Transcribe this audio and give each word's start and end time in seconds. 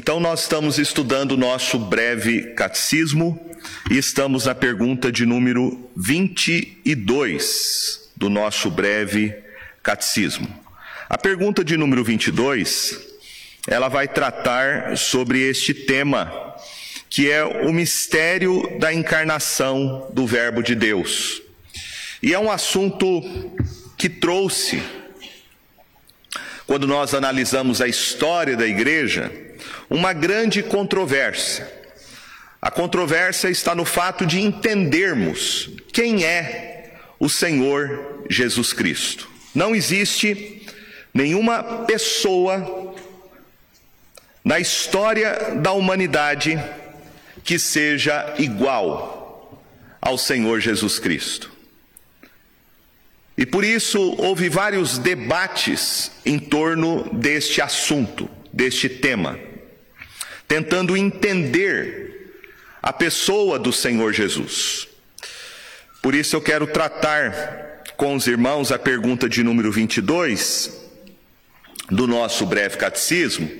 Então, 0.00 0.20
nós 0.20 0.42
estamos 0.42 0.78
estudando 0.78 1.32
o 1.32 1.36
nosso 1.36 1.76
breve 1.76 2.54
catecismo 2.54 3.36
e 3.90 3.98
estamos 3.98 4.46
na 4.46 4.54
pergunta 4.54 5.10
de 5.10 5.26
número 5.26 5.90
22 5.96 8.08
do 8.16 8.30
nosso 8.30 8.70
breve 8.70 9.34
catecismo. 9.82 10.48
A 11.08 11.18
pergunta 11.18 11.64
de 11.64 11.76
número 11.76 12.04
22, 12.04 12.96
ela 13.66 13.88
vai 13.88 14.06
tratar 14.06 14.96
sobre 14.96 15.40
este 15.40 15.74
tema, 15.74 16.32
que 17.10 17.28
é 17.28 17.44
o 17.44 17.72
mistério 17.72 18.78
da 18.78 18.94
encarnação 18.94 20.08
do 20.12 20.28
Verbo 20.28 20.62
de 20.62 20.76
Deus. 20.76 21.42
E 22.22 22.32
é 22.32 22.38
um 22.38 22.52
assunto 22.52 23.20
que 23.96 24.08
trouxe, 24.08 24.80
quando 26.68 26.86
nós 26.86 27.14
analisamos 27.14 27.80
a 27.80 27.88
história 27.88 28.56
da 28.56 28.64
igreja, 28.64 29.47
uma 29.88 30.12
grande 30.12 30.62
controvérsia. 30.62 31.78
A 32.60 32.70
controvérsia 32.70 33.48
está 33.48 33.74
no 33.74 33.84
fato 33.84 34.26
de 34.26 34.40
entendermos 34.40 35.70
quem 35.92 36.24
é 36.24 36.98
o 37.18 37.28
Senhor 37.28 38.24
Jesus 38.28 38.72
Cristo. 38.72 39.28
Não 39.54 39.74
existe 39.74 40.66
nenhuma 41.14 41.62
pessoa 41.86 42.94
na 44.44 44.58
história 44.58 45.56
da 45.56 45.72
humanidade 45.72 46.62
que 47.44 47.58
seja 47.58 48.34
igual 48.38 49.62
ao 50.00 50.18
Senhor 50.18 50.60
Jesus 50.60 50.98
Cristo. 50.98 51.50
E 53.36 53.46
por 53.46 53.64
isso 53.64 54.16
houve 54.18 54.48
vários 54.48 54.98
debates 54.98 56.10
em 56.26 56.38
torno 56.38 57.08
deste 57.14 57.62
assunto, 57.62 58.28
deste 58.52 58.88
tema 58.88 59.47
tentando 60.48 60.96
entender 60.96 62.08
a 62.82 62.92
pessoa 62.92 63.58
do 63.58 63.70
Senhor 63.70 64.14
Jesus. 64.14 64.88
Por 66.02 66.14
isso 66.14 66.34
eu 66.34 66.40
quero 66.40 66.66
tratar 66.66 67.82
com 67.96 68.14
os 68.14 68.26
irmãos 68.26 68.72
a 68.72 68.78
pergunta 68.78 69.28
de 69.28 69.42
número 69.42 69.70
22 69.70 70.72
do 71.90 72.06
nosso 72.06 72.46
breve 72.46 72.76
catecismo, 72.76 73.50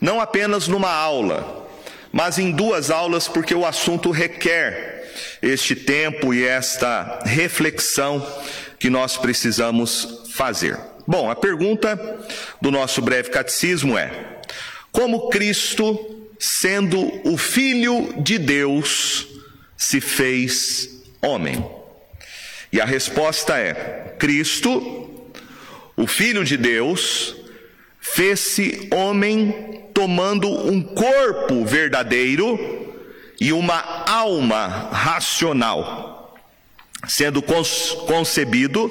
não 0.00 0.20
apenas 0.20 0.68
numa 0.68 0.90
aula, 0.90 1.68
mas 2.12 2.38
em 2.38 2.50
duas 2.50 2.90
aulas, 2.90 3.28
porque 3.28 3.54
o 3.54 3.66
assunto 3.66 4.10
requer 4.10 5.12
este 5.42 5.74
tempo 5.74 6.32
e 6.32 6.44
esta 6.44 7.20
reflexão 7.24 8.24
que 8.78 8.88
nós 8.88 9.16
precisamos 9.16 10.24
fazer. 10.32 10.78
Bom, 11.06 11.30
a 11.30 11.36
pergunta 11.36 11.98
do 12.60 12.70
nosso 12.70 13.02
breve 13.02 13.30
catecismo 13.30 13.98
é: 13.98 14.38
como 14.92 15.28
Cristo 15.28 16.17
sendo 16.38 17.28
o 17.28 17.36
Filho 17.36 18.14
de 18.18 18.38
Deus, 18.38 19.26
se 19.76 20.00
fez 20.00 21.02
homem? 21.20 21.64
E 22.72 22.80
a 22.80 22.84
resposta 22.84 23.58
é: 23.58 24.14
Cristo, 24.18 25.32
o 25.96 26.06
Filho 26.06 26.44
de 26.44 26.56
Deus, 26.56 27.34
fez-se 28.00 28.88
homem 28.92 29.84
tomando 29.92 30.48
um 30.48 30.82
corpo 30.82 31.64
verdadeiro 31.64 32.94
e 33.40 33.52
uma 33.52 34.04
alma 34.06 34.90
racional, 34.92 36.36
sendo 37.06 37.42
concebido 37.42 38.88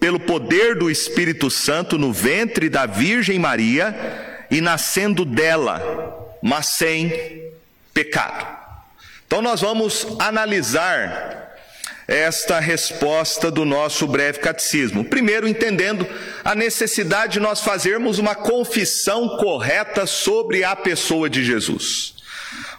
pelo 0.00 0.18
poder 0.18 0.74
do 0.74 0.90
Espírito 0.90 1.48
Santo 1.48 1.96
no 1.96 2.12
ventre 2.12 2.68
da 2.68 2.86
Virgem 2.86 3.38
Maria 3.38 4.44
e 4.50 4.60
nascendo 4.60 5.24
dela 5.24 6.21
mas 6.42 6.66
sem 6.66 7.52
pecado. 7.94 8.46
Então 9.26 9.40
nós 9.40 9.60
vamos 9.60 10.06
analisar 10.18 11.42
esta 12.06 12.58
resposta 12.58 13.50
do 13.50 13.64
nosso 13.64 14.06
breve 14.06 14.40
catecismo. 14.40 15.04
Primeiro, 15.04 15.48
entendendo 15.48 16.06
a 16.44 16.54
necessidade 16.54 17.34
de 17.34 17.40
nós 17.40 17.60
fazermos 17.60 18.18
uma 18.18 18.34
confissão 18.34 19.36
correta 19.38 20.06
sobre 20.06 20.64
a 20.64 20.74
pessoa 20.74 21.30
de 21.30 21.44
Jesus. 21.44 22.14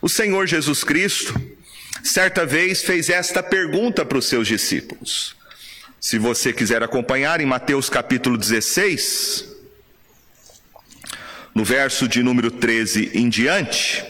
O 0.02 0.10
Senhor 0.10 0.46
Jesus 0.46 0.84
Cristo, 0.84 1.34
certa 2.04 2.46
vez, 2.46 2.84
fez 2.84 3.10
esta 3.10 3.42
pergunta 3.42 4.06
para 4.06 4.18
os 4.18 4.28
seus 4.28 4.48
discípulos. 4.48 5.36
Se 6.00 6.20
você 6.20 6.52
quiser 6.52 6.84
acompanhar 6.84 7.40
em 7.40 7.46
Mateus 7.46 7.90
capítulo 7.90 8.38
16, 8.38 9.53
no 11.54 11.64
verso 11.64 12.08
de 12.08 12.24
número 12.24 12.50
13 12.50 13.12
em 13.14 13.30
diante, 13.30 14.04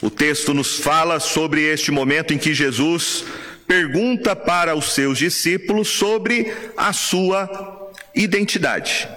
o 0.00 0.10
texto 0.10 0.54
nos 0.54 0.78
fala 0.78 1.18
sobre 1.20 1.62
este 1.62 1.90
momento 1.90 2.32
em 2.32 2.38
que 2.38 2.54
Jesus 2.54 3.24
pergunta 3.66 4.36
para 4.36 4.74
os 4.74 4.92
seus 4.92 5.18
discípulos 5.18 5.88
sobre 5.88 6.52
a 6.76 6.92
sua 6.92 7.90
identidade. 8.14 9.08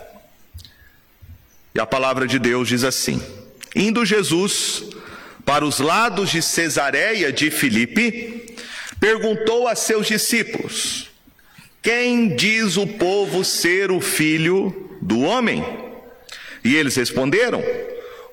E 1.75 1.79
a 1.79 1.85
palavra 1.85 2.25
de 2.25 2.39
Deus 2.39 2.67
diz 2.67 2.83
assim: 2.83 3.21
Indo 3.75 4.05
Jesus 4.05 4.83
para 5.45 5.65
os 5.65 5.79
lados 5.79 6.29
de 6.29 6.41
Cesareia 6.41 7.31
de 7.31 7.51
Filipe, 7.51 8.55
perguntou 8.99 9.67
a 9.67 9.75
seus 9.75 10.07
discípulos: 10.07 11.09
Quem 11.81 12.35
diz 12.35 12.77
o 12.77 12.87
povo 12.87 13.43
ser 13.43 13.91
o 13.91 14.01
filho 14.01 14.88
do 15.01 15.21
homem? 15.21 15.63
E 16.63 16.75
eles 16.75 16.95
responderam: 16.95 17.63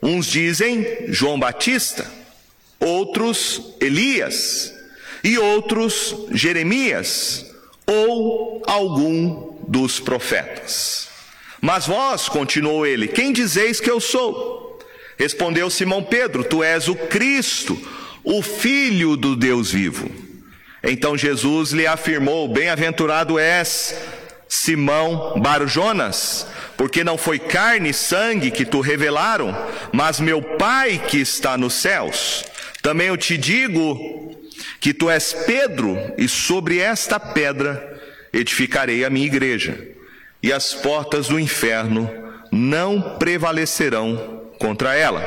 uns 0.03 0.27
dizem 0.27 0.87
João 1.09 1.39
Batista, 1.39 2.11
outros 2.81 3.75
Elias, 3.81 4.73
e 5.23 5.39
outros 5.39 6.15
Jeremias, 6.31 7.47
ou 7.87 8.63
algum 8.67 9.57
dos 9.67 9.99
profetas. 9.99 11.09
Mas 11.61 11.87
vós, 11.87 12.29
continuou 12.29 12.87
ele, 12.87 13.09
quem 13.09 13.33
dizeis 13.33 13.81
que 13.81 13.91
eu 13.91 14.01
sou? 14.01 14.79
Respondeu 15.19 15.71
Simão 15.71 16.03
Pedro: 16.03 16.45
Tu 16.45 16.63
és 16.63 16.89
o 16.89 16.95
Cristo, 16.95 17.77
o 18.23 18.43
Filho 18.43 19.17
do 19.17 19.35
Deus 19.35 19.73
vivo. 19.73 20.11
Então 20.83 21.17
Jesus 21.17 21.71
lhe 21.71 21.87
afirmou: 21.87 22.47
Bem-aventurado 22.49 23.39
és 23.39 23.97
Simão 24.49 25.41
Barjonas, 25.41 26.47
porque 26.77 27.03
não 27.03 27.19
foi 27.19 27.39
carne 27.39 27.91
e 27.91 27.95
sangue 27.95 28.51
que 28.51 28.65
tu 28.65 28.81
revelaram, 28.81 29.57
mas 29.93 30.21
meu 30.21 30.41
Pai 30.41 31.03
que 31.09 31.19
está 31.19 31.57
nos 31.59 31.75
céus. 31.75 32.45
Também 32.83 33.09
eu 33.09 33.17
te 33.17 33.37
digo 33.37 34.37
que 34.81 34.95
tu 34.95 35.11
és 35.11 35.33
Pedro, 35.33 35.99
e 36.17 36.29
sobre 36.29 36.79
esta 36.79 37.19
pedra 37.19 38.01
edificarei 38.33 39.05
a 39.05 39.11
minha 39.11 39.27
igreja, 39.27 39.79
e 40.43 40.53
as 40.53 40.75
portas 40.75 41.29
do 41.29 41.41
inferno 41.41 42.09
não 42.53 43.17
prevalecerão 43.19 44.53
contra 44.59 44.95
ela. 44.95 45.23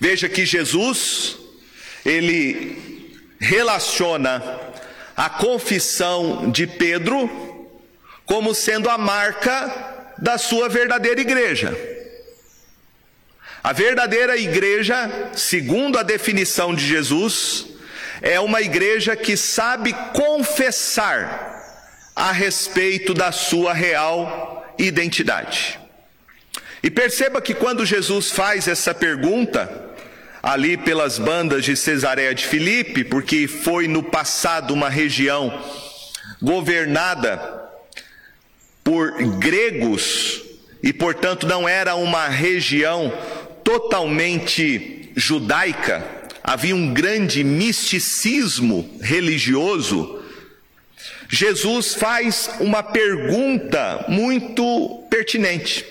Veja 0.00 0.28
que 0.28 0.46
Jesus, 0.46 1.36
ele 2.04 3.02
relaciona 3.40 4.42
a 5.16 5.28
confissão 5.28 6.50
de 6.50 6.66
Pedro 6.66 7.47
como 8.28 8.54
sendo 8.54 8.90
a 8.90 8.98
marca 8.98 9.74
da 10.18 10.36
sua 10.36 10.68
verdadeira 10.68 11.20
igreja. 11.20 11.74
A 13.64 13.72
verdadeira 13.72 14.36
igreja, 14.36 15.30
segundo 15.34 15.98
a 15.98 16.02
definição 16.02 16.74
de 16.74 16.86
Jesus, 16.86 17.66
é 18.20 18.38
uma 18.38 18.60
igreja 18.60 19.16
que 19.16 19.34
sabe 19.34 19.94
confessar 20.12 21.56
a 22.14 22.30
respeito 22.30 23.14
da 23.14 23.32
sua 23.32 23.72
real 23.72 24.74
identidade. 24.78 25.80
E 26.82 26.90
perceba 26.90 27.40
que 27.40 27.54
quando 27.54 27.86
Jesus 27.86 28.30
faz 28.30 28.68
essa 28.68 28.94
pergunta, 28.94 29.86
ali 30.42 30.76
pelas 30.76 31.18
bandas 31.18 31.64
de 31.64 31.74
Cesareia 31.76 32.34
de 32.34 32.46
Filipe, 32.46 33.04
porque 33.04 33.48
foi 33.48 33.88
no 33.88 34.02
passado 34.02 34.74
uma 34.74 34.90
região 34.90 35.64
governada 36.42 37.57
por 38.88 39.12
gregos 39.38 40.42
e, 40.82 40.94
portanto, 40.94 41.46
não 41.46 41.68
era 41.68 41.94
uma 41.94 42.26
região 42.26 43.12
totalmente 43.62 45.12
judaica, 45.14 46.02
havia 46.42 46.74
um 46.74 46.94
grande 46.94 47.44
misticismo 47.44 48.88
religioso. 49.02 50.24
Jesus 51.28 51.96
faz 51.96 52.48
uma 52.60 52.82
pergunta 52.82 54.06
muito 54.08 55.06
pertinente: 55.10 55.84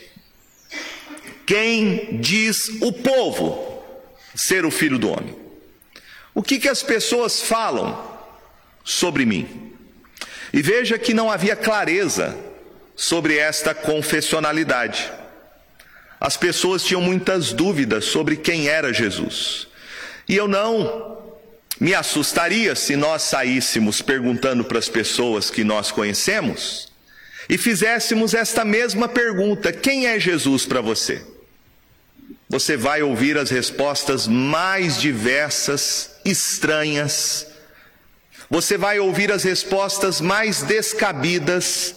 Quem 1.45 2.17
diz 2.19 2.81
o 2.81 2.91
povo 2.91 3.79
ser 4.33 4.65
o 4.65 4.71
filho 4.71 4.97
do 4.97 5.09
homem? 5.09 5.35
O 6.33 6.41
que, 6.41 6.57
que 6.57 6.67
as 6.67 6.81
pessoas 6.81 7.43
falam 7.43 8.19
sobre 8.83 9.23
mim? 9.23 9.75
E 10.51 10.63
veja 10.63 10.97
que 10.97 11.13
não 11.13 11.29
havia 11.29 11.55
clareza 11.55 12.46
sobre 12.97 13.37
esta 13.37 13.73
confessionalidade. 13.73 15.09
as 16.19 16.35
pessoas 16.35 16.83
tinham 16.83 16.99
muitas 16.99 17.53
dúvidas 17.53 18.05
sobre 18.05 18.35
quem 18.35 18.67
era 18.67 18.91
Jesus. 18.91 19.67
E 20.27 20.35
eu 20.35 20.47
não 20.47 21.21
me 21.79 21.93
assustaria 21.93 22.75
se 22.75 22.95
nós 22.95 23.21
saíssemos 23.21 24.01
perguntando 24.01 24.63
para 24.63 24.79
as 24.79 24.89
pessoas 24.89 25.51
que 25.51 25.63
nós 25.63 25.91
conhecemos 25.91 26.91
e 27.47 27.57
fizéssemos 27.57 28.33
esta 28.33 28.65
mesma 28.65 29.07
pergunta: 29.07 29.71
quem 29.71 30.07
é 30.07 30.19
Jesus 30.19 30.65
para 30.65 30.81
você? 30.81 31.23
Você 32.49 32.75
vai 32.75 33.01
ouvir 33.01 33.37
as 33.37 33.49
respostas 33.49 34.27
mais 34.27 34.99
diversas, 34.99 36.15
estranhas. 36.25 37.47
Você 38.49 38.77
vai 38.77 38.99
ouvir 38.99 39.31
as 39.31 39.43
respostas 39.43 40.21
mais 40.21 40.63
descabidas, 40.63 41.95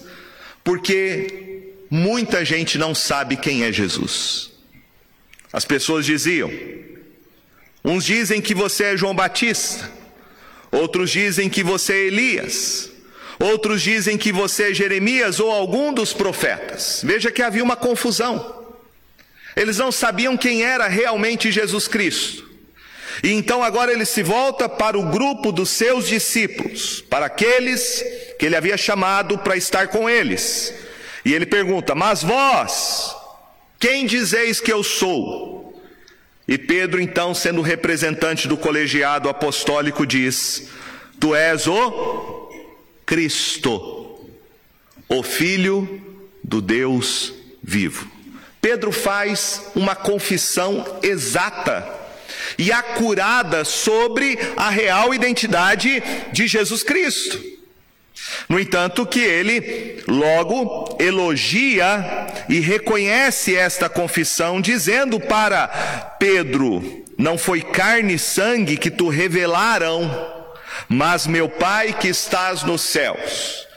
porque 0.62 1.74
muita 1.90 2.44
gente 2.44 2.78
não 2.78 2.94
sabe 2.94 3.36
quem 3.36 3.64
é 3.64 3.72
Jesus. 3.72 4.50
As 5.52 5.64
pessoas 5.64 6.06
diziam: 6.06 6.50
uns 7.84 8.04
dizem 8.04 8.40
que 8.40 8.54
você 8.54 8.84
é 8.84 8.96
João 8.96 9.14
Batista, 9.14 9.90
outros 10.70 11.10
dizem 11.10 11.48
que 11.48 11.62
você 11.62 11.92
é 11.92 12.06
Elias, 12.06 12.90
outros 13.38 13.82
dizem 13.82 14.16
que 14.16 14.32
você 14.32 14.70
é 14.70 14.74
Jeremias 14.74 15.40
ou 15.40 15.50
algum 15.50 15.92
dos 15.92 16.12
profetas. 16.12 17.00
Veja 17.04 17.30
que 17.30 17.42
havia 17.42 17.64
uma 17.64 17.76
confusão. 17.76 18.58
Eles 19.56 19.78
não 19.78 19.90
sabiam 19.90 20.36
quem 20.36 20.62
era 20.62 20.86
realmente 20.86 21.50
Jesus 21.50 21.88
Cristo. 21.88 22.48
E 23.22 23.32
então 23.32 23.62
agora 23.62 23.92
ele 23.92 24.04
se 24.04 24.22
volta 24.22 24.68
para 24.68 24.98
o 24.98 25.10
grupo 25.10 25.52
dos 25.52 25.70
seus 25.70 26.06
discípulos, 26.06 27.02
para 27.02 27.26
aqueles 27.26 28.04
que 28.40 28.46
ele 28.46 28.56
havia 28.56 28.78
chamado 28.78 29.36
para 29.36 29.54
estar 29.54 29.88
com 29.88 30.08
eles. 30.08 30.72
E 31.26 31.34
ele 31.34 31.44
pergunta: 31.44 31.94
Mas 31.94 32.22
vós, 32.22 33.14
quem 33.78 34.06
dizeis 34.06 34.62
que 34.62 34.72
eu 34.72 34.82
sou? 34.82 35.78
E 36.48 36.56
Pedro, 36.56 37.02
então, 37.02 37.34
sendo 37.34 37.60
representante 37.60 38.48
do 38.48 38.56
colegiado 38.56 39.28
apostólico, 39.28 40.06
diz: 40.06 40.68
Tu 41.20 41.34
és 41.34 41.66
o 41.66 42.50
Cristo, 43.04 44.26
o 45.06 45.22
Filho 45.22 46.00
do 46.42 46.62
Deus 46.62 47.34
vivo. 47.62 48.10
Pedro 48.58 48.90
faz 48.90 49.66
uma 49.74 49.94
confissão 49.94 50.98
exata 51.02 51.86
e 52.56 52.72
acurada 52.72 53.66
sobre 53.66 54.38
a 54.56 54.70
real 54.70 55.12
identidade 55.12 56.02
de 56.32 56.46
Jesus 56.46 56.82
Cristo. 56.82 57.59
No 58.50 58.58
entanto, 58.58 59.06
que 59.06 59.20
ele 59.20 60.02
logo 60.08 60.96
elogia 60.98 62.26
e 62.48 62.58
reconhece 62.58 63.54
esta 63.54 63.88
confissão, 63.88 64.60
dizendo 64.60 65.20
para 65.20 65.68
Pedro: 66.18 67.04
Não 67.16 67.38
foi 67.38 67.62
carne 67.62 68.14
e 68.14 68.18
sangue 68.18 68.76
que 68.76 68.90
tu 68.90 69.08
revelaram, 69.08 70.10
mas 70.88 71.28
meu 71.28 71.48
Pai 71.48 71.92
que 71.92 72.08
estás 72.08 72.64
nos 72.64 72.80
céus. 72.80 73.68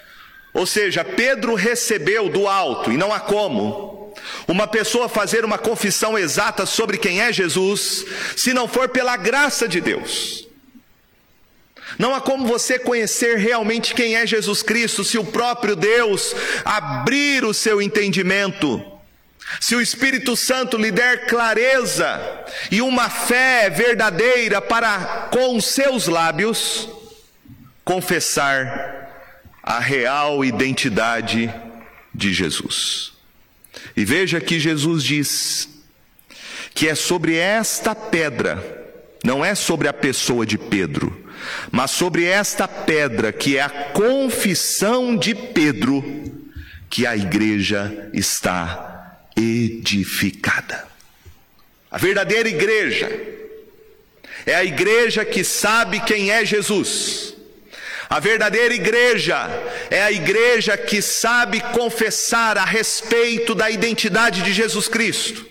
Ou 0.52 0.66
seja, 0.66 1.06
Pedro 1.06 1.54
recebeu 1.54 2.28
do 2.28 2.48
alto, 2.48 2.92
e 2.92 2.98
não 2.98 3.14
há 3.14 3.20
como, 3.20 4.12
uma 4.48 4.66
pessoa 4.66 5.08
fazer 5.08 5.46
uma 5.46 5.60
confissão 5.60 6.18
exata 6.18 6.66
sobre 6.66 6.98
quem 6.98 7.22
é 7.22 7.32
Jesus, 7.32 8.06
se 8.36 8.56
não 8.56 8.68
for 8.68 8.90
pela 8.90 9.18
graça 9.18 9.68
de 9.68 9.80
Deus. 9.80 10.48
Não 11.98 12.14
há 12.14 12.22
como 12.22 12.48
você 12.48 12.80
conhecer 12.80 13.38
realmente 13.38 13.94
quem 13.94 14.16
é 14.16 14.26
Jesus 14.26 14.64
Cristo 14.64 15.04
se 15.04 15.18
o 15.18 15.26
próprio 15.26 15.76
Deus 15.76 16.36
abrir 16.66 17.46
o 17.46 17.54
seu 17.54 17.82
entendimento, 17.82 18.84
se 19.60 19.76
o 19.76 19.82
Espírito 19.82 20.36
Santo 20.36 20.78
lhe 20.78 20.92
der 20.92 21.28
clareza 21.28 22.20
e 22.72 22.82
uma 22.82 23.10
fé 23.10 23.70
verdadeira 23.70 24.62
para, 24.62 25.30
com 25.32 25.60
seus 25.62 26.08
lábios, 26.08 26.90
confessar 27.84 29.04
a 29.62 29.80
real 29.80 30.44
identidade 30.44 31.54
de 32.14 32.34
Jesus. 32.34 33.14
E 33.96 34.04
veja 34.04 34.42
que 34.42 34.60
Jesus 34.60 35.04
diz 35.04 35.70
que 36.74 36.88
é 36.88 36.96
sobre 36.96 37.36
esta 37.36 37.94
pedra, 37.94 38.84
não 39.24 39.46
é 39.46 39.54
sobre 39.54 39.88
a 39.88 39.94
pessoa 39.94 40.46
de 40.46 40.58
Pedro, 40.58 41.23
mas 41.72 41.92
sobre 41.92 42.26
esta 42.26 42.68
pedra, 42.68 43.32
que 43.32 43.58
é 43.58 43.62
a 43.62 43.70
confissão 43.70 45.16
de 45.16 45.34
Pedro, 45.34 46.04
que 46.90 47.08
a 47.08 47.16
igreja 47.16 48.10
está 48.14 49.18
edificada. 49.36 50.88
A 51.90 51.98
verdadeira 51.98 52.50
igreja 52.50 53.12
é 54.46 54.56
a 54.56 54.64
igreja 54.64 55.24
que 55.24 55.44
sabe 55.44 56.00
quem 56.02 56.32
é 56.32 56.46
Jesus. 56.46 57.34
A 58.10 58.20
verdadeira 58.20 58.74
igreja 58.74 59.50
é 59.90 60.04
a 60.04 60.12
igreja 60.12 60.78
que 60.78 61.02
sabe 61.02 61.60
confessar 61.72 62.58
a 62.58 62.66
respeito 62.66 63.56
da 63.56 63.72
identidade 63.72 64.44
de 64.44 64.54
Jesus 64.54 64.88
Cristo. 64.88 65.46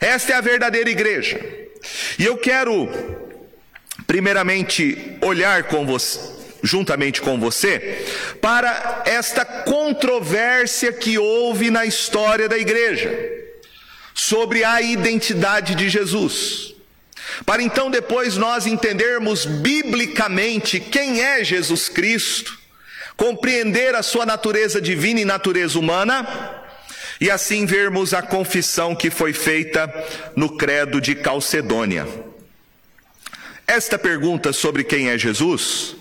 Esta 0.00 0.32
é 0.32 0.36
a 0.36 0.40
verdadeira 0.40 0.88
igreja. 0.88 1.40
E 2.18 2.24
eu 2.24 2.36
quero 2.36 3.29
primeiramente 4.10 5.16
olhar 5.20 5.68
com 5.68 5.86
você, 5.86 6.18
juntamente 6.64 7.20
com 7.20 7.38
você, 7.38 8.04
para 8.40 9.04
esta 9.06 9.44
controvérsia 9.44 10.92
que 10.92 11.16
houve 11.16 11.70
na 11.70 11.86
história 11.86 12.48
da 12.48 12.58
igreja 12.58 13.16
sobre 14.12 14.64
a 14.64 14.82
identidade 14.82 15.76
de 15.76 15.88
Jesus. 15.88 16.74
Para 17.46 17.62
então 17.62 17.88
depois 17.88 18.36
nós 18.36 18.66
entendermos 18.66 19.46
biblicamente 19.46 20.80
quem 20.80 21.22
é 21.22 21.44
Jesus 21.44 21.88
Cristo, 21.88 22.58
compreender 23.16 23.94
a 23.94 24.02
sua 24.02 24.26
natureza 24.26 24.80
divina 24.80 25.20
e 25.20 25.24
natureza 25.24 25.78
humana, 25.78 26.26
e 27.20 27.30
assim 27.30 27.64
vermos 27.64 28.12
a 28.12 28.22
confissão 28.22 28.92
que 28.92 29.08
foi 29.08 29.32
feita 29.32 29.88
no 30.34 30.56
credo 30.56 31.00
de 31.00 31.14
Calcedônia. 31.14 32.29
Esta 33.70 33.96
pergunta 33.96 34.52
sobre 34.52 34.82
quem 34.82 35.10
é 35.10 35.16
Jesus 35.16 35.94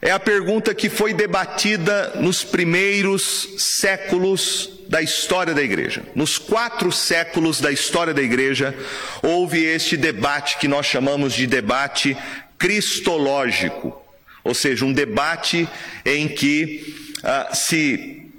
é 0.00 0.12
a 0.12 0.20
pergunta 0.20 0.72
que 0.72 0.88
foi 0.88 1.12
debatida 1.12 2.12
nos 2.14 2.44
primeiros 2.44 3.56
séculos 3.58 4.70
da 4.88 5.02
história 5.02 5.52
da 5.52 5.64
igreja. 5.64 6.04
Nos 6.14 6.38
quatro 6.38 6.92
séculos 6.92 7.60
da 7.60 7.72
história 7.72 8.14
da 8.14 8.22
igreja, 8.22 8.72
houve 9.20 9.64
este 9.64 9.96
debate 9.96 10.58
que 10.58 10.68
nós 10.68 10.86
chamamos 10.86 11.32
de 11.32 11.44
debate 11.44 12.16
cristológico, 12.56 14.00
ou 14.44 14.54
seja, 14.54 14.84
um 14.84 14.92
debate 14.92 15.68
em 16.06 16.28
que 16.28 16.94
uh, 17.18 17.52
se 17.52 18.30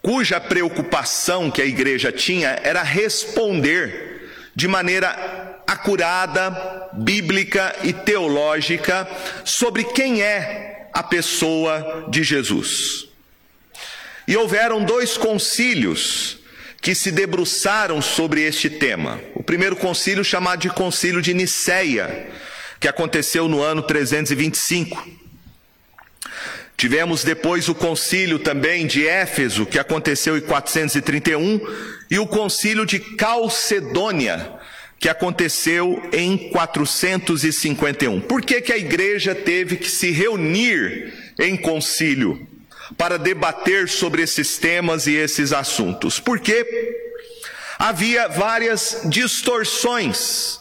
cuja 0.00 0.38
preocupação 0.38 1.50
que 1.50 1.62
a 1.62 1.66
igreja 1.66 2.12
tinha 2.12 2.60
era 2.62 2.84
responder 2.84 4.30
de 4.54 4.68
maneira 4.68 5.47
acurada, 5.68 6.88
bíblica 6.94 7.76
e 7.82 7.92
teológica 7.92 9.06
sobre 9.44 9.84
quem 9.84 10.22
é 10.22 10.88
a 10.94 11.02
pessoa 11.02 12.06
de 12.08 12.24
Jesus. 12.24 13.06
E 14.26 14.34
houveram 14.34 14.82
dois 14.82 15.18
concílios 15.18 16.38
que 16.80 16.94
se 16.94 17.10
debruçaram 17.10 18.00
sobre 18.00 18.42
este 18.42 18.70
tema. 18.70 19.20
O 19.34 19.42
primeiro 19.42 19.76
concílio, 19.76 20.24
chamado 20.24 20.60
de 20.60 20.70
Concílio 20.70 21.20
de 21.20 21.34
Niceia, 21.34 22.30
que 22.80 22.88
aconteceu 22.88 23.46
no 23.46 23.60
ano 23.60 23.82
325. 23.82 25.06
Tivemos 26.78 27.24
depois 27.24 27.68
o 27.68 27.74
concílio 27.74 28.38
também 28.38 28.86
de 28.86 29.06
Éfeso, 29.06 29.66
que 29.66 29.78
aconteceu 29.78 30.38
em 30.38 30.40
431, 30.40 31.60
e 32.10 32.18
o 32.18 32.26
concílio 32.26 32.86
de 32.86 33.00
Calcedônia, 33.00 34.57
que 34.98 35.08
aconteceu 35.08 36.02
em 36.12 36.50
451. 36.50 38.20
Por 38.20 38.42
que, 38.42 38.60
que 38.60 38.72
a 38.72 38.78
igreja 38.78 39.34
teve 39.34 39.76
que 39.76 39.90
se 39.90 40.10
reunir 40.10 41.14
em 41.38 41.56
concílio 41.56 42.46
para 42.96 43.18
debater 43.18 43.88
sobre 43.88 44.22
esses 44.22 44.58
temas 44.58 45.06
e 45.06 45.14
esses 45.14 45.52
assuntos? 45.52 46.18
Porque 46.18 46.66
havia 47.78 48.28
várias 48.28 49.02
distorções 49.04 50.58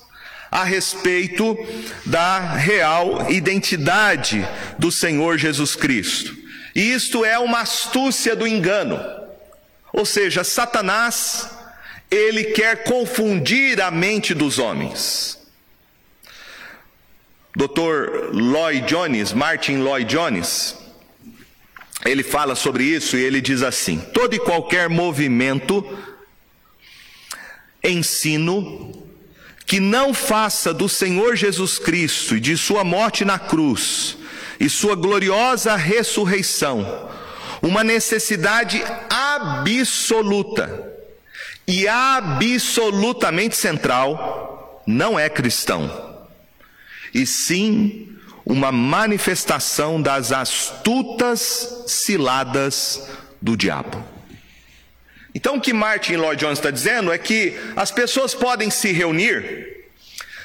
a 0.51 0.63
respeito 0.63 1.57
da 2.05 2.53
real 2.53 3.29
identidade 3.31 4.47
do 4.77 4.91
Senhor 4.91 5.37
Jesus 5.37 5.75
Cristo. 5.75 6.37
E 6.75 6.93
isto 6.93 7.25
é 7.25 7.39
uma 7.39 7.61
astúcia 7.61 8.35
do 8.35 8.45
engano. 8.45 8.99
Ou 9.91 10.05
seja, 10.05 10.43
Satanás 10.43 11.56
ele 12.09 12.45
quer 12.45 12.83
confundir 12.83 13.81
a 13.81 13.91
mente 13.91 14.33
dos 14.33 14.59
homens. 14.59 15.37
Dr. 17.55 18.31
Lloyd 18.33 18.87
Jones, 18.87 19.33
Martin 19.33 19.77
Lloyd 19.77 20.05
Jones, 20.13 20.75
ele 22.05 22.23
fala 22.23 22.55
sobre 22.55 22.83
isso 22.83 23.17
e 23.17 23.23
ele 23.23 23.41
diz 23.41 23.63
assim: 23.63 23.99
todo 24.13 24.35
e 24.35 24.39
qualquer 24.39 24.89
movimento 24.89 25.83
ensino 27.83 29.03
que 29.65 29.79
não 29.79 30.13
faça 30.13 30.73
do 30.73 30.87
Senhor 30.87 31.35
Jesus 31.35 31.77
Cristo 31.79 32.37
e 32.37 32.39
de 32.39 32.55
sua 32.55 32.83
morte 32.83 33.25
na 33.25 33.37
cruz 33.37 34.17
e 34.59 34.69
sua 34.69 34.95
gloriosa 34.95 35.75
ressurreição 35.75 37.09
uma 37.61 37.83
necessidade 37.83 38.83
absoluta 39.09 40.86
e 41.67 41.87
absolutamente 41.87 43.57
central, 43.57 44.83
não 44.87 45.19
é 45.19 45.29
cristão, 45.29 46.25
e 47.13 47.25
sim 47.25 48.15
uma 48.45 48.71
manifestação 48.71 50.01
das 50.01 50.31
astutas 50.31 51.83
ciladas 51.87 53.09
do 53.41 53.57
diabo. 53.57 54.01
Então, 55.35 55.57
o 55.57 55.61
que 55.61 55.73
Martin 55.73 56.15
Lloyd 56.15 56.39
Jones 56.39 56.57
está 56.57 56.71
dizendo 56.71 57.11
é 57.11 57.17
que 57.17 57.53
as 57.75 57.91
pessoas 57.91 58.33
podem 58.33 58.71
se 58.71 58.93
reunir, 58.93 59.85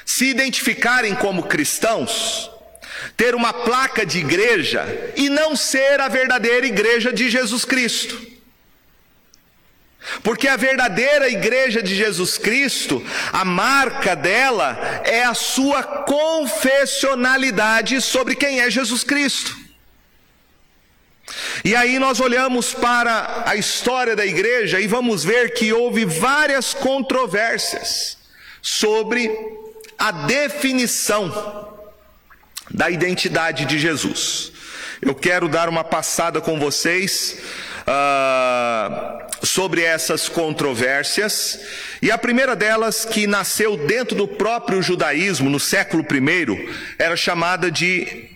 se 0.05 0.25
identificarem 0.25 1.15
como 1.15 1.43
cristãos, 1.43 2.51
ter 3.15 3.33
uma 3.33 3.53
placa 3.53 4.05
de 4.05 4.19
igreja 4.19 4.85
e 5.15 5.29
não 5.29 5.55
ser 5.55 6.01
a 6.01 6.09
verdadeira 6.09 6.67
igreja 6.67 7.11
de 7.11 7.29
Jesus 7.29 7.63
Cristo. 7.63 8.32
Porque 10.21 10.47
a 10.47 10.55
verdadeira 10.55 11.27
igreja 11.29 11.81
de 11.81 11.95
Jesus 11.95 12.37
Cristo, 12.37 13.03
a 13.31 13.43
marca 13.45 14.15
dela 14.15 15.01
é 15.05 15.23
a 15.23 15.33
sua 15.33 15.81
confessionalidade 15.83 17.99
sobre 18.01 18.35
quem 18.35 18.61
é 18.61 18.69
Jesus 18.69 19.03
Cristo. 19.03 19.63
E 21.63 21.75
aí 21.75 21.99
nós 21.99 22.19
olhamos 22.19 22.73
para 22.73 23.43
a 23.45 23.55
história 23.55 24.15
da 24.15 24.25
igreja 24.25 24.79
e 24.79 24.87
vamos 24.87 25.23
ver 25.23 25.53
que 25.53 25.71
houve 25.71 26.05
várias 26.05 26.73
controvérsias 26.73 28.17
sobre 28.61 29.31
a 29.97 30.11
definição 30.11 31.71
da 32.69 32.89
identidade 32.89 33.65
de 33.65 33.79
Jesus. 33.79 34.51
Eu 35.01 35.15
quero 35.15 35.47
dar 35.47 35.69
uma 35.69 35.83
passada 35.83 36.41
com 36.41 36.59
vocês 36.59 37.37
uh, 37.87 39.45
sobre 39.45 39.83
essas 39.83 40.29
controvérsias. 40.29 41.59
E 42.01 42.11
a 42.11 42.17
primeira 42.17 42.55
delas, 42.55 43.05
que 43.05 43.27
nasceu 43.27 43.77
dentro 43.77 44.15
do 44.15 44.27
próprio 44.27 44.81
judaísmo 44.81 45.49
no 45.49 45.59
século 45.59 46.03
I, 46.03 46.69
era 46.97 47.15
chamada 47.15 47.69
de 47.69 48.29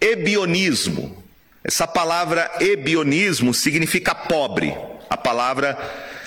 ebionismo. 0.00 1.22
Essa 1.64 1.86
palavra 1.86 2.50
ebionismo 2.60 3.54
significa 3.54 4.14
pobre. 4.14 4.76
A 5.08 5.16
palavra 5.16 5.78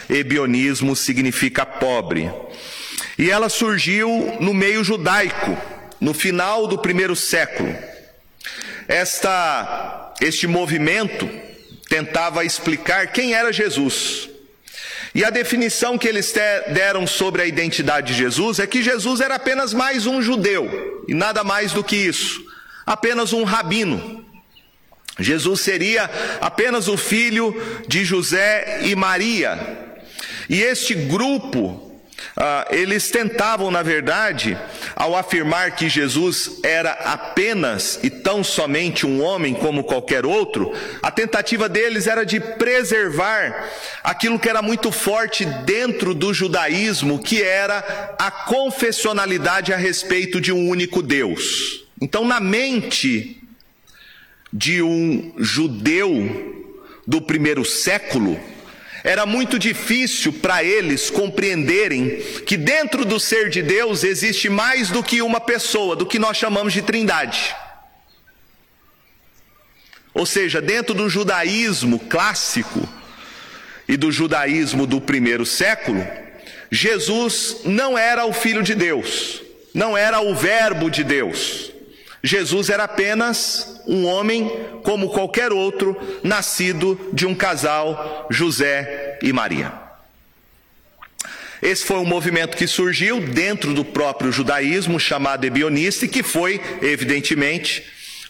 ebionismo 0.10 0.96
significa 0.96 1.66
pobre. 1.66 2.32
E 3.18 3.30
ela 3.30 3.50
surgiu 3.50 4.38
no 4.40 4.54
meio 4.54 4.84
judaico, 4.84 5.58
no 6.00 6.14
final 6.14 6.68
do 6.68 6.78
primeiro 6.78 7.16
século. 7.16 7.76
Esta, 8.88 10.14
este 10.22 10.48
movimento 10.48 11.28
tentava 11.90 12.44
explicar 12.44 13.08
quem 13.08 13.34
era 13.34 13.54
Jesus. 13.54 14.30
E 15.14 15.24
a 15.24 15.30
definição 15.30 15.98
que 15.98 16.08
eles 16.08 16.34
deram 16.74 17.08
sobre 17.08 17.42
a 17.42 17.46
identidade 17.46 18.14
de 18.14 18.20
Jesus 18.20 18.60
é 18.60 18.68
que 18.68 18.84
Jesus 18.84 19.22
era 19.22 19.36
apenas 19.36 19.74
mais 19.74 20.06
um 20.06 20.22
judeu, 20.22 21.06
e 21.08 21.14
nada 21.14 21.44
mais 21.44 21.72
do 21.72 21.84
que 21.84 21.96
isso, 21.96 22.44
apenas 22.86 23.32
um 23.32 23.44
rabino. 23.44 24.26
Jesus 25.18 25.62
seria 25.62 26.10
apenas 26.42 26.90
o 26.90 26.98
filho 26.98 27.56
de 27.88 28.04
José 28.04 28.82
e 28.84 28.94
Maria. 28.96 29.78
E 30.50 30.62
este 30.62 30.94
grupo, 30.94 31.85
ah, 32.38 32.68
eles 32.70 33.10
tentavam, 33.10 33.72
na 33.72 33.82
verdade, 33.82 34.58
ao 34.96 35.16
afirmar 35.16 35.76
que 35.76 35.88
Jesus 35.88 36.60
era 36.64 36.92
apenas 36.92 38.00
e 38.04 38.10
tão 38.10 38.44
somente 38.44 39.06
um 39.06 39.22
homem 39.22 39.54
como 39.54 39.84
qualquer 39.84 40.26
outro, 40.26 40.74
a 41.02 41.12
tentativa 41.12 41.70
deles 41.70 42.08
era 42.08 42.26
de 42.26 42.40
preservar 42.40 43.70
aquilo 44.04 44.40
que 44.40 44.50
era 44.50 44.62
muito 44.62 44.92
forte 44.92 45.46
dentro 45.66 46.14
do 46.14 46.34
judaísmo, 46.34 47.20
que 47.20 47.42
era 47.42 48.16
a 48.20 48.30
confessionalidade 48.30 49.74
a 49.74 49.78
respeito 49.78 50.42
de 50.42 50.52
um 50.52 50.68
único 50.70 51.02
Deus. 51.02 51.86
Então, 52.02 52.26
na 52.26 52.40
mente 52.40 53.42
de 54.52 54.82
um 54.82 55.34
judeu 55.38 56.66
do 57.08 57.22
primeiro 57.22 57.64
século, 57.64 58.40
era 59.06 59.24
muito 59.24 59.60
difícil 59.60 60.34
para 60.34 60.64
eles 60.64 61.12
compreenderem 61.12 62.18
que 62.44 62.58
dentro 62.58 63.06
do 63.06 63.20
ser 63.20 63.52
de 63.52 63.62
Deus 63.62 64.04
existe 64.04 64.50
mais 64.50 64.90
do 64.90 65.04
que 65.04 65.22
uma 65.22 65.40
pessoa, 65.40 65.96
do 65.96 66.08
que 66.08 66.18
nós 66.18 66.38
chamamos 66.38 66.74
de 66.74 66.82
trindade. 66.82 67.56
Ou 70.12 70.26
seja, 70.26 70.60
dentro 70.60 70.96
do 70.96 71.08
judaísmo 71.08 72.00
clássico 72.00 72.90
e 73.88 73.96
do 73.96 74.12
judaísmo 74.12 74.88
do 74.88 75.00
primeiro 75.00 75.46
século, 75.46 76.04
Jesus 76.72 77.58
não 77.64 77.96
era 77.96 78.26
o 78.26 78.34
Filho 78.34 78.64
de 78.64 78.74
Deus, 78.74 79.44
não 79.72 79.96
era 79.96 80.20
o 80.20 80.34
Verbo 80.34 80.90
de 80.90 81.04
Deus. 81.04 81.75
Jesus 82.26 82.72
era 82.72 82.86
apenas 82.86 83.84
um 83.86 84.08
homem 84.08 84.52
como 84.82 85.10
qualquer 85.10 85.54
outro, 85.54 85.96
nascido 86.24 87.00
de 87.14 87.28
um 87.28 87.36
casal, 87.36 88.26
José 88.32 89.20
e 89.22 89.32
Maria. 89.32 89.72
Esse 91.62 91.86
foi 91.86 91.98
um 91.98 92.06
movimento 92.06 92.58
que 92.58 92.66
surgiu 92.66 93.22
dentro 93.22 93.76
do 93.76 93.86
próprio 93.86 94.32
judaísmo, 94.32 95.00
chamado 95.00 95.46
ebionista, 95.46 96.06
e 96.06 96.08
que 96.08 96.24
foi, 96.24 96.60
evidentemente, 96.82 97.84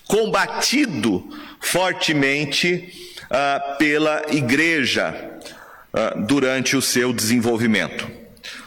combatido 0.06 1.25
fortemente 1.62 2.94
uh, 3.24 3.78
pela 3.78 4.24
igreja 4.30 5.16
uh, 5.94 6.22
durante 6.25 6.75
o 6.75 6.82
seu 6.82 7.14
desenvolvimento. 7.14 8.06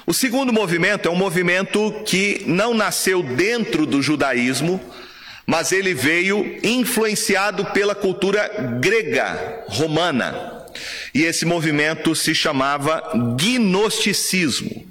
O 0.06 0.14
segundo 0.14 0.54
movimento 0.54 1.06
é 1.06 1.10
um 1.10 1.16
movimento 1.16 2.02
que 2.06 2.44
não 2.46 2.72
nasceu 2.72 3.22
dentro 3.22 3.84
do 3.84 4.00
judaísmo, 4.00 4.80
mas 5.48 5.72
ele 5.72 5.94
veio 5.94 6.58
influenciado 6.62 7.64
pela 7.72 7.94
cultura 7.94 8.76
grega, 8.78 9.64
romana. 9.66 10.66
E 11.14 11.24
esse 11.24 11.46
movimento 11.46 12.14
se 12.14 12.34
chamava 12.34 13.02
gnosticismo. 13.34 14.86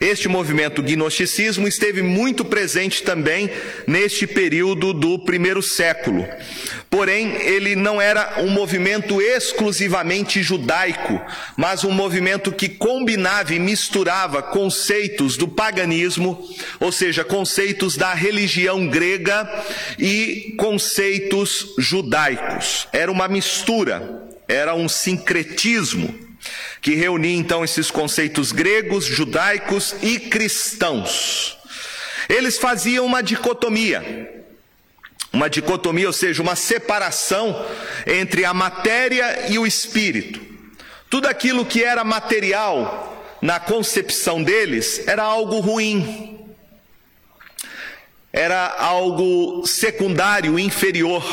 Este 0.00 0.26
movimento 0.26 0.82
gnosticismo 0.82 1.68
esteve 1.68 2.02
muito 2.02 2.44
presente 2.44 3.04
também 3.04 3.48
neste 3.86 4.26
período 4.26 4.92
do 4.92 5.16
primeiro 5.20 5.62
século. 5.62 6.26
Porém, 6.90 7.36
ele 7.36 7.76
não 7.76 8.02
era 8.02 8.40
um 8.40 8.48
movimento 8.48 9.22
exclusivamente 9.22 10.42
judaico, 10.42 11.22
mas 11.56 11.84
um 11.84 11.92
movimento 11.92 12.50
que 12.50 12.68
combinava 12.68 13.54
e 13.54 13.60
misturava 13.60 14.42
conceitos 14.42 15.36
do 15.36 15.46
paganismo, 15.46 16.44
ou 16.80 16.90
seja, 16.90 17.22
conceitos 17.22 17.96
da 17.96 18.12
religião 18.12 18.88
grega 18.88 19.48
e 19.96 20.52
conceitos 20.58 21.74
judaicos. 21.78 22.88
Era 22.92 23.12
uma 23.12 23.28
mistura, 23.28 24.26
era 24.48 24.74
um 24.74 24.88
sincretismo 24.88 26.12
que 26.80 26.96
reunia 26.96 27.36
então 27.36 27.62
esses 27.62 27.88
conceitos 27.88 28.50
gregos, 28.50 29.04
judaicos 29.04 29.94
e 30.02 30.18
cristãos. 30.18 31.56
Eles 32.28 32.58
faziam 32.58 33.06
uma 33.06 33.22
dicotomia. 33.22 34.39
Uma 35.32 35.48
dicotomia, 35.48 36.06
ou 36.06 36.12
seja, 36.12 36.42
uma 36.42 36.56
separação 36.56 37.64
entre 38.06 38.44
a 38.44 38.52
matéria 38.52 39.46
e 39.48 39.58
o 39.58 39.66
espírito. 39.66 40.40
Tudo 41.08 41.28
aquilo 41.28 41.64
que 41.64 41.84
era 41.84 42.04
material 42.04 43.38
na 43.40 43.60
concepção 43.60 44.42
deles 44.42 45.06
era 45.06 45.22
algo 45.22 45.60
ruim. 45.60 46.46
Era 48.32 48.74
algo 48.78 49.66
secundário, 49.66 50.58
inferior. 50.58 51.24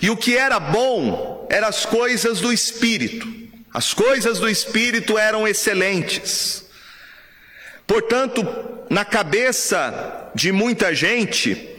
E 0.00 0.10
o 0.10 0.16
que 0.16 0.36
era 0.36 0.58
bom 0.58 1.46
eram 1.50 1.68
as 1.68 1.84
coisas 1.86 2.40
do 2.40 2.52
espírito. 2.52 3.42
As 3.72 3.94
coisas 3.94 4.38
do 4.38 4.48
Espírito 4.48 5.16
eram 5.16 5.48
excelentes. 5.48 6.64
Portanto, 7.86 8.46
na 8.90 9.04
cabeça 9.04 10.30
de 10.34 10.52
muita 10.52 10.94
gente, 10.94 11.71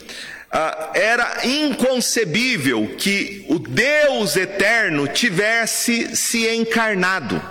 ah, 0.56 0.92
era 0.94 1.48
inconcebível 1.48 2.96
que 2.96 3.44
o 3.50 3.58
Deus 3.58 4.36
eterno 4.36 5.08
tivesse 5.08 6.16
se 6.16 6.48
encarnado. 6.48 7.42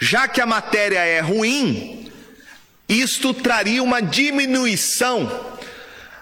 Já 0.00 0.26
que 0.26 0.40
a 0.40 0.46
matéria 0.46 0.98
é 0.98 1.20
ruim, 1.20 2.10
isto 2.88 3.32
traria 3.32 3.80
uma 3.80 4.02
diminuição 4.02 5.58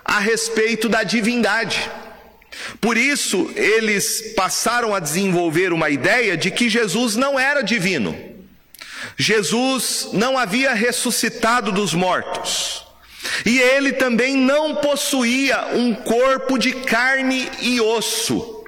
a 0.05 0.19
respeito 0.19 0.91
da 0.91 1.03
divindade. 1.03 1.91
Por 2.83 2.99
isso, 2.99 3.51
eles 3.57 4.35
passaram 4.37 4.95
a 4.95 5.01
desenvolver 5.01 5.73
uma 5.73 5.89
ideia 5.89 6.37
de 6.37 6.51
que 6.51 6.69
Jesus 6.69 7.17
não 7.17 7.41
era 7.41 7.63
divino. 7.63 8.15
Jesus 9.17 10.11
não 10.13 10.37
havia 10.37 10.75
ressuscitado 10.75 11.73
dos 11.73 11.95
mortos. 11.95 12.88
E 13.45 13.59
ele 13.59 13.93
também 13.93 14.37
não 14.37 14.77
possuía 14.77 15.69
um 15.73 15.95
corpo 15.95 16.59
de 16.59 16.73
carne 16.73 17.51
e 17.61 17.81
osso. 17.81 18.65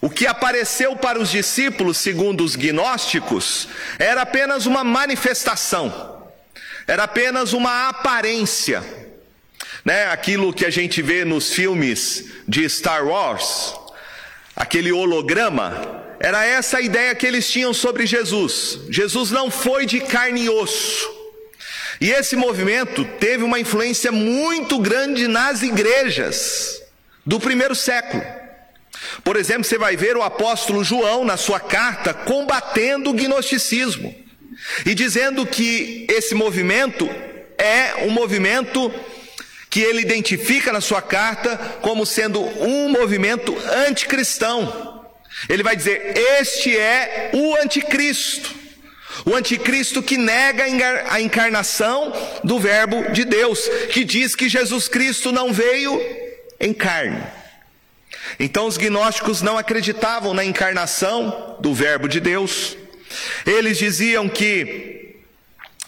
O 0.00 0.08
que 0.08 0.26
apareceu 0.26 0.96
para 0.96 1.18
os 1.20 1.30
discípulos, 1.30 1.98
segundo 1.98 2.42
os 2.42 2.56
gnósticos, 2.56 3.68
era 3.98 4.22
apenas 4.22 4.64
uma 4.64 4.82
manifestação, 4.82 6.26
era 6.86 7.04
apenas 7.04 7.52
uma 7.52 7.88
aparência. 7.88 8.82
Né? 9.84 10.06
Aquilo 10.06 10.54
que 10.54 10.64
a 10.64 10.70
gente 10.70 11.02
vê 11.02 11.24
nos 11.24 11.52
filmes 11.52 12.30
de 12.48 12.66
Star 12.68 13.06
Wars, 13.06 13.74
aquele 14.56 14.90
holograma, 14.90 16.02
era 16.18 16.46
essa 16.46 16.78
a 16.78 16.82
ideia 16.82 17.14
que 17.14 17.26
eles 17.26 17.50
tinham 17.50 17.74
sobre 17.74 18.06
Jesus. 18.06 18.78
Jesus 18.88 19.30
não 19.30 19.50
foi 19.50 19.84
de 19.84 20.00
carne 20.00 20.44
e 20.44 20.50
osso. 20.50 21.19
E 22.00 22.10
esse 22.10 22.34
movimento 22.34 23.04
teve 23.18 23.44
uma 23.44 23.60
influência 23.60 24.10
muito 24.10 24.78
grande 24.78 25.28
nas 25.28 25.62
igrejas 25.62 26.82
do 27.26 27.38
primeiro 27.38 27.74
século. 27.74 28.22
Por 29.22 29.36
exemplo, 29.36 29.64
você 29.64 29.76
vai 29.76 29.96
ver 29.96 30.16
o 30.16 30.22
apóstolo 30.22 30.82
João 30.82 31.24
na 31.24 31.36
sua 31.36 31.60
carta 31.60 32.14
combatendo 32.14 33.10
o 33.10 33.12
gnosticismo 33.12 34.14
e 34.86 34.94
dizendo 34.94 35.44
que 35.46 36.06
esse 36.08 36.34
movimento 36.34 37.08
é 37.58 38.06
um 38.06 38.10
movimento 38.10 38.92
que 39.68 39.80
ele 39.80 40.00
identifica 40.00 40.72
na 40.72 40.80
sua 40.80 41.02
carta 41.02 41.56
como 41.82 42.06
sendo 42.06 42.40
um 42.40 42.88
movimento 42.88 43.56
anticristão. 43.86 45.06
Ele 45.48 45.62
vai 45.62 45.76
dizer: 45.76 46.14
Este 46.40 46.76
é 46.76 47.30
o 47.34 47.56
anticristo. 47.62 48.59
O 49.24 49.34
anticristo 49.34 50.02
que 50.02 50.16
nega 50.16 50.64
a 51.08 51.20
encarnação 51.20 52.12
do 52.42 52.58
Verbo 52.58 53.12
de 53.12 53.24
Deus, 53.24 53.68
que 53.92 54.04
diz 54.04 54.34
que 54.34 54.48
Jesus 54.48 54.88
Cristo 54.88 55.32
não 55.32 55.52
veio 55.52 56.00
em 56.58 56.72
carne. 56.72 57.22
Então 58.38 58.66
os 58.66 58.76
gnósticos 58.76 59.42
não 59.42 59.58
acreditavam 59.58 60.32
na 60.32 60.44
encarnação 60.44 61.56
do 61.60 61.74
Verbo 61.74 62.08
de 62.08 62.20
Deus. 62.20 62.76
Eles 63.44 63.78
diziam 63.78 64.28
que 64.28 65.16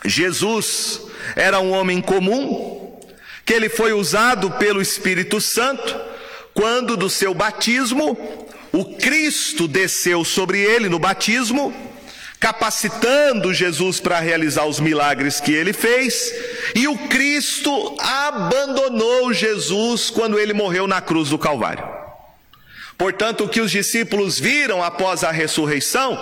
Jesus 0.05 1.01
era 1.37 1.61
um 1.61 1.71
homem 1.71 2.01
comum, 2.01 3.01
que 3.45 3.53
ele 3.53 3.69
foi 3.69 3.93
usado 3.93 4.51
pelo 4.53 4.83
Espírito 4.83 5.41
Santo 5.41 6.13
quando 6.55 6.97
do 6.97 7.09
seu 7.09 7.33
batismo 7.33 8.49
o 8.73 8.97
Cristo 8.97 9.69
desceu 9.69 10.25
sobre 10.25 10.61
ele 10.61 10.89
no 10.89 10.99
batismo 10.99 11.92
capacitando 12.43 13.55
Jesus 13.55 14.01
para 14.01 14.19
realizar 14.19 14.67
os 14.67 14.81
milagres 14.81 15.41
que 15.41 15.53
ele 15.53 15.73
fez, 15.73 16.35
e 16.75 16.89
o 16.89 16.99
Cristo 17.07 17.97
abandonou 18.01 19.33
Jesus 19.33 20.11
quando 20.11 20.37
ele 20.41 20.53
morreu 20.53 20.89
na 20.89 21.01
cruz 21.01 21.29
do 21.29 21.39
Calvário. 21.39 21.89
Portanto, 22.99 23.45
o 23.45 23.49
que 23.49 23.61
os 23.61 23.71
discípulos 23.71 24.41
viram 24.41 24.83
após 24.83 25.23
a 25.23 25.31
ressurreição 25.31 26.19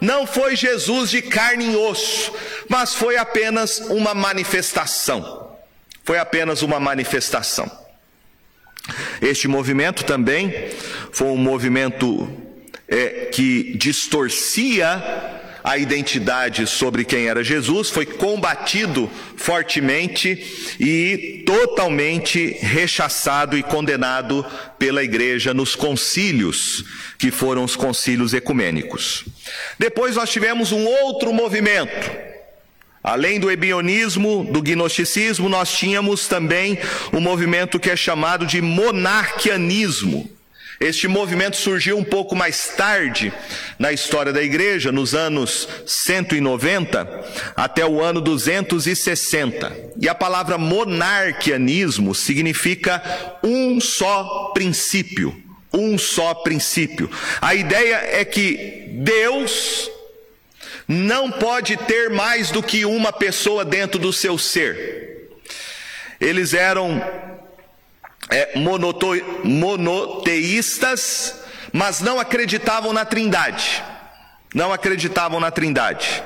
não 0.00 0.28
foi 0.28 0.54
Jesus 0.54 1.10
de 1.10 1.20
carne 1.20 1.72
e 1.72 1.76
osso, 1.76 2.32
mas 2.68 2.94
foi 2.94 3.16
apenas 3.16 3.78
uma 3.78 4.14
manifestação. 4.14 5.56
Foi 6.04 6.18
apenas 6.18 6.62
uma 6.62 6.78
manifestação. 6.78 7.68
Este 9.20 9.48
movimento 9.48 10.04
também 10.04 10.70
foi 11.10 11.28
um 11.28 11.36
movimento 11.36 12.30
é, 12.86 13.28
que 13.32 13.76
distorcia 13.76 15.42
a 15.64 15.78
identidade 15.78 16.66
sobre 16.66 17.06
quem 17.06 17.26
era 17.26 17.42
Jesus, 17.42 17.88
foi 17.88 18.04
combatido 18.04 19.10
fortemente 19.34 20.76
e 20.78 21.42
totalmente 21.46 22.58
rechaçado 22.60 23.56
e 23.56 23.62
condenado 23.62 24.44
pela 24.78 25.02
igreja 25.02 25.54
nos 25.54 25.74
concílios, 25.74 26.84
que 27.18 27.30
foram 27.30 27.64
os 27.64 27.76
concílios 27.76 28.34
ecumênicos. 28.34 29.24
Depois 29.78 30.16
nós 30.16 30.28
tivemos 30.28 30.70
um 30.70 30.84
outro 30.84 31.32
movimento. 31.32 32.10
Além 33.02 33.40
do 33.40 33.50
ebionismo, 33.50 34.46
do 34.50 34.62
gnosticismo, 34.62 35.48
nós 35.48 35.72
tínhamos 35.72 36.26
também 36.26 36.78
um 37.10 37.20
movimento 37.20 37.80
que 37.80 37.88
é 37.88 37.96
chamado 37.96 38.46
de 38.46 38.60
monarquianismo. 38.60 40.30
Este 40.84 41.08
movimento 41.08 41.56
surgiu 41.56 41.96
um 41.96 42.04
pouco 42.04 42.36
mais 42.36 42.68
tarde 42.76 43.32
na 43.78 43.90
história 43.90 44.34
da 44.34 44.42
igreja, 44.42 44.92
nos 44.92 45.14
anos 45.14 45.66
190 45.86 47.24
até 47.56 47.86
o 47.86 48.02
ano 48.02 48.20
260. 48.20 49.74
E 49.98 50.06
a 50.10 50.14
palavra 50.14 50.58
monarquianismo 50.58 52.14
significa 52.14 53.02
um 53.42 53.80
só 53.80 54.52
princípio. 54.52 55.34
Um 55.72 55.96
só 55.96 56.34
princípio. 56.34 57.10
A 57.40 57.54
ideia 57.54 58.02
é 58.04 58.22
que 58.22 58.90
Deus 58.90 59.90
não 60.86 61.30
pode 61.30 61.78
ter 61.78 62.10
mais 62.10 62.50
do 62.50 62.62
que 62.62 62.84
uma 62.84 63.10
pessoa 63.10 63.64
dentro 63.64 63.98
do 63.98 64.12
seu 64.12 64.36
ser. 64.36 65.30
Eles 66.20 66.52
eram 66.52 67.02
é, 68.30 68.54
monoteístas, 69.44 71.34
mas 71.72 72.00
não 72.00 72.18
acreditavam 72.18 72.92
na 72.92 73.04
Trindade. 73.04 73.82
Não 74.54 74.72
acreditavam 74.72 75.40
na 75.40 75.50
Trindade. 75.50 76.22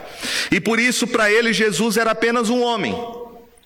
E 0.50 0.61
por 0.61 0.78
isso, 0.78 1.06
para 1.06 1.30
eles, 1.30 1.56
Jesus 1.56 1.96
era 1.96 2.11
apenas 2.11 2.50
um 2.50 2.62
homem. 2.62 2.94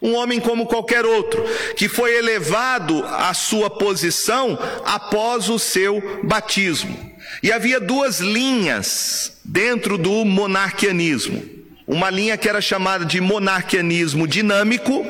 Um 0.00 0.14
homem 0.14 0.40
como 0.40 0.66
qualquer 0.66 1.04
outro, 1.04 1.44
que 1.76 1.88
foi 1.88 2.16
elevado 2.16 3.04
à 3.06 3.32
sua 3.34 3.70
posição 3.70 4.58
após 4.84 5.48
o 5.48 5.58
seu 5.58 6.20
batismo. 6.24 7.12
E 7.42 7.52
havia 7.52 7.78
duas 7.80 8.18
linhas 8.20 9.32
dentro 9.44 9.96
do 9.96 10.24
monarquianismo. 10.24 11.42
Uma 11.86 12.10
linha 12.10 12.36
que 12.36 12.48
era 12.48 12.60
chamada 12.60 13.04
de 13.04 13.20
monarquianismo 13.20 14.26
dinâmico, 14.26 15.06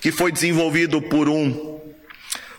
que 0.00 0.10
foi 0.12 0.32
desenvolvido 0.32 1.00
por 1.02 1.28
um 1.28 1.75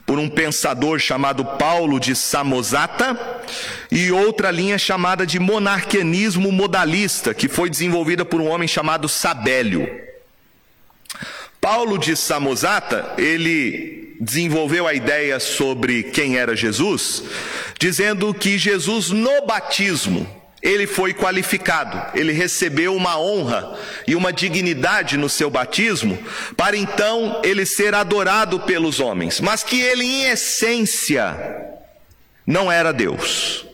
por 0.07 0.17
um 0.17 0.29
pensador 0.29 0.99
chamado 0.99 1.43
Paulo 1.43 1.99
de 1.99 2.15
Samosata, 2.15 3.43
e 3.91 4.09
outra 4.09 4.49
linha 4.49 4.77
chamada 4.77 5.27
de 5.27 5.37
monarquianismo 5.37 6.49
modalista, 6.49 7.33
que 7.33 7.49
foi 7.49 7.69
desenvolvida 7.69 8.23
por 8.23 8.39
um 8.39 8.47
homem 8.47 8.69
chamado 8.69 9.09
Sabélio. 9.09 9.85
Paulo 11.59 11.97
de 11.97 12.15
Samosata, 12.15 13.15
ele 13.17 14.15
desenvolveu 14.21 14.87
a 14.87 14.93
ideia 14.93 15.41
sobre 15.41 16.03
quem 16.03 16.37
era 16.37 16.55
Jesus, 16.55 17.23
dizendo 17.77 18.33
que 18.33 18.57
Jesus 18.57 19.09
no 19.09 19.45
batismo 19.45 20.36
ele 20.67 20.85
foi 20.85 21.13
qualificado, 21.13 22.11
ele 22.13 22.33
recebeu 22.33 22.93
uma 22.93 23.17
honra 23.17 23.79
e 24.05 24.15
uma 24.15 24.33
dignidade 24.33 25.15
no 25.15 25.29
seu 25.29 25.49
batismo, 25.49 26.19
para 26.57 26.75
então 26.75 27.41
ele 27.43 27.65
ser 27.65 27.95
adorado 27.95 28.59
pelos 28.59 28.99
homens, 28.99 29.39
mas 29.39 29.63
que 29.63 29.79
ele, 29.79 30.03
em 30.03 30.25
essência, 30.25 31.37
não 32.45 32.69
era 32.69 32.91
Deus, 32.91 33.65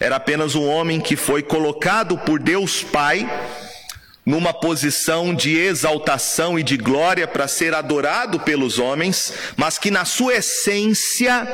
era 0.00 0.16
apenas 0.16 0.56
um 0.56 0.66
homem 0.68 1.00
que 1.00 1.14
foi 1.14 1.44
colocado 1.44 2.18
por 2.18 2.40
Deus 2.40 2.82
Pai 2.82 3.28
numa 4.26 4.52
posição 4.52 5.32
de 5.32 5.56
exaltação 5.56 6.58
e 6.58 6.62
de 6.64 6.76
glória 6.76 7.26
para 7.28 7.46
ser 7.46 7.72
adorado 7.72 8.40
pelos 8.40 8.80
homens, 8.80 9.32
mas 9.56 9.78
que 9.78 9.92
na 9.92 10.04
sua 10.04 10.34
essência 10.34 11.46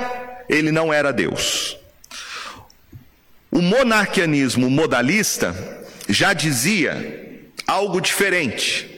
ele 0.49 0.73
não 0.73 0.93
era 0.93 1.13
Deus. 1.13 1.78
O 3.51 3.63
monarquianismo 3.63 4.69
modalista 4.69 5.55
já 6.09 6.33
dizia 6.33 7.41
algo 7.67 8.01
diferente. 8.01 8.89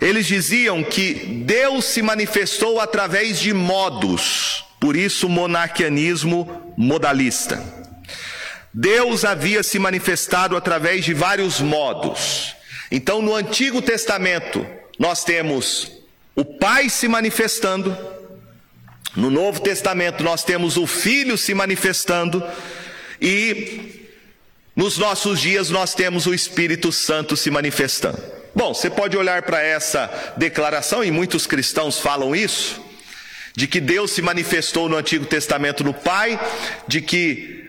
Eles 0.00 0.26
diziam 0.26 0.82
que 0.82 1.14
Deus 1.44 1.84
se 1.84 2.02
manifestou 2.02 2.80
através 2.80 3.38
de 3.38 3.52
modos, 3.52 4.64
por 4.80 4.96
isso 4.96 5.28
monarquianismo 5.28 6.74
modalista. 6.76 7.62
Deus 8.74 9.24
havia 9.24 9.62
se 9.62 9.78
manifestado 9.78 10.56
através 10.56 11.04
de 11.04 11.12
vários 11.12 11.60
modos. 11.60 12.54
Então, 12.90 13.20
no 13.20 13.34
Antigo 13.34 13.82
Testamento, 13.82 14.66
nós 14.98 15.24
temos 15.24 15.92
o 16.34 16.44
Pai 16.44 16.88
se 16.88 17.06
manifestando, 17.06 17.96
no 19.14 19.30
Novo 19.30 19.60
Testamento, 19.60 20.24
nós 20.24 20.42
temos 20.42 20.78
o 20.78 20.86
Filho 20.86 21.36
se 21.36 21.52
manifestando, 21.52 22.42
e 23.22 24.08
nos 24.74 24.98
nossos 24.98 25.40
dias 25.40 25.70
nós 25.70 25.94
temos 25.94 26.26
o 26.26 26.34
Espírito 26.34 26.90
Santo 26.90 27.36
se 27.36 27.50
manifestando. 27.50 28.20
Bom, 28.54 28.74
você 28.74 28.90
pode 28.90 29.16
olhar 29.16 29.42
para 29.42 29.62
essa 29.62 30.34
declaração, 30.36 31.04
e 31.04 31.10
muitos 31.10 31.46
cristãos 31.46 31.98
falam 32.00 32.34
isso, 32.34 32.82
de 33.56 33.66
que 33.68 33.80
Deus 33.80 34.10
se 34.10 34.20
manifestou 34.20 34.88
no 34.88 34.96
Antigo 34.96 35.24
Testamento 35.24 35.84
no 35.84 35.94
Pai, 35.94 36.38
de 36.88 37.00
que 37.00 37.62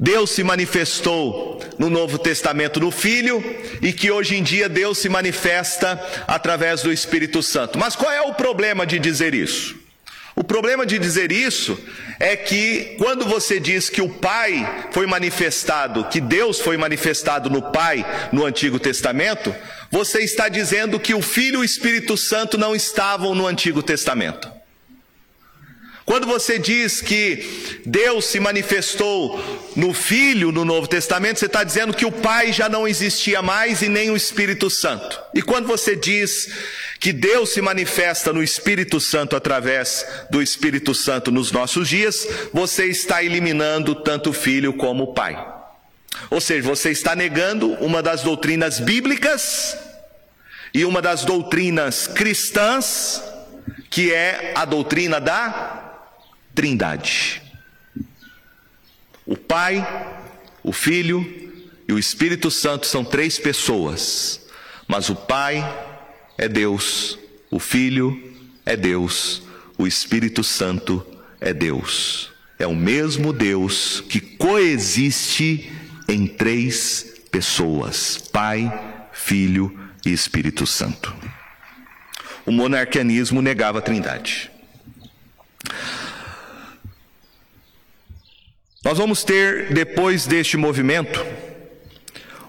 Deus 0.00 0.30
se 0.30 0.42
manifestou 0.42 1.60
no 1.78 1.90
Novo 1.90 2.18
Testamento 2.18 2.78
no 2.78 2.90
Filho 2.90 3.42
e 3.82 3.92
que 3.92 4.10
hoje 4.10 4.36
em 4.36 4.42
dia 4.42 4.68
Deus 4.68 4.98
se 4.98 5.08
manifesta 5.08 6.00
através 6.26 6.82
do 6.82 6.92
Espírito 6.92 7.42
Santo. 7.42 7.78
Mas 7.78 7.96
qual 7.96 8.12
é 8.12 8.22
o 8.22 8.34
problema 8.34 8.86
de 8.86 8.98
dizer 8.98 9.34
isso? 9.34 9.87
O 10.38 10.44
problema 10.44 10.86
de 10.86 11.00
dizer 11.00 11.32
isso 11.32 11.76
é 12.20 12.36
que 12.36 12.94
quando 12.96 13.24
você 13.24 13.58
diz 13.58 13.90
que 13.90 14.00
o 14.00 14.08
Pai 14.08 14.86
foi 14.92 15.04
manifestado, 15.04 16.04
que 16.04 16.20
Deus 16.20 16.60
foi 16.60 16.76
manifestado 16.76 17.50
no 17.50 17.60
Pai 17.72 18.06
no 18.32 18.46
Antigo 18.46 18.78
Testamento, 18.78 19.52
você 19.90 20.20
está 20.20 20.48
dizendo 20.48 21.00
que 21.00 21.12
o 21.12 21.20
Filho 21.20 21.56
e 21.56 21.62
o 21.62 21.64
Espírito 21.64 22.16
Santo 22.16 22.56
não 22.56 22.72
estavam 22.72 23.34
no 23.34 23.48
Antigo 23.48 23.82
Testamento. 23.82 24.57
Quando 26.08 26.26
você 26.26 26.58
diz 26.58 27.02
que 27.02 27.82
Deus 27.84 28.24
se 28.24 28.40
manifestou 28.40 29.38
no 29.76 29.92
Filho 29.92 30.50
no 30.50 30.64
Novo 30.64 30.88
Testamento, 30.88 31.38
você 31.38 31.44
está 31.44 31.62
dizendo 31.62 31.92
que 31.92 32.06
o 32.06 32.10
Pai 32.10 32.50
já 32.50 32.66
não 32.66 32.88
existia 32.88 33.42
mais 33.42 33.82
e 33.82 33.90
nem 33.90 34.10
o 34.10 34.16
Espírito 34.16 34.70
Santo. 34.70 35.20
E 35.34 35.42
quando 35.42 35.66
você 35.66 35.94
diz 35.94 36.48
que 36.98 37.12
Deus 37.12 37.50
se 37.50 37.60
manifesta 37.60 38.32
no 38.32 38.42
Espírito 38.42 38.98
Santo 38.98 39.36
através 39.36 40.06
do 40.30 40.40
Espírito 40.40 40.94
Santo 40.94 41.30
nos 41.30 41.52
nossos 41.52 41.86
dias, 41.86 42.26
você 42.54 42.86
está 42.86 43.22
eliminando 43.22 43.94
tanto 43.96 44.30
o 44.30 44.32
Filho 44.32 44.72
como 44.72 45.04
o 45.04 45.12
Pai. 45.12 45.36
Ou 46.30 46.40
seja, 46.40 46.66
você 46.66 46.90
está 46.90 47.14
negando 47.14 47.74
uma 47.84 48.02
das 48.02 48.22
doutrinas 48.22 48.80
bíblicas 48.80 49.76
e 50.72 50.86
uma 50.86 51.02
das 51.02 51.26
doutrinas 51.26 52.06
cristãs, 52.06 53.22
que 53.90 54.10
é 54.10 54.54
a 54.56 54.64
doutrina 54.64 55.20
da 55.20 55.84
Trindade. 56.58 57.40
O 59.24 59.36
Pai, 59.36 59.86
o 60.60 60.72
Filho 60.72 61.24
e 61.86 61.92
o 61.92 61.98
Espírito 62.00 62.50
Santo 62.50 62.84
são 62.84 63.04
três 63.04 63.38
pessoas, 63.38 64.44
mas 64.88 65.08
o 65.08 65.14
Pai 65.14 65.62
é 66.36 66.48
Deus, 66.48 67.16
o 67.48 67.60
Filho 67.60 68.34
é 68.66 68.76
Deus, 68.76 69.44
o 69.78 69.86
Espírito 69.86 70.42
Santo 70.42 71.06
é 71.40 71.54
Deus. 71.54 72.32
É 72.58 72.66
o 72.66 72.74
mesmo 72.74 73.32
Deus 73.32 74.02
que 74.08 74.20
coexiste 74.20 75.70
em 76.08 76.26
três 76.26 77.22
pessoas: 77.30 78.18
Pai, 78.32 79.06
Filho 79.12 79.78
e 80.04 80.12
Espírito 80.12 80.66
Santo. 80.66 81.14
O 82.44 82.50
monarquianismo 82.50 83.40
negava 83.40 83.78
a 83.78 83.82
Trindade. 83.82 84.50
Nós 88.88 88.96
vamos 88.96 89.22
ter, 89.22 89.70
depois 89.70 90.26
deste 90.26 90.56
movimento, 90.56 91.22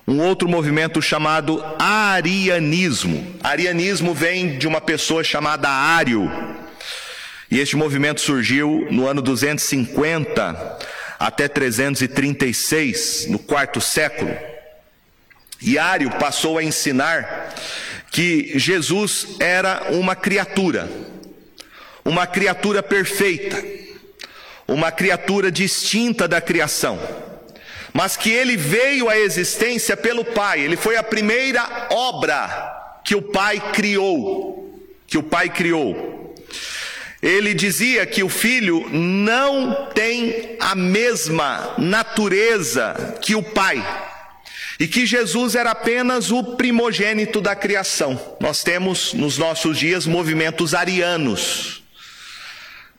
um 0.08 0.22
outro 0.22 0.48
movimento 0.48 1.02
chamado 1.02 1.62
arianismo. 1.78 3.36
Arianismo 3.44 4.14
vem 4.14 4.58
de 4.58 4.66
uma 4.66 4.80
pessoa 4.80 5.22
chamada 5.22 5.68
Ário. 5.68 6.32
E 7.52 7.60
este 7.60 7.76
movimento 7.76 8.22
surgiu 8.22 8.88
no 8.90 9.06
ano 9.06 9.22
250 9.22 10.80
até 11.20 11.50
336, 11.50 13.26
no 13.28 13.38
quarto 13.38 13.82
século. 13.82 14.34
E 15.62 15.78
Ário 15.78 16.10
passou 16.12 16.58
a 16.58 16.64
ensinar 16.64 17.54
que 18.12 18.58
Jesus 18.58 19.36
era 19.42 19.88
uma 19.90 20.16
criatura, 20.16 20.90
uma 22.06 22.26
criatura 22.26 22.82
perfeita 22.82 23.89
uma 24.74 24.92
criatura 24.92 25.52
distinta 25.52 26.28
da 26.28 26.40
criação, 26.40 27.00
mas 27.94 28.16
que 28.16 28.30
ele 28.30 28.56
veio 28.56 29.10
à 29.10 29.18
existência 29.18 29.98
pelo 29.98 30.24
Pai, 30.24 30.62
ele 30.62 30.78
foi 30.78 30.96
a 30.96 31.04
primeira 31.04 31.88
obra 31.90 33.02
que 33.04 33.16
o 33.16 33.22
Pai 33.22 33.60
criou, 33.74 34.80
que 35.08 35.18
o 35.18 35.24
Pai 35.24 35.50
criou. 35.50 36.36
Ele 37.22 37.54
dizia 37.54 38.06
que 38.06 38.24
o 38.24 38.30
filho 38.30 38.88
não 38.90 39.90
tem 39.94 40.56
a 40.60 40.74
mesma 40.74 41.76
natureza 41.78 43.18
que 43.22 43.36
o 43.36 43.44
pai, 43.44 43.86
e 44.80 44.88
que 44.88 45.06
Jesus 45.06 45.56
era 45.56 45.72
apenas 45.72 46.32
o 46.32 46.56
primogênito 46.56 47.42
da 47.42 47.54
criação. 47.54 48.38
Nós 48.40 48.64
temos 48.64 49.14
nos 49.14 49.38
nossos 49.38 49.78
dias 49.78 50.06
movimentos 50.06 50.74
arianos, 50.74 51.79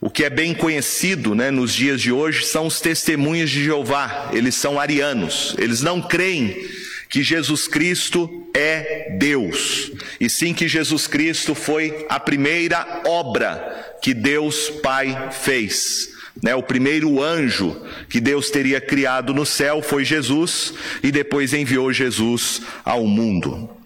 o 0.01 0.09
que 0.09 0.23
é 0.23 0.29
bem 0.31 0.55
conhecido 0.55 1.35
né, 1.35 1.51
nos 1.51 1.71
dias 1.71 2.01
de 2.01 2.11
hoje 2.11 2.43
são 2.43 2.65
os 2.65 2.81
testemunhos 2.81 3.51
de 3.51 3.63
Jeová, 3.63 4.31
eles 4.33 4.55
são 4.55 4.79
arianos, 4.79 5.55
eles 5.59 5.83
não 5.83 6.01
creem 6.01 6.67
que 7.07 7.21
Jesus 7.21 7.67
Cristo 7.67 8.47
é 8.51 9.15
Deus, 9.19 9.91
e 10.19 10.27
sim 10.27 10.55
que 10.55 10.67
Jesus 10.67 11.05
Cristo 11.05 11.53
foi 11.53 12.07
a 12.09 12.19
primeira 12.19 13.03
obra 13.05 13.95
que 14.01 14.13
Deus 14.15 14.69
Pai 14.81 15.29
fez. 15.31 16.09
Né, 16.41 16.55
o 16.55 16.63
primeiro 16.63 17.21
anjo 17.21 17.85
que 18.09 18.19
Deus 18.19 18.49
teria 18.49 18.81
criado 18.81 19.33
no 19.33 19.45
céu 19.45 19.83
foi 19.83 20.03
Jesus, 20.03 20.73
e 21.03 21.11
depois 21.11 21.53
enviou 21.53 21.93
Jesus 21.93 22.61
ao 22.83 23.05
mundo. 23.05 23.80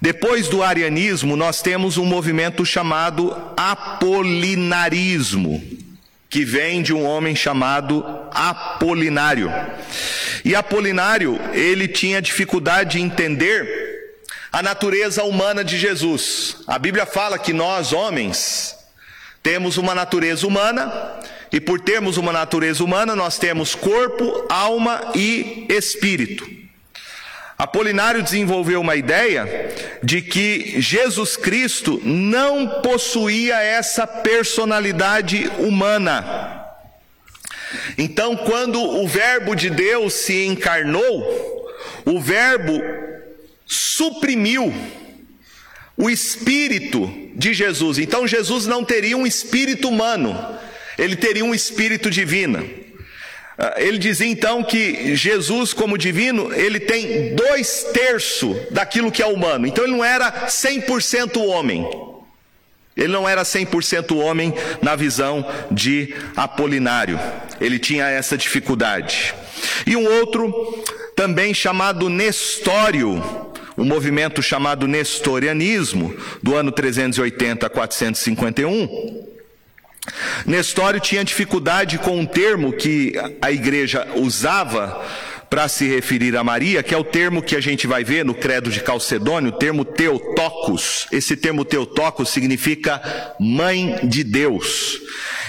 Depois 0.00 0.48
do 0.48 0.62
arianismo, 0.62 1.36
nós 1.36 1.62
temos 1.62 1.96
um 1.96 2.04
movimento 2.04 2.64
chamado 2.64 3.34
apolinarismo, 3.56 5.62
que 6.28 6.44
vem 6.44 6.82
de 6.82 6.92
um 6.92 7.04
homem 7.04 7.36
chamado 7.36 8.04
Apolinário. 8.32 9.52
E 10.44 10.54
Apolinário, 10.54 11.40
ele 11.52 11.86
tinha 11.86 12.20
dificuldade 12.20 12.98
de 12.98 13.00
entender 13.00 13.84
a 14.52 14.62
natureza 14.62 15.24
humana 15.24 15.64
de 15.64 15.78
Jesus. 15.78 16.56
A 16.66 16.78
Bíblia 16.78 17.06
fala 17.06 17.38
que 17.38 17.52
nós, 17.52 17.92
homens, 17.92 18.76
temos 19.42 19.78
uma 19.78 19.94
natureza 19.94 20.46
humana, 20.46 20.92
e 21.52 21.60
por 21.60 21.80
termos 21.80 22.16
uma 22.16 22.32
natureza 22.32 22.82
humana, 22.82 23.14
nós 23.14 23.38
temos 23.38 23.74
corpo, 23.74 24.44
alma 24.48 25.12
e 25.14 25.66
espírito. 25.68 26.53
Apolinário 27.56 28.22
desenvolveu 28.22 28.80
uma 28.80 28.96
ideia 28.96 29.70
de 30.02 30.20
que 30.20 30.80
Jesus 30.80 31.36
Cristo 31.36 32.00
não 32.04 32.82
possuía 32.82 33.56
essa 33.62 34.06
personalidade 34.06 35.48
humana. 35.58 36.64
Então, 37.96 38.36
quando 38.36 38.82
o 38.82 39.06
Verbo 39.06 39.54
de 39.54 39.70
Deus 39.70 40.14
se 40.14 40.44
encarnou, 40.46 41.70
o 42.04 42.20
Verbo 42.20 42.80
suprimiu 43.66 44.74
o 45.96 46.10
espírito 46.10 47.12
de 47.36 47.54
Jesus. 47.54 47.98
Então, 47.98 48.26
Jesus 48.26 48.66
não 48.66 48.84
teria 48.84 49.16
um 49.16 49.26
espírito 49.26 49.88
humano, 49.88 50.36
ele 50.98 51.14
teria 51.14 51.44
um 51.44 51.54
espírito 51.54 52.10
divino. 52.10 52.83
Ah, 53.56 53.74
ele 53.76 53.98
dizia 53.98 54.26
então 54.26 54.62
que 54.62 55.14
Jesus, 55.14 55.72
como 55.72 55.96
divino, 55.96 56.52
ele 56.52 56.80
tem 56.80 57.34
dois 57.34 57.84
terços 57.92 58.56
daquilo 58.70 59.12
que 59.12 59.22
é 59.22 59.26
humano. 59.26 59.66
Então 59.66 59.84
ele 59.84 59.92
não 59.92 60.04
era 60.04 60.48
100% 60.48 61.36
homem. 61.40 61.88
Ele 62.96 63.12
não 63.12 63.28
era 63.28 63.42
100% 63.42 64.16
homem 64.16 64.54
na 64.80 64.94
visão 64.94 65.44
de 65.70 66.14
Apolinário. 66.36 67.18
Ele 67.60 67.78
tinha 67.78 68.06
essa 68.06 68.36
dificuldade. 68.36 69.34
E 69.86 69.96
um 69.96 70.06
outro, 70.18 70.84
também 71.16 71.52
chamado 71.52 72.08
Nestório, 72.08 73.22
um 73.76 73.84
movimento 73.84 74.40
chamado 74.42 74.86
Nestorianismo, 74.86 76.16
do 76.42 76.54
ano 76.54 76.70
380 76.70 77.66
a 77.66 77.70
451 77.70 79.33
Nestório 80.44 81.00
tinha 81.00 81.24
dificuldade 81.24 81.98
com 81.98 82.18
um 82.18 82.26
termo 82.26 82.72
que 82.72 83.14
a 83.40 83.50
igreja 83.50 84.06
usava 84.16 85.02
para 85.48 85.68
se 85.68 85.86
referir 85.86 86.36
a 86.36 86.42
Maria, 86.42 86.82
que 86.82 86.92
é 86.92 86.98
o 86.98 87.04
termo 87.04 87.40
que 87.40 87.54
a 87.54 87.60
gente 87.60 87.86
vai 87.86 88.02
ver 88.02 88.24
no 88.24 88.34
credo 88.34 88.70
de 88.70 88.80
Calcedônio, 88.80 89.50
o 89.50 89.56
termo 89.56 89.84
Teotocos. 89.84 91.06
Esse 91.12 91.36
termo 91.36 91.64
Teotocos 91.64 92.30
significa 92.30 93.00
mãe 93.38 94.00
de 94.02 94.24
Deus. 94.24 94.98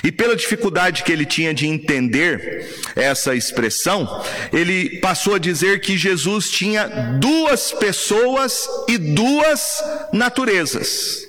E 0.03 0.11
pela 0.11 0.35
dificuldade 0.35 1.01
que 1.01 1.11
ele 1.11 1.25
tinha 1.25 1.55
de 1.55 1.65
entender 1.65 2.69
essa 2.95 3.35
expressão, 3.35 4.23
ele 4.53 4.99
passou 4.99 5.33
a 5.33 5.39
dizer 5.39 5.81
que 5.81 5.97
Jesus 5.97 6.51
tinha 6.51 6.87
duas 7.19 7.71
pessoas 7.71 8.67
e 8.87 8.99
duas 8.99 9.83
naturezas. 10.13 11.24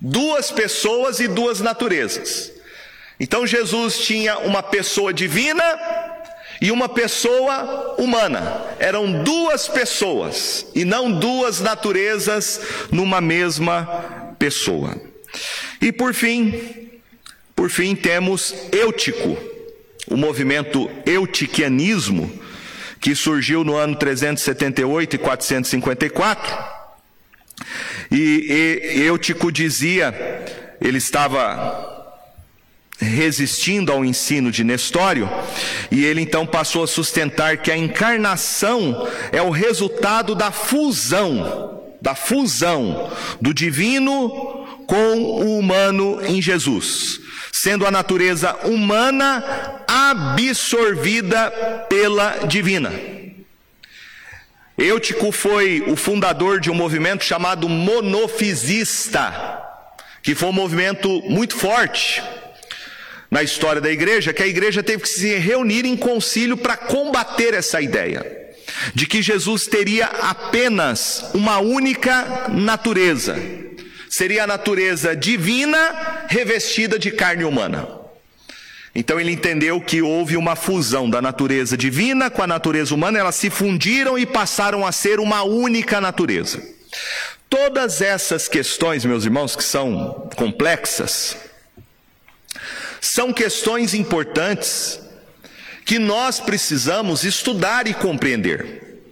Duas 0.00 0.50
pessoas 0.50 1.20
e 1.20 1.28
duas 1.28 1.60
naturezas. 1.60 2.52
Então 3.18 3.46
Jesus 3.46 3.98
tinha 3.98 4.38
uma 4.38 4.62
pessoa 4.62 5.12
divina 5.12 5.64
e 6.60 6.70
uma 6.70 6.88
pessoa 6.88 7.94
humana. 7.98 8.64
Eram 8.78 9.22
duas 9.22 9.68
pessoas 9.68 10.66
e 10.74 10.84
não 10.84 11.12
duas 11.12 11.60
naturezas 11.60 12.60
numa 12.90 13.20
mesma 13.20 14.34
pessoa. 14.38 15.00
E 15.80 15.92
por 15.92 16.14
fim, 16.14 16.90
por 17.54 17.70
fim 17.70 17.94
temos 17.94 18.54
Eutico. 18.72 19.36
o 20.10 20.16
movimento 20.16 20.90
eutiquianismo, 21.06 22.30
que 23.00 23.14
surgiu 23.14 23.64
no 23.64 23.74
ano 23.74 23.96
378 23.96 25.16
e 25.16 25.18
454. 25.18 26.73
E, 28.10 28.92
e 28.96 29.02
Eutico 29.02 29.50
dizia, 29.50 30.14
ele 30.80 30.98
estava 30.98 31.92
resistindo 32.98 33.92
ao 33.92 34.04
ensino 34.04 34.50
de 34.50 34.64
Nestório, 34.64 35.28
e 35.90 36.04
ele 36.04 36.20
então 36.20 36.46
passou 36.46 36.84
a 36.84 36.86
sustentar 36.86 37.58
que 37.58 37.70
a 37.70 37.76
encarnação 37.76 39.08
é 39.32 39.42
o 39.42 39.50
resultado 39.50 40.34
da 40.34 40.50
fusão, 40.50 41.82
da 42.00 42.14
fusão 42.14 43.10
do 43.40 43.52
divino 43.52 44.64
com 44.86 45.16
o 45.16 45.58
humano 45.58 46.20
em 46.24 46.40
Jesus, 46.40 47.20
sendo 47.52 47.86
a 47.86 47.90
natureza 47.90 48.54
humana 48.64 49.42
absorvida 49.86 51.50
pela 51.88 52.46
divina. 52.46 53.13
Eutico 54.76 55.30
foi 55.30 55.84
o 55.86 55.94
fundador 55.94 56.58
de 56.58 56.68
um 56.70 56.74
movimento 56.74 57.24
chamado 57.24 57.68
monofisista, 57.68 59.32
que 60.20 60.34
foi 60.34 60.48
um 60.48 60.52
movimento 60.52 61.22
muito 61.28 61.56
forte 61.56 62.20
na 63.30 63.42
história 63.42 63.80
da 63.80 63.90
igreja, 63.90 64.32
que 64.32 64.42
a 64.42 64.46
igreja 64.46 64.82
teve 64.82 65.02
que 65.02 65.08
se 65.08 65.36
reunir 65.36 65.84
em 65.84 65.96
concílio 65.96 66.56
para 66.56 66.76
combater 66.76 67.54
essa 67.54 67.80
ideia 67.80 68.42
de 68.92 69.06
que 69.06 69.22
Jesus 69.22 69.66
teria 69.66 70.06
apenas 70.06 71.30
uma 71.32 71.58
única 71.60 72.48
natureza. 72.48 73.36
Seria 74.10 74.44
a 74.44 74.46
natureza 74.46 75.14
divina 75.14 76.26
revestida 76.28 76.98
de 76.98 77.12
carne 77.12 77.44
humana. 77.44 78.03
Então 78.94 79.18
ele 79.18 79.32
entendeu 79.32 79.80
que 79.80 80.00
houve 80.00 80.36
uma 80.36 80.54
fusão 80.54 81.10
da 81.10 81.20
natureza 81.20 81.76
divina 81.76 82.30
com 82.30 82.42
a 82.42 82.46
natureza 82.46 82.94
humana, 82.94 83.18
elas 83.18 83.34
se 83.34 83.50
fundiram 83.50 84.16
e 84.16 84.24
passaram 84.24 84.86
a 84.86 84.92
ser 84.92 85.18
uma 85.18 85.42
única 85.42 86.00
natureza. 86.00 86.62
Todas 87.50 88.00
essas 88.00 88.46
questões, 88.46 89.04
meus 89.04 89.24
irmãos, 89.24 89.56
que 89.56 89.64
são 89.64 90.30
complexas, 90.36 91.36
são 93.00 93.32
questões 93.32 93.94
importantes 93.94 95.00
que 95.84 95.98
nós 95.98 96.40
precisamos 96.40 97.24
estudar 97.24 97.86
e 97.86 97.94
compreender. 97.94 99.02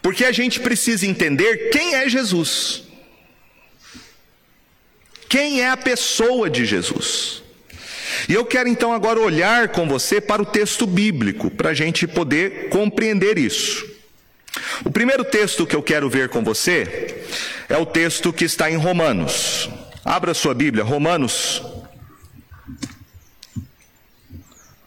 Porque 0.00 0.24
a 0.24 0.32
gente 0.32 0.58
precisa 0.58 1.06
entender 1.06 1.70
quem 1.70 1.94
é 1.94 2.08
Jesus. 2.08 2.82
Quem 5.28 5.60
é 5.60 5.68
a 5.68 5.76
pessoa 5.76 6.50
de 6.50 6.64
Jesus. 6.64 7.41
E 8.28 8.34
eu 8.34 8.44
quero 8.44 8.68
então 8.68 8.92
agora 8.92 9.20
olhar 9.20 9.68
com 9.68 9.88
você 9.88 10.20
para 10.20 10.42
o 10.42 10.46
texto 10.46 10.86
bíblico, 10.86 11.50
para 11.50 11.70
a 11.70 11.74
gente 11.74 12.06
poder 12.06 12.68
compreender 12.68 13.38
isso. 13.38 13.90
O 14.84 14.90
primeiro 14.90 15.24
texto 15.24 15.66
que 15.66 15.74
eu 15.74 15.82
quero 15.82 16.08
ver 16.10 16.28
com 16.28 16.42
você 16.42 17.24
é 17.68 17.76
o 17.76 17.86
texto 17.86 18.32
que 18.32 18.44
está 18.44 18.70
em 18.70 18.76
Romanos. 18.76 19.68
Abra 20.04 20.34
sua 20.34 20.54
Bíblia, 20.54 20.84
Romanos. 20.84 21.62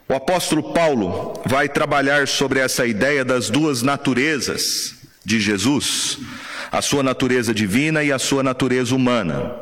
O 0.08 0.14
apóstolo 0.14 0.72
Paulo 0.72 1.34
vai 1.46 1.68
trabalhar 1.68 2.28
sobre 2.28 2.60
essa 2.60 2.86
ideia 2.86 3.26
das 3.26 3.50
duas 3.50 3.82
naturezas 3.82 4.96
de 5.26 5.40
Jesus, 5.40 6.20
a 6.72 6.80
sua 6.80 7.02
natureza 7.02 7.54
divina 7.54 8.04
e 8.04 8.12
a 8.12 8.20
sua 8.20 8.44
natureza 8.44 8.96
humana. 8.96 9.56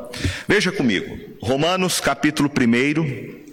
Veja 0.46 0.70
comigo, 0.70 1.18
Romanos 1.40 1.98
capítulo 1.98 2.50
1, 2.50 3.43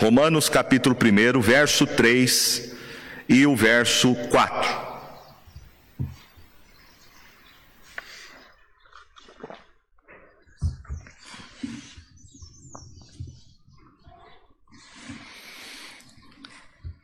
Romanos 0.00 0.48
capítulo 0.48 0.96
1, 0.96 1.40
verso 1.40 1.84
3 1.84 2.72
e 3.28 3.44
o 3.44 3.56
verso 3.56 4.14
4. 4.14 4.88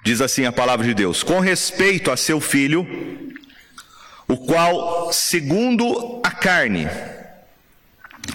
Diz 0.04 0.20
assim 0.20 0.44
a 0.46 0.52
palavra 0.52 0.86
de 0.86 0.94
Deus: 0.94 1.24
com 1.24 1.40
respeito 1.40 2.12
a 2.12 2.16
seu 2.16 2.40
filho, 2.40 2.86
o 4.28 4.36
qual, 4.36 5.12
segundo 5.12 6.20
a 6.22 6.30
carne, 6.30 6.86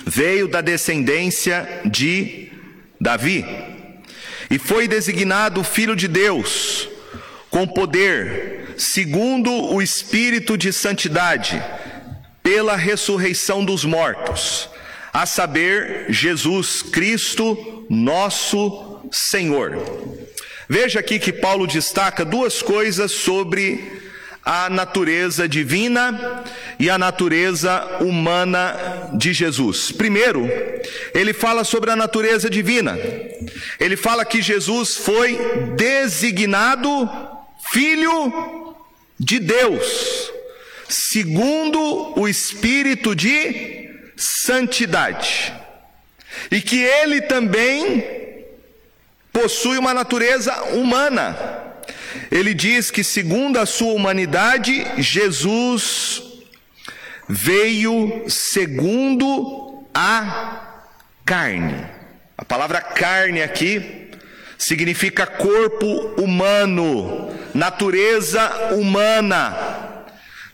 veio 0.06 0.50
da 0.50 0.60
descendência 0.60 1.66
de 1.86 2.52
Davi 3.00 3.79
e 4.50 4.58
foi 4.58 4.88
designado 4.88 5.64
Filho 5.64 5.96
de 5.96 6.08
Deus, 6.08 6.90
com 7.50 7.68
poder, 7.68 8.74
segundo 8.78 9.52
o 9.52 9.82
Espírito 9.82 10.58
de 10.58 10.74
Santidade, 10.74 11.62
pela 12.42 12.76
ressurreição 12.76 13.64
dos 13.64 13.86
mortos, 13.86 14.70
a 15.14 15.26
saber, 15.26 16.06
Jesus 16.10 16.82
Cristo, 16.82 17.86
nosso 17.90 19.02
Senhor. 19.12 19.78
Veja 20.68 21.00
aqui 21.00 21.20
que 21.20 21.34
Paulo 21.34 21.66
destaca 21.66 22.24
duas 22.24 22.62
coisas 22.62 23.12
sobre 23.12 23.99
a 24.52 24.68
natureza 24.68 25.48
divina 25.48 26.44
e 26.80 26.90
a 26.90 26.98
natureza 26.98 27.86
humana 28.00 29.12
de 29.14 29.32
Jesus. 29.32 29.92
Primeiro, 29.92 30.50
ele 31.14 31.34
fala 31.34 31.64
sobre 31.64 31.92
a 31.92 31.96
natureza 31.96 32.50
divina. 32.50 32.98
Ele 33.80 33.96
fala 33.96 34.26
que 34.26 34.42
Jesus 34.42 34.98
foi 34.98 35.38
designado 35.76 37.08
filho 37.72 38.76
de 39.20 39.38
Deus, 39.38 40.32
segundo 40.88 42.20
o 42.20 42.28
espírito 42.28 43.16
de 43.16 43.88
santidade. 44.18 45.54
E 46.50 46.60
que 46.60 46.82
ele 46.82 47.22
também 47.22 48.04
possui 49.32 49.78
uma 49.78 49.94
natureza 49.94 50.60
humana. 50.74 51.69
Ele 52.32 52.54
diz 52.54 52.92
que, 52.92 53.04
segundo 53.04 53.58
a 53.58 53.66
sua 53.66 53.94
humanidade, 53.94 54.86
Jesus 54.98 56.24
veio 57.28 58.26
segundo 58.28 59.84
a 59.94 60.82
carne. 61.26 61.86
A 62.38 62.44
palavra 62.44 62.82
carne 62.82 63.42
aqui 63.42 64.10
significa 64.58 65.28
corpo 65.28 65.86
humano, 66.22 67.34
natureza 67.54 68.74
humana. 68.74 70.06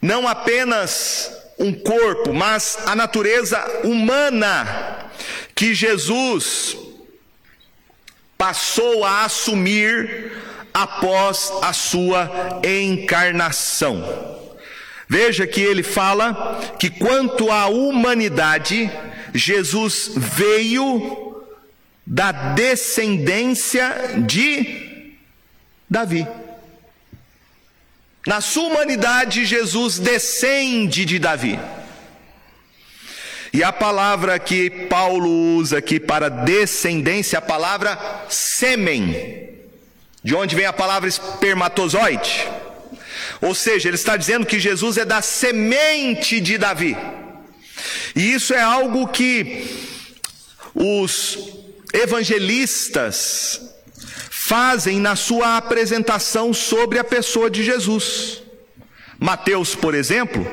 Não 0.01 0.27
apenas 0.27 1.31
um 1.57 1.73
corpo, 1.73 2.33
mas 2.33 2.77
a 2.85 2.95
natureza 2.95 3.63
humana 3.83 5.09
que 5.55 5.73
Jesus 5.73 6.77
passou 8.37 9.05
a 9.05 9.23
assumir 9.23 10.31
após 10.75 11.53
a 11.61 11.71
sua 11.71 12.59
encarnação. 12.61 14.03
Veja 15.07 15.47
que 15.47 15.61
ele 15.61 15.83
fala 15.83 16.59
que 16.77 16.89
quanto 16.89 17.49
à 17.49 17.67
humanidade, 17.67 18.91
Jesus 19.33 20.11
veio 20.17 21.41
da 22.05 22.33
descendência 22.33 24.15
de 24.27 25.15
Davi. 25.89 26.27
Na 28.27 28.41
sua 28.41 28.67
humanidade, 28.67 29.45
Jesus 29.45 29.97
descende 29.97 31.05
de 31.05 31.19
Davi. 31.19 31.57
E 33.53 33.63
a 33.63 33.71
palavra 33.71 34.37
que 34.37 34.69
Paulo 34.69 35.55
usa 35.55 35.77
aqui 35.77 36.01
para 36.01 36.27
descendência, 36.27 37.39
a 37.39 37.41
palavra 37.41 37.97
sêmen 38.27 39.54
de 40.25 40.33
onde 40.33 40.55
vem 40.55 40.65
a 40.65 40.73
palavra 40.73 41.07
espermatozoide. 41.07 42.49
Ou 43.39 43.53
seja, 43.53 43.87
ele 43.87 43.95
está 43.95 44.17
dizendo 44.17 44.43
que 44.43 44.59
Jesus 44.59 44.97
é 44.97 45.05
da 45.05 45.21
semente 45.21 46.41
de 46.41 46.57
Davi. 46.57 46.97
E 48.15 48.33
isso 48.33 48.51
é 48.51 48.59
algo 48.59 49.07
que 49.09 49.67
os 50.73 51.37
evangelistas 51.93 53.61
fazem 54.31 54.99
na 54.99 55.15
sua 55.15 55.57
apresentação 55.57 56.51
sobre 56.55 56.97
a 56.97 57.03
pessoa 57.03 57.47
de 57.47 57.63
Jesus. 57.63 58.41
Mateus, 59.19 59.75
por 59.75 59.93
exemplo, 59.93 60.43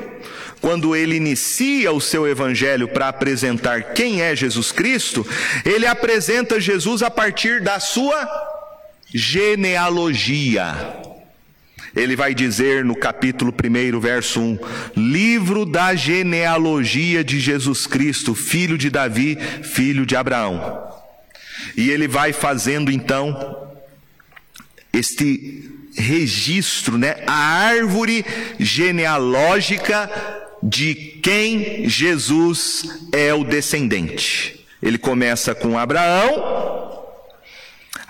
quando 0.61 0.95
ele 0.95 1.17
inicia 1.17 1.91
o 1.93 2.01
seu 2.01 2.29
evangelho 2.29 2.89
para 2.89 3.09
apresentar 3.09 3.95
quem 3.95 4.21
é 4.21 4.37
Jesus 4.37 4.71
Cristo, 4.71 5.27
ele 5.65 5.87
apresenta 5.87 6.61
Jesus 6.61 7.03
a 7.03 7.11
partir 7.11 7.63
da 7.63 7.81
sua 7.81 8.52
genealogia. 9.15 10.75
ele 11.95 12.17
vai 12.17 12.35
dizer 12.35 12.85
no 12.85 12.97
capítulo 12.97 13.53
1, 13.53 14.01
verso 14.01 14.41
1: 14.41 14.59
Livro 14.97 15.67
da 15.67 15.95
genealogia 15.95 17.23
de 17.23 17.39
Jesus 17.39 17.87
Cristo, 17.87 18.35
filho 18.35 18.79
de 18.79 18.89
Davi, 18.89 19.37
filho 19.63 20.07
de 20.07 20.17
Abraão. 20.17 20.91
E 21.77 21.91
ele 21.91 22.09
vai 22.09 22.33
fazendo 22.33 22.91
então 22.91 23.69
este 24.93 25.71
registro, 25.95 26.97
né, 26.97 27.17
a 27.27 27.35
árvore 27.35 28.25
genealógica 28.59 30.11
de 30.63 30.95
quem 30.95 31.89
Jesus 31.89 33.09
é 33.13 33.33
o 33.35 33.45
descendente. 33.45 34.65
Ele 34.83 34.99
começa 34.99 35.55
com 35.55 35.79
Abraão 35.79 36.82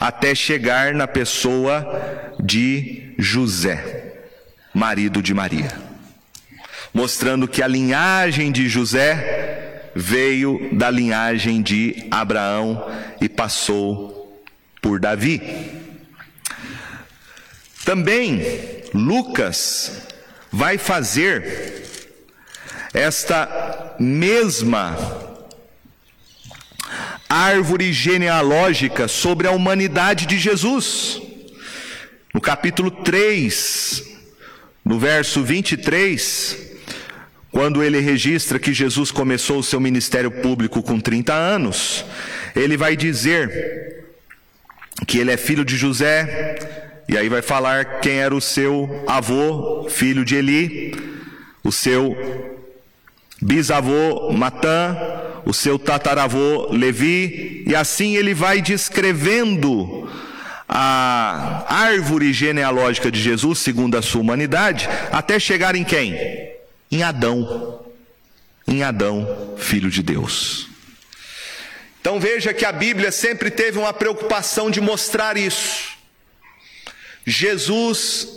até 0.02 0.34
chegar 0.34 0.94
na 0.94 1.06
pessoa 1.06 2.34
de 2.42 3.14
José, 3.16 4.14
marido 4.74 5.22
de 5.22 5.32
Maria, 5.32 5.70
mostrando 6.92 7.46
que 7.46 7.62
a 7.62 7.68
linhagem 7.68 8.50
de 8.50 8.68
José 8.68 9.92
veio 9.94 10.70
da 10.72 10.90
linhagem 10.90 11.62
de 11.62 12.08
Abraão 12.10 12.84
e 13.20 13.28
passou 13.28 14.42
por 14.80 14.98
Davi. 14.98 15.70
Também 17.84 18.42
Lucas 18.92 20.08
vai 20.50 20.78
fazer 20.78 21.84
esta 22.92 23.94
mesma 24.00 25.21
árvore 27.32 27.94
genealógica 27.94 29.08
sobre 29.08 29.48
a 29.48 29.52
humanidade 29.52 30.26
de 30.26 30.38
Jesus. 30.38 31.22
No 32.34 32.40
capítulo 32.40 32.90
3, 32.90 34.04
no 34.84 34.98
verso 34.98 35.42
23, 35.42 36.58
quando 37.50 37.82
ele 37.82 38.00
registra 38.00 38.58
que 38.58 38.74
Jesus 38.74 39.10
começou 39.10 39.58
o 39.58 39.62
seu 39.62 39.80
ministério 39.80 40.30
público 40.30 40.82
com 40.82 41.00
30 41.00 41.32
anos, 41.32 42.04
ele 42.54 42.76
vai 42.76 42.96
dizer 42.96 44.04
que 45.06 45.18
ele 45.18 45.30
é 45.30 45.36
filho 45.38 45.64
de 45.64 45.76
José, 45.76 46.58
e 47.08 47.16
aí 47.16 47.30
vai 47.30 47.40
falar 47.40 48.00
quem 48.00 48.18
era 48.18 48.34
o 48.34 48.40
seu 48.42 49.04
avô, 49.06 49.88
filho 49.88 50.22
de 50.22 50.36
Eli, 50.36 50.94
o 51.64 51.72
seu 51.72 52.14
bisavô 53.40 54.30
Matã, 54.32 54.96
o 55.44 55.52
seu 55.52 55.78
tataravô 55.78 56.68
Levi, 56.70 57.64
e 57.66 57.74
assim 57.74 58.16
ele 58.16 58.34
vai 58.34 58.60
descrevendo 58.60 60.08
a 60.68 61.64
árvore 61.68 62.32
genealógica 62.32 63.10
de 63.10 63.20
Jesus, 63.20 63.58
segundo 63.58 63.96
a 63.96 64.02
sua 64.02 64.20
humanidade, 64.20 64.88
até 65.10 65.38
chegar 65.38 65.74
em 65.74 65.84
quem? 65.84 66.16
Em 66.90 67.02
Adão. 67.02 67.84
Em 68.66 68.82
Adão, 68.82 69.54
filho 69.58 69.90
de 69.90 70.02
Deus. 70.02 70.68
Então 72.00 72.18
veja 72.18 72.54
que 72.54 72.64
a 72.64 72.72
Bíblia 72.72 73.12
sempre 73.12 73.50
teve 73.50 73.78
uma 73.78 73.92
preocupação 73.92 74.70
de 74.70 74.80
mostrar 74.80 75.36
isso. 75.36 75.92
Jesus, 77.24 78.28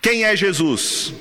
quem 0.00 0.24
é 0.24 0.34
Jesus? 0.34 1.12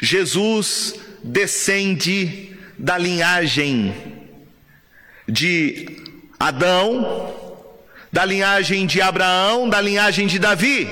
Jesus 0.00 0.94
descende 1.22 2.51
da 2.78 2.98
linhagem 2.98 3.94
de 5.28 5.86
Adão, 6.38 7.32
da 8.10 8.24
linhagem 8.24 8.86
de 8.86 9.00
Abraão, 9.00 9.68
da 9.68 9.80
linhagem 9.80 10.26
de 10.26 10.38
Davi. 10.38 10.88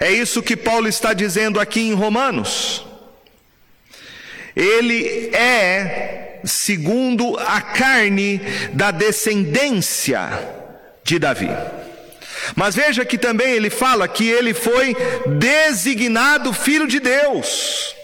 É 0.00 0.10
isso 0.10 0.42
que 0.42 0.56
Paulo 0.56 0.88
está 0.88 1.12
dizendo 1.12 1.60
aqui 1.60 1.80
em 1.80 1.92
Romanos. 1.92 2.84
Ele 4.56 5.30
é, 5.34 6.40
segundo 6.44 7.36
a 7.38 7.60
carne, 7.60 8.40
da 8.72 8.90
descendência 8.90 10.30
de 11.04 11.18
Davi. 11.18 11.50
Mas 12.54 12.74
veja 12.74 13.04
que 13.04 13.16
também 13.16 13.52
ele 13.52 13.70
fala 13.70 14.08
que 14.08 14.28
ele 14.28 14.52
foi 14.52 14.96
designado 15.38 16.52
filho 16.52 16.86
de 16.86 17.00
Deus 17.00 17.94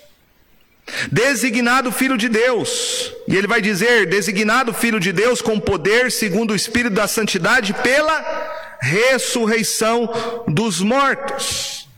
designado 1.10 1.92
filho 1.92 2.16
de 2.16 2.28
Deus. 2.28 3.12
E 3.28 3.36
ele 3.36 3.46
vai 3.46 3.60
dizer: 3.60 4.06
designado 4.06 4.72
filho 4.72 5.00
de 5.00 5.12
Deus 5.12 5.40
com 5.40 5.58
poder, 5.58 6.10
segundo 6.10 6.52
o 6.52 6.56
Espírito 6.56 6.94
da 6.94 7.06
Santidade, 7.06 7.72
pela 7.74 8.78
ressurreição 8.80 10.44
dos 10.48 10.80
mortos. 10.80 11.88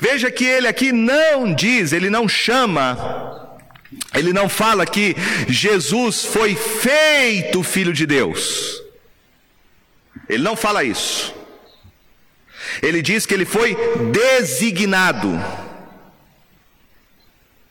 Veja 0.00 0.30
que 0.30 0.44
ele 0.44 0.66
aqui 0.66 0.92
não 0.92 1.52
diz, 1.54 1.92
ele 1.92 2.08
não 2.08 2.26
chama, 2.26 3.58
ele 4.14 4.32
não 4.32 4.48
fala 4.48 4.86
que 4.86 5.14
Jesus 5.48 6.24
foi 6.24 6.54
feito 6.54 7.62
filho 7.62 7.92
de 7.92 8.06
Deus. 8.06 8.82
Ele 10.28 10.42
não 10.42 10.56
fala 10.56 10.82
isso. 10.82 11.34
Ele 12.82 13.02
diz 13.02 13.26
que 13.26 13.34
ele 13.34 13.44
foi 13.44 13.76
designado. 14.10 15.30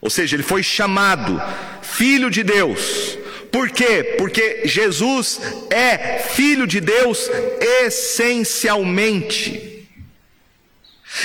Ou 0.04 0.10
seja, 0.10 0.36
ele 0.36 0.42
foi 0.42 0.62
chamado 0.62 1.40
filho 1.80 2.30
de 2.30 2.42
Deus. 2.42 3.16
Por 3.50 3.70
quê? 3.70 4.16
Porque 4.18 4.60
Jesus 4.66 5.40
é 5.70 6.18
filho 6.18 6.66
de 6.66 6.78
Deus 6.78 7.30
essencialmente. 7.82 9.88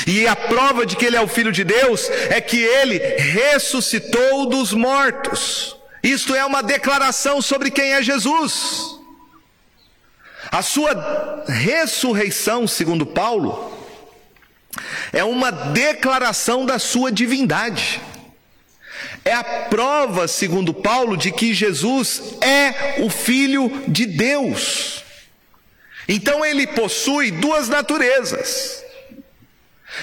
E 0.08 0.26
a 0.26 0.34
prova 0.34 0.86
de 0.86 0.96
que 0.96 1.06
ele 1.06 1.18
é 1.18 1.22
o 1.22 1.28
filho 1.28 1.52
de 1.52 1.66
Deus 1.66 2.10
é 2.30 2.40
que 2.40 2.58
ele 2.58 3.00
ressuscitou 3.18 4.46
dos 4.46 4.72
mortos. 4.72 5.76
Isto 6.02 6.34
é 6.34 6.46
uma 6.46 6.64
declaração 6.64 7.42
sobre 7.42 7.70
quem 7.70 7.92
é 7.92 8.02
Jesus. 8.02 8.98
A 10.50 10.62
sua 10.62 11.44
ressurreição, 11.50 12.66
segundo 12.66 13.06
Paulo, 13.06 13.78
é 15.12 15.26
uma 15.26 15.52
declaração 15.52 16.66
da 16.66 16.80
sua 16.80 17.12
divindade 17.12 18.00
é 19.30 19.34
a 19.34 19.44
prova, 19.44 20.28
segundo 20.28 20.74
Paulo, 20.74 21.16
de 21.16 21.32
que 21.32 21.54
Jesus 21.54 22.36
é 22.42 23.02
o 23.04 23.10
Filho 23.10 23.72
de 23.88 24.08
Deus. 24.08 25.04
Então 26.08 26.44
ele 26.44 26.66
possui 26.66 27.30
duas 27.30 27.70
naturezas. 27.70 28.84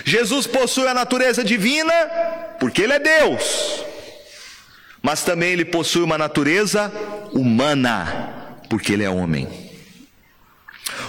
Jesus 0.05 0.47
possui 0.47 0.87
a 0.87 0.95
natureza 0.95 1.43
divina, 1.43 1.93
porque 2.61 2.83
ele 2.83 2.93
é 2.93 2.99
Deus, 2.99 3.85
mas 5.03 5.23
também 5.23 5.53
ele 5.53 5.65
possui 5.65 6.03
uma 6.03 6.19
natureza 6.19 6.93
humana, 7.33 8.59
porque 8.69 8.93
ele 8.93 9.05
é 9.05 9.11
homem. 9.11 9.49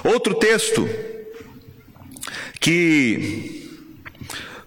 Outro 0.04 0.34
texto 0.36 0.88
que 2.60 3.80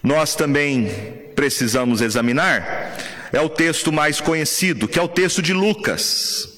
nós 0.03 0.35
também 0.35 0.89
precisamos 1.35 2.01
examinar 2.01 2.97
é 3.33 3.41
o 3.41 3.49
texto 3.49 3.93
mais 3.93 4.21
conhecido, 4.21 4.89
que 4.89 4.99
é 4.99 5.03
o 5.03 5.09
texto 5.09 5.41
de 5.41 5.53
Lucas. 5.53 6.49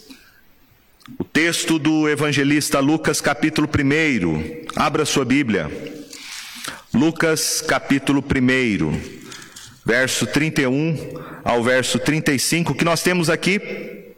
O 1.18 1.24
texto 1.24 1.78
do 1.78 2.08
evangelista 2.08 2.78
Lucas, 2.78 3.20
capítulo 3.20 3.68
1. 3.68 4.66
Abra 4.76 5.04
sua 5.04 5.24
Bíblia. 5.24 5.70
Lucas, 6.94 7.60
capítulo 7.60 8.22
1, 8.22 9.00
verso 9.84 10.26
31 10.26 10.96
ao 11.44 11.62
verso 11.62 11.98
35, 11.98 12.74
que 12.74 12.84
nós 12.84 13.02
temos 13.02 13.28
aqui. 13.28 14.14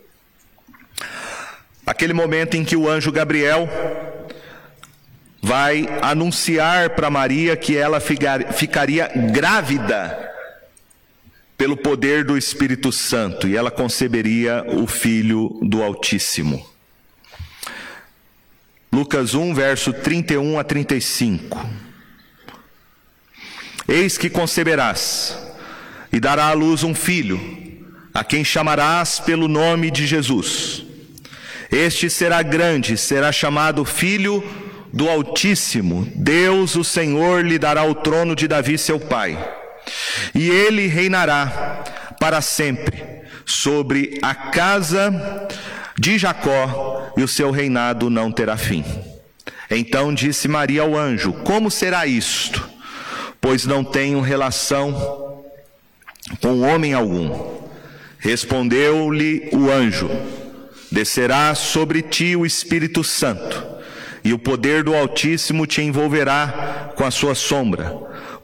Aquele 1.87 2.12
momento 2.12 2.57
em 2.57 2.64
que 2.64 2.77
o 2.77 2.88
anjo 2.88 3.12
Gabriel 3.12 3.69
vai 5.43 5.88
anunciar 6.03 6.90
para 6.90 7.11
Maria 7.11 7.57
que 7.57 7.77
ela 7.77 8.01
ficaria 8.01 9.11
grávida 9.33 10.34
pelo 11.57 11.77
poder 11.77 12.25
do 12.25 12.37
Espírito 12.37 12.90
Santo, 12.90 13.47
e 13.47 13.57
ela 13.57 13.71
conceberia 13.71 14.64
o 14.67 14.87
Filho 14.87 15.59
do 15.62 15.83
Altíssimo. 15.83 16.66
Lucas 18.93 19.35
1, 19.35 19.55
verso 19.55 19.93
31 19.93 20.59
a 20.59 20.64
35. 20.64 21.68
Eis 23.87 24.16
que 24.16 24.31
conceberás 24.31 25.39
e 26.12 26.20
dará 26.20 26.47
à 26.47 26.53
luz 26.53 26.83
um 26.83 26.95
filho, 26.95 27.41
a 28.12 28.22
quem 28.22 28.45
chamarás 28.45 29.18
pelo 29.18 29.49
nome 29.49 29.91
de 29.91 30.07
Jesus. 30.07 30.85
Este 31.70 32.09
será 32.09 32.41
grande, 32.43 32.97
será 32.97 33.33
chamado 33.33 33.85
Filho 33.85 34.43
do 34.93 35.09
Altíssimo. 35.09 36.09
Deus, 36.14 36.76
o 36.76 36.85
Senhor, 36.85 37.45
lhe 37.45 37.59
dará 37.59 37.85
o 37.85 37.97
trono 37.97 38.37
de 38.37 38.47
Davi, 38.47 38.78
seu 38.78 39.01
pai 39.01 39.37
e 40.35 40.49
ele 40.49 40.87
reinará 40.87 41.83
para 42.21 42.41
sempre 42.41 43.03
sobre 43.45 44.19
a 44.23 44.35
casa 44.35 45.49
de 45.99 46.19
Jacó, 46.19 47.12
e 47.17 47.23
o 47.23 47.29
seu 47.29 47.51
reinado 47.51 48.11
não 48.11 48.33
terá 48.33 48.57
fim. 48.57 48.85
Então 49.71 50.12
disse 50.12 50.49
Maria 50.49 50.83
ao 50.83 50.97
anjo: 50.97 51.33
Como 51.45 51.71
será 51.71 52.07
isto? 52.07 52.75
pois 53.45 53.67
não 53.67 53.85
tenho 53.85 54.23
relação 54.23 55.45
com 56.41 56.62
homem 56.62 56.95
algum. 56.95 57.61
Respondeu-lhe 58.19 59.51
o 59.53 59.71
anjo: 59.71 60.09
Descerá 60.91 61.55
sobre 61.55 62.01
ti 62.01 62.35
o 62.35 62.47
Espírito 62.47 63.05
Santo, 63.05 63.62
e 64.25 64.33
o 64.33 64.39
poder 64.39 64.83
do 64.83 64.95
Altíssimo 64.95 65.67
te 65.67 65.83
envolverá 65.83 66.93
com 66.97 67.05
a 67.05 67.11
sua 67.11 67.35
sombra. 67.35 67.95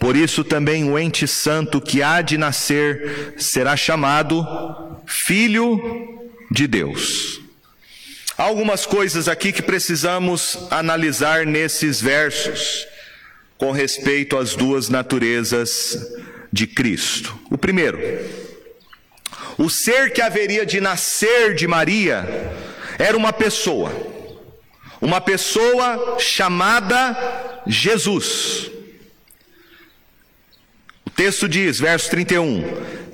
Por 0.01 0.17
isso 0.17 0.43
também 0.43 0.91
o 0.91 0.99
ente 0.99 1.29
santo 1.29 1.79
que 1.79 2.03
há 2.03 2.23
de 2.23 2.39
nascer 2.39 3.35
será 3.37 3.77
chamado 3.77 4.43
Filho 5.07 5.79
de 6.51 6.67
Deus. 6.67 7.39
Há 8.39 8.45
algumas 8.45 8.87
coisas 8.87 9.29
aqui 9.29 9.53
que 9.53 9.61
precisamos 9.61 10.59
analisar 10.71 11.45
nesses 11.45 12.01
versos 12.01 12.87
com 13.59 13.73
respeito 13.73 14.39
às 14.39 14.55
duas 14.57 14.89
naturezas 14.89 15.99
de 16.51 16.67
Cristo. 16.67 17.39
O 17.51 17.59
primeiro, 17.59 17.99
o 19.59 19.69
ser 19.69 20.15
que 20.15 20.23
haveria 20.23 20.65
de 20.65 20.81
nascer 20.81 21.55
de 21.55 21.67
Maria 21.67 22.27
era 22.99 23.15
uma 23.19 23.35
pessoa, 23.35 23.93
uma 24.99 25.21
pessoa 25.21 26.17
chamada 26.19 27.63
Jesus. 27.67 28.80
Texto 31.21 31.47
diz, 31.47 31.79
verso 31.79 32.09
31: 32.09 32.65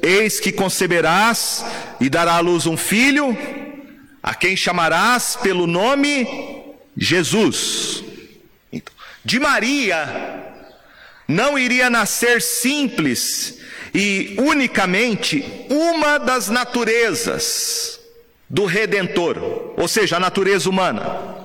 Eis 0.00 0.38
que 0.38 0.52
conceberás 0.52 1.66
e 2.00 2.08
dará 2.08 2.34
à 2.34 2.38
luz 2.38 2.64
um 2.64 2.76
filho, 2.76 3.36
a 4.22 4.32
quem 4.32 4.56
chamarás 4.56 5.36
pelo 5.42 5.66
nome 5.66 6.24
Jesus. 6.96 8.04
Então, 8.72 8.94
de 9.24 9.40
Maria 9.40 10.54
não 11.26 11.58
iria 11.58 11.90
nascer 11.90 12.40
simples 12.40 13.58
e 13.92 14.36
unicamente 14.38 15.44
uma 15.68 16.16
das 16.16 16.48
naturezas 16.48 17.98
do 18.48 18.66
Redentor, 18.66 19.74
ou 19.76 19.88
seja, 19.88 20.18
a 20.18 20.20
natureza 20.20 20.70
humana. 20.70 21.35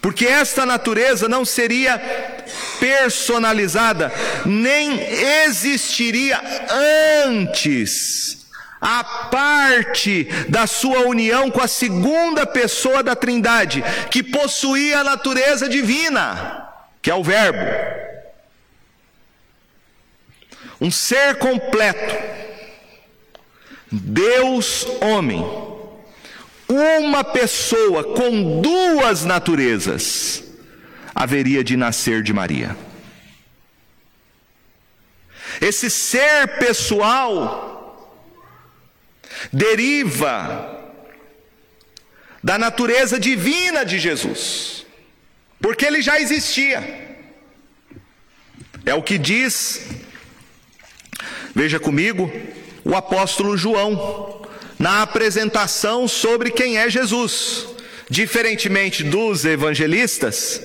Porque 0.00 0.26
esta 0.26 0.66
natureza 0.66 1.28
não 1.28 1.44
seria 1.44 1.98
personalizada, 2.78 4.12
nem 4.44 5.00
existiria 5.42 6.40
antes 7.24 8.46
a 8.80 9.02
parte 9.02 10.24
da 10.48 10.66
sua 10.66 11.00
união 11.06 11.50
com 11.50 11.60
a 11.60 11.68
segunda 11.68 12.46
pessoa 12.46 13.02
da 13.02 13.16
Trindade, 13.16 13.82
que 14.10 14.22
possuía 14.22 15.00
a 15.00 15.04
natureza 15.04 15.68
divina, 15.68 16.68
que 17.00 17.10
é 17.10 17.14
o 17.14 17.24
Verbo. 17.24 17.64
Um 20.80 20.90
ser 20.90 21.36
completo, 21.36 22.14
Deus 23.90 24.86
homem, 25.00 25.42
uma 26.68 27.22
pessoa 27.22 28.02
com 28.14 28.60
duas 28.60 29.24
naturezas, 29.24 30.44
haveria 31.14 31.62
de 31.62 31.76
nascer 31.76 32.22
de 32.22 32.32
Maria. 32.32 32.76
Esse 35.60 35.88
ser 35.88 36.58
pessoal 36.58 38.22
deriva 39.52 40.74
da 42.42 42.58
natureza 42.58 43.18
divina 43.18 43.84
de 43.84 43.98
Jesus, 43.98 44.86
porque 45.60 45.84
ele 45.84 46.02
já 46.02 46.20
existia. 46.20 47.04
É 48.84 48.94
o 48.94 49.02
que 49.02 49.18
diz 49.18 49.82
Veja 51.56 51.80
comigo 51.80 52.30
o 52.84 52.94
apóstolo 52.94 53.56
João, 53.56 54.45
na 54.78 55.02
apresentação 55.02 56.06
sobre 56.06 56.50
quem 56.50 56.78
é 56.78 56.88
Jesus. 56.88 57.66
Diferentemente 58.08 59.02
dos 59.02 59.44
evangelistas, 59.44 60.62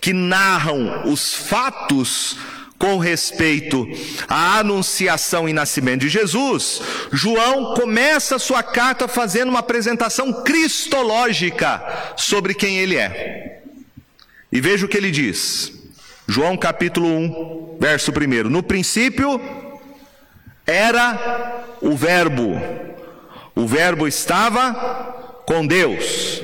que 0.00 0.12
narram 0.12 1.10
os 1.10 1.34
fatos 1.34 2.36
com 2.78 2.98
respeito 2.98 3.88
à 4.28 4.58
anunciação 4.58 5.48
e 5.48 5.52
nascimento 5.52 6.02
de 6.02 6.08
Jesus, 6.08 6.82
João 7.10 7.74
começa 7.74 8.38
sua 8.38 8.62
carta 8.62 9.08
fazendo 9.08 9.48
uma 9.48 9.60
apresentação 9.60 10.44
cristológica 10.44 12.14
sobre 12.16 12.54
quem 12.54 12.78
ele 12.78 12.96
é. 12.96 13.62
E 14.52 14.60
veja 14.60 14.86
o 14.86 14.88
que 14.88 14.96
ele 14.96 15.10
diz. 15.10 15.72
João 16.28 16.56
capítulo 16.56 17.08
1, 17.08 17.78
verso 17.80 18.12
1. 18.12 18.48
No 18.48 18.62
princípio 18.62 19.40
era 20.66 21.64
o 21.80 21.96
Verbo. 21.96 22.83
O 23.54 23.66
Verbo 23.66 24.06
estava 24.06 24.72
com 25.46 25.66
Deus. 25.66 26.42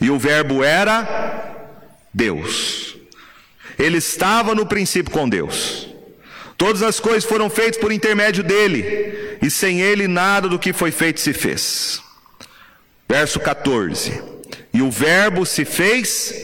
E 0.00 0.10
o 0.10 0.18
Verbo 0.18 0.62
era 0.62 1.56
Deus. 2.12 2.96
Ele 3.78 3.98
estava 3.98 4.54
no 4.54 4.66
princípio 4.66 5.12
com 5.12 5.28
Deus. 5.28 5.88
Todas 6.58 6.82
as 6.82 7.00
coisas 7.00 7.24
foram 7.24 7.48
feitas 7.48 7.80
por 7.80 7.90
intermédio 7.90 8.44
dele, 8.44 9.38
e 9.42 9.50
sem 9.50 9.80
ele 9.80 10.06
nada 10.06 10.48
do 10.48 10.58
que 10.58 10.72
foi 10.72 10.92
feito 10.92 11.20
se 11.20 11.32
fez. 11.32 12.00
Verso 13.08 13.40
14: 13.40 14.22
E 14.72 14.82
o 14.82 14.90
Verbo 14.90 15.44
se 15.44 15.64
fez 15.64 16.34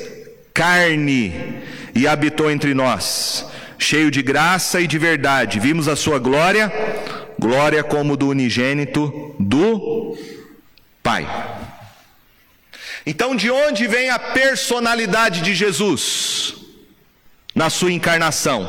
carne 0.52 1.62
e 1.94 2.08
habitou 2.08 2.50
entre 2.50 2.74
nós 2.74 3.46
cheio 3.78 4.10
de 4.10 4.20
graça 4.20 4.80
e 4.80 4.86
de 4.86 4.98
verdade. 4.98 5.60
Vimos 5.60 5.86
a 5.88 5.94
sua 5.94 6.18
glória, 6.18 6.70
glória 7.38 7.84
como 7.84 8.16
do 8.16 8.28
unigênito 8.28 9.34
do 9.38 10.16
Pai. 11.02 11.26
Então, 13.06 13.34
de 13.34 13.50
onde 13.50 13.86
vem 13.86 14.10
a 14.10 14.18
personalidade 14.18 15.40
de 15.40 15.54
Jesus 15.54 16.54
na 17.54 17.70
sua 17.70 17.92
encarnação? 17.92 18.66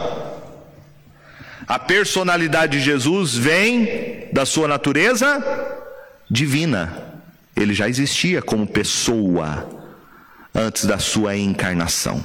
A 1.67 1.78
personalidade 1.78 2.78
de 2.78 2.84
Jesus 2.84 3.36
vem 3.36 4.28
da 4.32 4.45
sua 4.45 4.67
natureza 4.67 5.43
divina. 6.30 7.22
Ele 7.55 7.74
já 7.74 7.89
existia 7.89 8.41
como 8.41 8.65
pessoa 8.65 9.70
antes 10.55 10.86
da 10.86 10.97
sua 10.97 11.36
encarnação. 11.36 12.24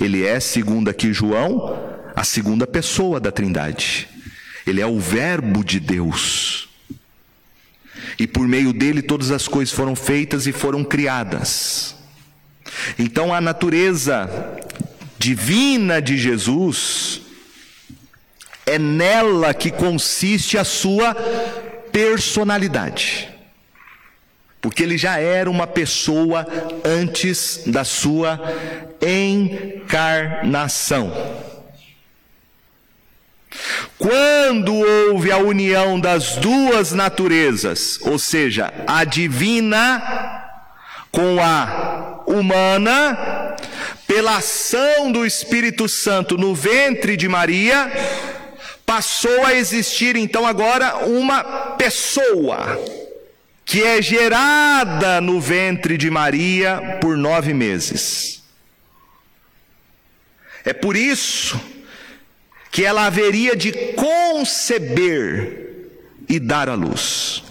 Ele 0.00 0.24
é, 0.24 0.38
segundo 0.38 0.90
aqui 0.90 1.12
João, 1.12 1.96
a 2.14 2.22
segunda 2.22 2.66
pessoa 2.66 3.18
da 3.18 3.32
Trindade. 3.32 4.08
Ele 4.66 4.80
é 4.80 4.86
o 4.86 4.98
Verbo 4.98 5.64
de 5.64 5.78
Deus. 5.78 6.68
E 8.18 8.26
por 8.26 8.48
meio 8.48 8.72
dele 8.72 9.02
todas 9.02 9.30
as 9.30 9.46
coisas 9.46 9.74
foram 9.74 9.94
feitas 9.94 10.46
e 10.46 10.52
foram 10.52 10.82
criadas. 10.82 11.94
Então 12.98 13.32
a 13.32 13.40
natureza 13.40 14.28
divina 15.18 16.00
de 16.00 16.16
Jesus 16.16 17.20
é 18.64 18.78
nela 18.78 19.52
que 19.54 19.70
consiste 19.70 20.58
a 20.58 20.64
sua 20.64 21.14
personalidade. 21.92 23.28
Porque 24.60 24.82
ele 24.82 24.98
já 24.98 25.18
era 25.18 25.48
uma 25.48 25.66
pessoa 25.66 26.46
antes 26.84 27.62
da 27.66 27.84
sua 27.84 28.40
encarnação. 29.00 31.12
Quando 33.98 34.74
houve 34.74 35.30
a 35.30 35.38
união 35.38 35.98
das 35.98 36.36
duas 36.36 36.92
naturezas, 36.92 37.98
ou 38.02 38.18
seja, 38.18 38.72
a 38.86 39.04
divina 39.04 40.44
com 41.10 41.42
a 41.42 42.22
humana, 42.26 43.56
pela 44.06 44.36
ação 44.36 45.10
do 45.10 45.24
Espírito 45.24 45.88
Santo 45.88 46.36
no 46.36 46.54
ventre 46.54 47.16
de 47.16 47.26
Maria, 47.26 47.90
passou 48.84 49.44
a 49.46 49.54
existir 49.54 50.14
então 50.14 50.46
agora 50.46 50.96
uma 51.06 51.42
pessoa 51.78 52.78
que 53.64 53.82
é 53.82 54.00
gerada 54.02 55.20
no 55.20 55.40
ventre 55.40 55.96
de 55.96 56.10
Maria 56.10 56.98
por 57.00 57.16
nove 57.16 57.54
meses. 57.54 58.42
É 60.64 60.72
por 60.72 60.96
isso 60.96 61.60
que 62.70 62.84
ela 62.84 63.06
haveria 63.06 63.56
de 63.56 63.72
conceber 63.94 65.66
e 66.28 66.38
dar 66.38 66.68
à 66.68 66.74
luz. 66.74 67.42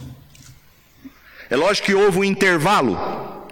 É 1.49 1.55
lógico 1.55 1.87
que 1.87 1.93
houve 1.93 2.19
um 2.19 2.23
intervalo, 2.23 3.47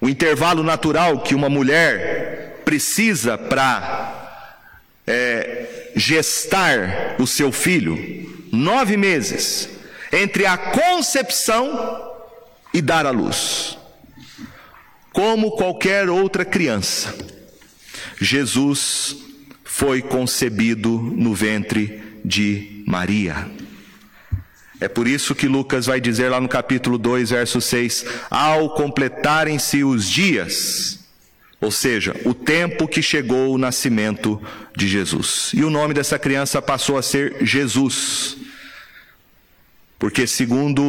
o 0.00 0.08
intervalo 0.08 0.62
natural 0.62 1.20
que 1.20 1.34
uma 1.34 1.48
mulher 1.48 2.62
precisa 2.64 3.36
para 3.36 4.40
é, 5.06 5.90
gestar 5.96 7.16
o 7.18 7.26
seu 7.26 7.50
filho, 7.50 8.48
nove 8.52 8.96
meses, 8.96 9.68
entre 10.12 10.46
a 10.46 10.56
concepção 10.56 12.14
e 12.72 12.80
dar 12.80 13.06
à 13.06 13.10
luz, 13.10 13.76
como 15.12 15.52
qualquer 15.52 16.08
outra 16.08 16.44
criança. 16.44 17.14
Jesus 18.20 19.16
foi 19.80 20.02
concebido 20.02 20.90
no 20.90 21.34
ventre 21.34 22.02
de 22.22 22.84
Maria. 22.86 23.48
É 24.78 24.88
por 24.88 25.08
isso 25.08 25.34
que 25.34 25.48
Lucas 25.48 25.86
vai 25.86 25.98
dizer 25.98 26.28
lá 26.28 26.38
no 26.38 26.50
capítulo 26.50 26.98
2, 26.98 27.30
verso 27.30 27.62
6: 27.62 28.04
Ao 28.30 28.74
completarem-se 28.74 29.82
os 29.82 30.06
dias, 30.06 31.00
ou 31.58 31.70
seja, 31.70 32.14
o 32.26 32.34
tempo 32.34 32.86
que 32.86 33.00
chegou 33.00 33.54
o 33.54 33.58
nascimento 33.58 34.38
de 34.76 34.86
Jesus. 34.86 35.50
E 35.54 35.64
o 35.64 35.70
nome 35.70 35.94
dessa 35.94 36.18
criança 36.18 36.60
passou 36.60 36.98
a 36.98 37.02
ser 37.02 37.38
Jesus. 37.40 38.36
Porque, 40.00 40.26
segundo 40.26 40.82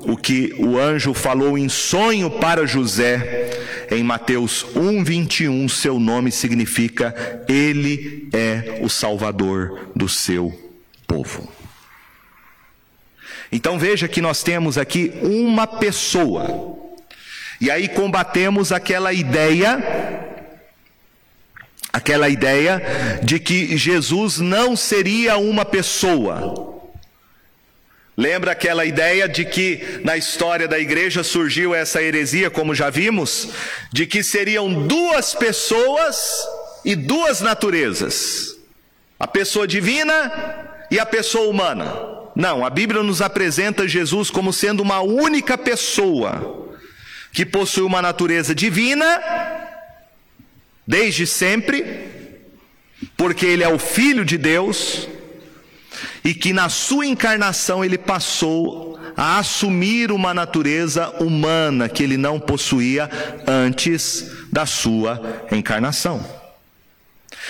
o 0.00 0.16
que 0.16 0.52
o 0.58 0.76
anjo 0.76 1.14
falou 1.14 1.56
em 1.56 1.68
sonho 1.68 2.28
para 2.28 2.66
José, 2.66 3.86
em 3.88 4.02
Mateus 4.02 4.66
1, 4.74 5.04
21, 5.04 5.68
seu 5.68 6.00
nome 6.00 6.32
significa 6.32 7.14
Ele 7.48 8.28
é 8.32 8.80
o 8.82 8.88
Salvador 8.88 9.92
do 9.94 10.08
seu 10.08 10.52
povo. 11.06 11.48
Então 13.52 13.78
veja 13.78 14.08
que 14.08 14.20
nós 14.20 14.42
temos 14.42 14.76
aqui 14.76 15.12
uma 15.22 15.64
pessoa 15.64 16.76
e 17.60 17.70
aí 17.70 17.86
combatemos 17.86 18.72
aquela 18.72 19.12
ideia 19.12 19.78
aquela 21.92 22.28
ideia 22.28 22.82
de 23.22 23.38
que 23.38 23.76
Jesus 23.76 24.40
não 24.40 24.74
seria 24.74 25.36
uma 25.38 25.64
pessoa. 25.64 26.77
Lembra 28.18 28.50
aquela 28.50 28.84
ideia 28.84 29.28
de 29.28 29.44
que 29.44 30.00
na 30.02 30.16
história 30.16 30.66
da 30.66 30.76
igreja 30.76 31.22
surgiu 31.22 31.72
essa 31.72 32.02
heresia, 32.02 32.50
como 32.50 32.74
já 32.74 32.90
vimos, 32.90 33.50
de 33.92 34.06
que 34.06 34.24
seriam 34.24 34.88
duas 34.88 35.36
pessoas 35.36 36.44
e 36.84 36.96
duas 36.96 37.40
naturezas: 37.40 38.56
a 39.20 39.28
pessoa 39.28 39.68
divina 39.68 40.32
e 40.90 40.98
a 40.98 41.06
pessoa 41.06 41.48
humana. 41.48 41.94
Não, 42.34 42.66
a 42.66 42.70
Bíblia 42.70 43.04
nos 43.04 43.22
apresenta 43.22 43.86
Jesus 43.86 44.30
como 44.30 44.52
sendo 44.52 44.82
uma 44.82 45.00
única 45.00 45.56
pessoa 45.56 46.74
que 47.32 47.46
possui 47.46 47.84
uma 47.84 48.02
natureza 48.02 48.52
divina, 48.52 49.06
desde 50.84 51.24
sempre, 51.24 52.08
porque 53.16 53.46
ele 53.46 53.62
é 53.62 53.68
o 53.68 53.78
Filho 53.78 54.24
de 54.24 54.36
Deus, 54.36 55.08
e 56.24 56.34
que 56.34 56.52
na 56.52 56.68
sua 56.68 57.06
encarnação 57.06 57.84
ele 57.84 57.98
passou 57.98 58.98
a 59.16 59.38
assumir 59.38 60.12
uma 60.12 60.32
natureza 60.32 61.08
humana 61.20 61.88
que 61.88 62.02
ele 62.02 62.16
não 62.16 62.38
possuía 62.38 63.10
antes 63.46 64.30
da 64.52 64.64
sua 64.64 65.44
encarnação. 65.50 66.24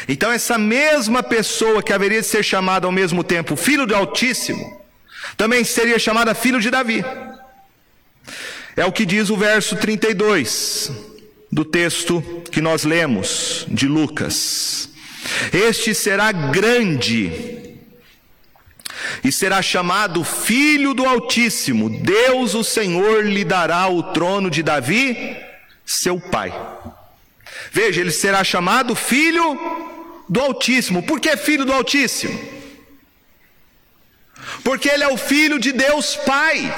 Então, 0.09 0.31
essa 0.31 0.57
mesma 0.57 1.23
pessoa 1.23 1.83
que 1.83 1.93
haveria 1.93 2.21
de 2.21 2.27
ser 2.27 2.43
chamada 2.43 2.87
ao 2.87 2.93
mesmo 2.93 3.25
tempo 3.25 3.57
Filho 3.57 3.87
do 3.87 3.95
Altíssimo, 3.95 4.81
também 5.37 5.65
seria 5.65 5.99
chamada 5.99 6.35
Filho 6.35 6.61
de 6.61 6.71
Davi. 6.71 7.05
É 8.77 8.85
o 8.85 8.93
que 8.93 9.05
diz 9.05 9.29
o 9.29 9.37
verso 9.37 9.77
32 9.77 10.93
do 11.51 11.65
texto 11.65 12.23
que 12.51 12.61
nós 12.61 12.85
lemos 12.85 13.67
de 13.69 13.89
Lucas. 13.89 14.89
Este 15.53 15.95
será 15.95 16.31
grande 16.31 17.58
e 19.23 19.31
será 19.33 19.63
chamado 19.63 20.25
Filho 20.25 20.95
do 20.95 21.05
Altíssimo. 21.05 21.89
Deus, 21.89 22.55
o 22.55 22.65
Senhor, 22.65 23.25
lhe 23.25 23.45
dará 23.45 23.89
o 23.89 24.03
trono 24.03 24.51
de 24.51 24.63
Davi, 24.63 25.37
seu 25.85 26.21
pai. 26.21 26.53
Veja, 27.71 28.01
ele 28.01 28.11
será 28.11 28.43
chamado 28.45 28.95
Filho 28.95 29.59
do 30.29 30.41
Altíssimo. 30.41 31.03
Por 31.03 31.21
que 31.21 31.37
Filho 31.37 31.65
do 31.65 31.73
Altíssimo? 31.73 32.59
Porque 34.65 34.89
ele 34.89 35.05
é 35.05 35.09
o 35.09 35.17
Filho 35.17 35.59
de 35.59 35.73
Deus 35.73 36.17
Pai 36.17 36.73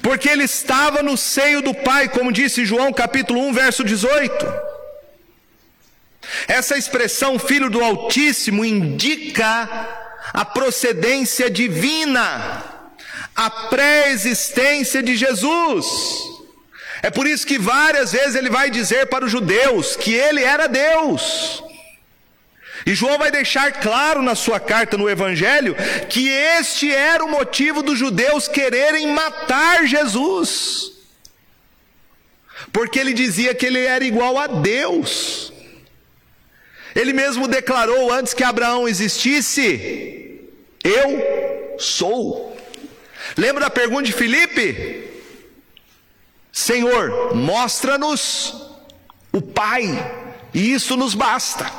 porque 0.00 0.28
ele 0.28 0.44
estava 0.44 1.02
no 1.02 1.16
seio 1.16 1.60
do 1.60 1.74
Pai, 1.74 2.08
como 2.08 2.32
disse 2.32 2.64
João 2.64 2.92
capítulo 2.92 3.40
1, 3.48 3.52
verso 3.52 3.84
18. 3.84 4.72
Essa 6.46 6.76
expressão 6.76 7.38
filho 7.38 7.68
do 7.68 7.82
Altíssimo 7.82 8.64
indica 8.64 9.68
a 10.32 10.44
procedência 10.44 11.50
divina, 11.50 12.64
a 13.34 13.50
pré-existência 13.50 15.02
de 15.02 15.16
Jesus. 15.16 15.86
É 17.02 17.10
por 17.10 17.26
isso 17.26 17.46
que 17.46 17.58
várias 17.58 18.12
vezes 18.12 18.36
ele 18.36 18.48
vai 18.48 18.70
dizer 18.70 19.06
para 19.06 19.24
os 19.24 19.30
judeus 19.30 19.96
que 19.96 20.14
ele 20.14 20.42
era 20.42 20.68
Deus. 20.68 21.62
E 22.86 22.94
João 22.94 23.18
vai 23.18 23.30
deixar 23.30 23.72
claro 23.72 24.22
na 24.22 24.34
sua 24.34 24.58
carta 24.58 24.96
no 24.96 25.08
Evangelho 25.08 25.76
que 26.08 26.28
este 26.28 26.92
era 26.92 27.24
o 27.24 27.30
motivo 27.30 27.82
dos 27.82 27.98
judeus 27.98 28.48
quererem 28.48 29.08
matar 29.08 29.86
Jesus. 29.86 30.92
Porque 32.72 32.98
ele 32.98 33.12
dizia 33.12 33.54
que 33.54 33.66
ele 33.66 33.80
era 33.84 34.04
igual 34.04 34.38
a 34.38 34.46
Deus. 34.46 35.52
Ele 36.94 37.12
mesmo 37.12 37.48
declarou 37.48 38.12
antes 38.12 38.34
que 38.34 38.44
Abraão 38.44 38.88
existisse: 38.88 40.21
Eu 40.84 41.78
sou. 41.78 42.56
Lembra 43.36 43.64
da 43.64 43.70
pergunta 43.70 44.04
de 44.04 44.12
Filipe? 44.12 45.10
Senhor, 46.52 47.34
mostra-nos 47.34 48.54
o 49.32 49.40
Pai, 49.40 49.86
e 50.52 50.72
isso 50.72 50.96
nos 50.96 51.14
basta. 51.14 51.70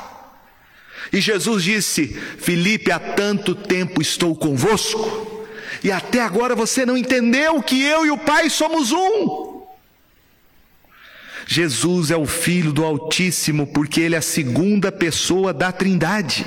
E 1.12 1.20
Jesus 1.20 1.62
disse: 1.62 2.08
Filipe, 2.08 2.90
há 2.90 2.98
tanto 2.98 3.54
tempo 3.54 4.02
estou 4.02 4.34
convosco, 4.34 5.46
e 5.82 5.92
até 5.92 6.20
agora 6.20 6.56
você 6.56 6.84
não 6.84 6.96
entendeu 6.96 7.62
que 7.62 7.80
eu 7.82 8.04
e 8.04 8.10
o 8.10 8.18
Pai 8.18 8.50
somos 8.50 8.90
um. 8.90 9.54
Jesus 11.46 12.10
é 12.10 12.16
o 12.16 12.26
Filho 12.26 12.72
do 12.72 12.84
Altíssimo, 12.84 13.66
porque 13.66 14.00
Ele 14.00 14.14
é 14.14 14.18
a 14.18 14.22
segunda 14.22 14.90
pessoa 14.90 15.52
da 15.52 15.70
Trindade. 15.70 16.46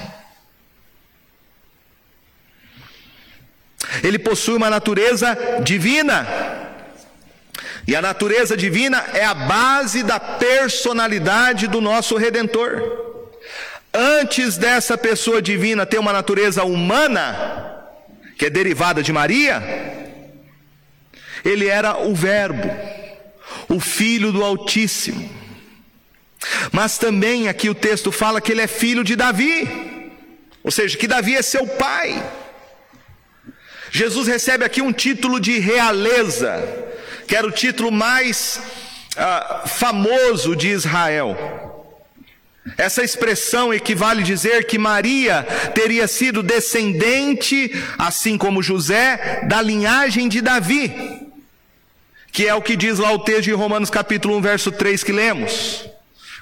Ele 4.04 4.20
possui 4.20 4.56
uma 4.56 4.70
natureza 4.70 5.38
divina. 5.64 6.28
E 7.88 7.96
a 7.96 8.02
natureza 8.02 8.58
divina 8.58 9.04
é 9.14 9.24
a 9.26 9.34
base 9.34 10.04
da 10.04 10.20
personalidade 10.20 11.68
do 11.68 11.80
nosso 11.80 12.18
Redentor 12.18 13.08
antes 13.98 14.58
dessa 14.58 14.96
pessoa 14.96 15.42
divina 15.42 15.86
ter 15.86 15.98
uma 15.98 16.14
natureza 16.14 16.64
humana, 16.64 17.84
que 18.38 18.46
é 18.46 18.50
derivada 18.50 19.02
de 19.02 19.12
Maria, 19.12 19.62
ele 21.44 21.68
era 21.68 21.98
o 21.98 22.14
Verbo, 22.14 22.70
o 23.68 23.80
Filho 23.80 24.32
do 24.32 24.44
Altíssimo. 24.44 25.30
Mas 26.72 26.98
também 26.98 27.48
aqui 27.48 27.70
o 27.70 27.76
texto 27.76 28.12
fala 28.12 28.40
que 28.40 28.52
ele 28.52 28.62
é 28.62 28.68
filho 28.68 29.04
de 29.04 29.16
Davi, 29.16 30.12
ou 30.64 30.70
seja, 30.70 30.98
que 30.98 31.08
Davi 31.08 31.36
é 31.36 31.42
seu 31.42 31.66
pai. 31.66 32.24
Jesus 33.92 34.28
recebe 34.28 34.66
aqui 34.66 34.82
um 34.82 34.92
título 34.92 35.40
de 35.40 35.60
realeza, 35.60 36.64
que 37.28 37.36
era 37.36 37.48
o 37.48 37.52
título 37.52 37.92
mais 37.92 38.60
uh, 39.16 39.68
famoso 39.68 40.56
de 40.56 40.70
Israel. 40.70 41.58
Essa 42.78 43.04
expressão 43.04 43.74
equivale 43.74 44.24
dizer 44.24 44.66
que 44.66 44.78
Maria 44.78 45.44
teria 45.74 46.08
sido 46.08 46.44
descendente, 46.44 47.72
assim 47.98 48.38
como 48.38 48.62
José, 48.62 49.44
da 49.48 49.62
linhagem 49.62 50.28
de 50.28 50.42
Davi, 50.42 51.28
que 52.32 52.46
é 52.46 52.54
o 52.54 52.62
que 52.62 52.76
diz 52.76 53.00
lá 53.00 53.12
o 53.12 53.20
texto 53.20 53.44
de 53.44 53.54
Romanos 53.54 53.90
capítulo 53.90 54.36
1, 54.38 54.42
verso 54.42 54.72
3 54.72 55.04
que 55.04 55.12
lemos. 55.12 55.86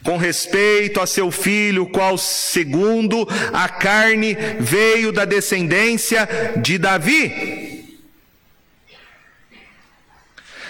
Com 0.06 0.18
respeito 0.18 1.02
a 1.02 1.08
seu 1.08 1.32
filho, 1.32 1.88
qual 1.88 2.18
segundo 2.18 3.28
a 3.52 3.68
carne 3.68 4.38
veio 4.60 5.12
da 5.12 5.26
descendência 5.26 6.30
de 6.62 6.78
Davi. 6.78 7.66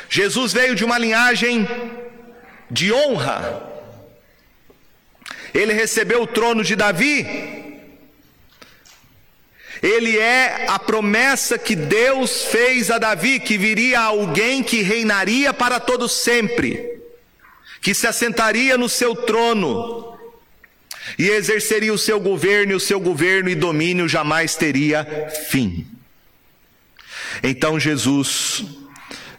Jesus 0.09 0.53
veio 0.53 0.73
de 0.73 0.85
uma 0.85 0.97
linhagem 0.97 1.67
de 2.71 2.93
honra, 2.93 3.61
ele 5.53 5.73
recebeu 5.73 6.21
o 6.23 6.27
trono 6.27 6.63
de 6.63 6.75
Davi. 6.75 7.63
Ele 9.83 10.17
é 10.17 10.65
a 10.69 10.79
promessa 10.79 11.57
que 11.57 11.75
Deus 11.75 12.45
fez 12.45 12.89
a 12.89 12.97
Davi, 12.97 13.39
que 13.39 13.57
viria 13.57 13.99
alguém 13.99 14.63
que 14.63 14.81
reinaria 14.81 15.53
para 15.53 15.79
todo 15.79 16.07
sempre, 16.07 16.94
que 17.81 17.93
se 17.93 18.07
assentaria 18.07 18.77
no 18.77 18.89
seu 18.89 19.15
trono 19.15 20.17
e 21.17 21.29
exerceria 21.29 21.93
o 21.93 21.97
seu 21.97 22.19
governo, 22.19 22.71
e 22.71 22.75
o 22.75 22.79
seu 22.79 22.99
governo 22.99 23.49
e 23.49 23.55
domínio 23.55 24.07
jamais 24.07 24.55
teria 24.55 25.05
fim. 25.49 25.85
Então 27.43 27.79
Jesus 27.79 28.65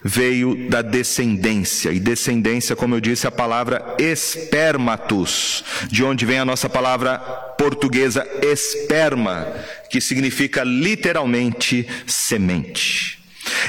veio 0.02 0.68
da 0.68 0.82
descendência. 0.82 1.90
E 1.90 1.98
descendência, 1.98 2.76
como 2.76 2.94
eu 2.94 3.00
disse, 3.00 3.26
é 3.26 3.28
a 3.28 3.32
palavra 3.32 3.96
espermatus, 3.98 5.64
de 5.90 6.04
onde 6.04 6.24
vem 6.24 6.38
a 6.38 6.44
nossa 6.44 6.68
palavra 6.68 7.18
portuguesa 7.58 8.26
esperma, 8.42 9.46
que 9.90 10.00
significa 10.00 10.62
literalmente 10.62 11.86
semente. 12.06 13.15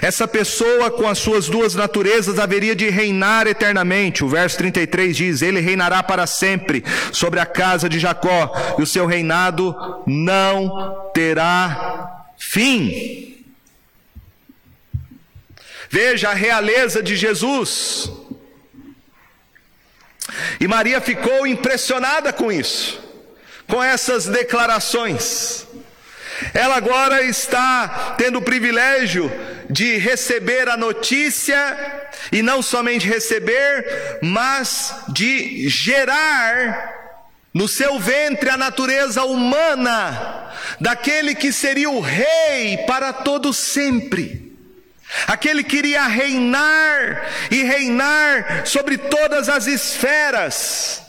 Essa 0.01 0.27
pessoa 0.27 0.91
com 0.91 1.07
as 1.07 1.17
suas 1.17 1.47
duas 1.47 1.75
naturezas 1.75 2.39
haveria 2.39 2.75
de 2.75 2.89
reinar 2.89 3.47
eternamente. 3.47 4.23
O 4.23 4.29
verso 4.29 4.57
33 4.57 5.15
diz: 5.15 5.41
Ele 5.41 5.59
reinará 5.59 6.01
para 6.03 6.27
sempre 6.27 6.83
sobre 7.11 7.39
a 7.39 7.45
casa 7.45 7.89
de 7.89 7.99
Jacó, 7.99 8.51
e 8.77 8.81
o 8.81 8.87
seu 8.87 9.05
reinado 9.05 9.75
não 10.05 11.09
terá 11.13 12.25
fim. 12.37 13.45
Veja 15.89 16.29
a 16.29 16.33
realeza 16.33 17.01
de 17.01 17.15
Jesus. 17.15 18.11
E 20.59 20.67
Maria 20.67 20.99
ficou 20.99 21.47
impressionada 21.47 22.33
com 22.33 22.51
isso, 22.51 23.01
com 23.67 23.81
essas 23.81 24.25
declarações. 24.25 25.65
Ela 26.53 26.75
agora 26.75 27.23
está 27.23 28.15
tendo 28.17 28.39
o 28.39 28.41
privilégio 28.41 29.31
de 29.69 29.97
receber 29.97 30.69
a 30.69 30.77
notícia, 30.77 31.77
e 32.31 32.41
não 32.41 32.61
somente 32.61 33.07
receber, 33.07 34.19
mas 34.21 34.93
de 35.09 35.67
gerar 35.69 36.95
no 37.53 37.67
seu 37.67 37.97
ventre 37.99 38.49
a 38.49 38.57
natureza 38.57 39.23
humana 39.23 40.51
daquele 40.79 41.33
que 41.33 41.51
seria 41.51 41.89
o 41.89 41.99
rei 41.99 42.77
para 42.85 43.11
todo 43.11 43.53
sempre. 43.53 44.55
Aquele 45.25 45.63
que 45.63 45.77
iria 45.77 46.05
reinar 46.05 47.25
e 47.49 47.63
reinar 47.63 48.65
sobre 48.65 48.97
todas 48.97 49.47
as 49.47 49.65
esferas, 49.65 51.01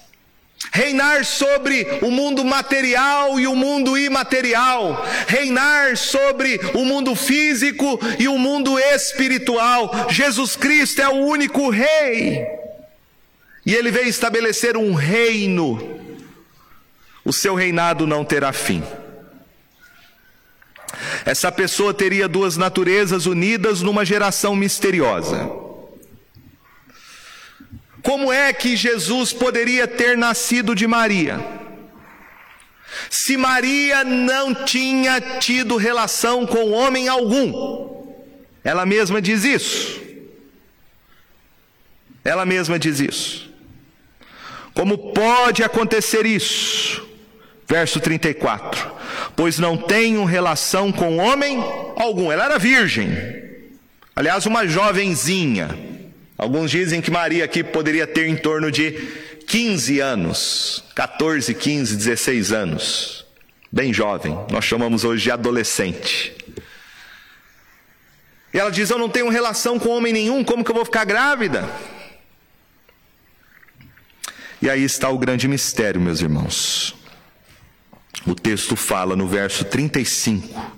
reinar 0.73 1.25
sobre 1.25 1.87
o 2.03 2.11
mundo 2.11 2.45
material 2.45 3.39
e 3.39 3.47
o 3.47 3.55
mundo 3.55 3.97
imaterial, 3.97 5.05
reinar 5.27 5.97
sobre 5.97 6.61
o 6.75 6.85
mundo 6.85 7.15
físico 7.15 7.99
e 8.19 8.29
o 8.29 8.39
mundo 8.39 8.79
espiritual. 8.79 10.09
Jesus 10.11 10.57
Cristo 10.57 11.01
é 11.03 11.09
o 11.09 11.17
único 11.17 11.71
rei. 11.71 12.47
E 13.65 13.75
ele 13.75 13.91
veio 13.91 14.09
estabelecer 14.09 14.77
um 14.77 14.95
reino. 14.95 15.99
O 17.25 17.33
seu 17.33 17.55
reinado 17.55 18.07
não 18.07 18.25
terá 18.25 18.53
fim. 18.53 18.83
Essa 21.25 21.53
pessoa 21.53 21.93
teria 21.93 22.27
duas 22.27 22.57
naturezas 22.57 23.27
unidas 23.27 23.83
numa 23.83 24.05
geração 24.05 24.57
misteriosa. 24.57 25.68
Como 28.09 28.33
é 28.33 28.55
que 28.55 28.75
Jesus 28.75 29.35
poderia 29.35 29.87
ter 29.87 30.17
nascido 30.17 30.75
de 30.75 30.87
Maria? 30.87 31.39
Se 33.11 33.37
Maria 33.37 34.03
não 34.03 34.55
tinha 34.55 35.21
tido 35.21 35.77
relação 35.77 36.47
com 36.47 36.71
homem 36.71 37.07
algum, 37.07 38.15
ela 38.65 38.87
mesma 38.87 39.21
diz 39.21 39.45
isso. 39.45 40.01
Ela 42.25 42.47
mesma 42.47 42.79
diz 42.79 42.99
isso. 42.99 43.53
Como 44.73 45.13
pode 45.13 45.63
acontecer 45.63 46.25
isso? 46.25 47.07
Verso 47.67 48.01
34 48.01 48.97
pois 49.37 49.59
não 49.59 49.77
tenho 49.77 50.25
relação 50.25 50.91
com 50.91 51.19
homem 51.19 51.59
algum. 51.97 52.33
Ela 52.33 52.47
era 52.47 52.59
virgem, 52.59 53.09
aliás, 54.17 54.47
uma 54.47 54.67
jovenzinha. 54.67 55.98
Alguns 56.39 56.71
dizem 56.71 57.01
que 57.01 57.11
Maria 57.11 57.45
aqui 57.45 57.65
poderia 57.65 58.07
ter 58.07 58.29
em 58.29 58.37
torno 58.37 58.71
de 58.71 58.93
15 59.49 59.99
anos, 59.99 60.85
14, 60.95 61.53
15, 61.53 61.97
16 61.97 62.53
anos, 62.53 63.27
bem 63.73 63.93
jovem, 63.93 64.39
nós 64.49 64.65
chamamos 64.65 65.03
hoje 65.03 65.25
de 65.25 65.31
adolescente. 65.33 66.33
E 68.55 68.59
ela 68.59 68.71
diz: 68.71 68.89
Eu 68.89 68.99
não 68.99 69.09
tenho 69.09 69.29
relação 69.29 69.81
com 69.81 69.89
homem 69.89 70.13
nenhum, 70.13 70.45
como 70.45 70.65
que 70.65 70.71
eu 70.71 70.77
vou 70.77 70.85
ficar 70.85 71.05
grávida? 71.05 71.69
E 74.63 74.71
aí 74.71 74.85
está 74.85 75.09
o 75.09 75.19
grande 75.19 75.49
mistério, 75.49 76.01
meus 76.01 76.21
irmãos. 76.21 76.95
O 78.25 78.35
texto 78.35 78.77
fala 78.77 79.17
no 79.17 79.27
verso 79.27 79.65
35: 79.65 80.77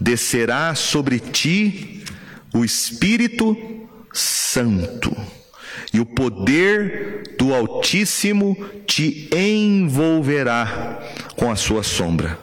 Descerá 0.00 0.74
sobre 0.74 1.20
ti 1.20 2.02
o 2.54 2.64
Espírito 2.64 3.85
Santo, 4.18 5.14
e 5.92 6.00
o 6.00 6.06
poder 6.06 7.34
do 7.38 7.54
Altíssimo 7.54 8.56
te 8.86 9.28
envolverá 9.34 11.02
com 11.36 11.50
a 11.50 11.56
sua 11.56 11.82
sombra. 11.82 12.38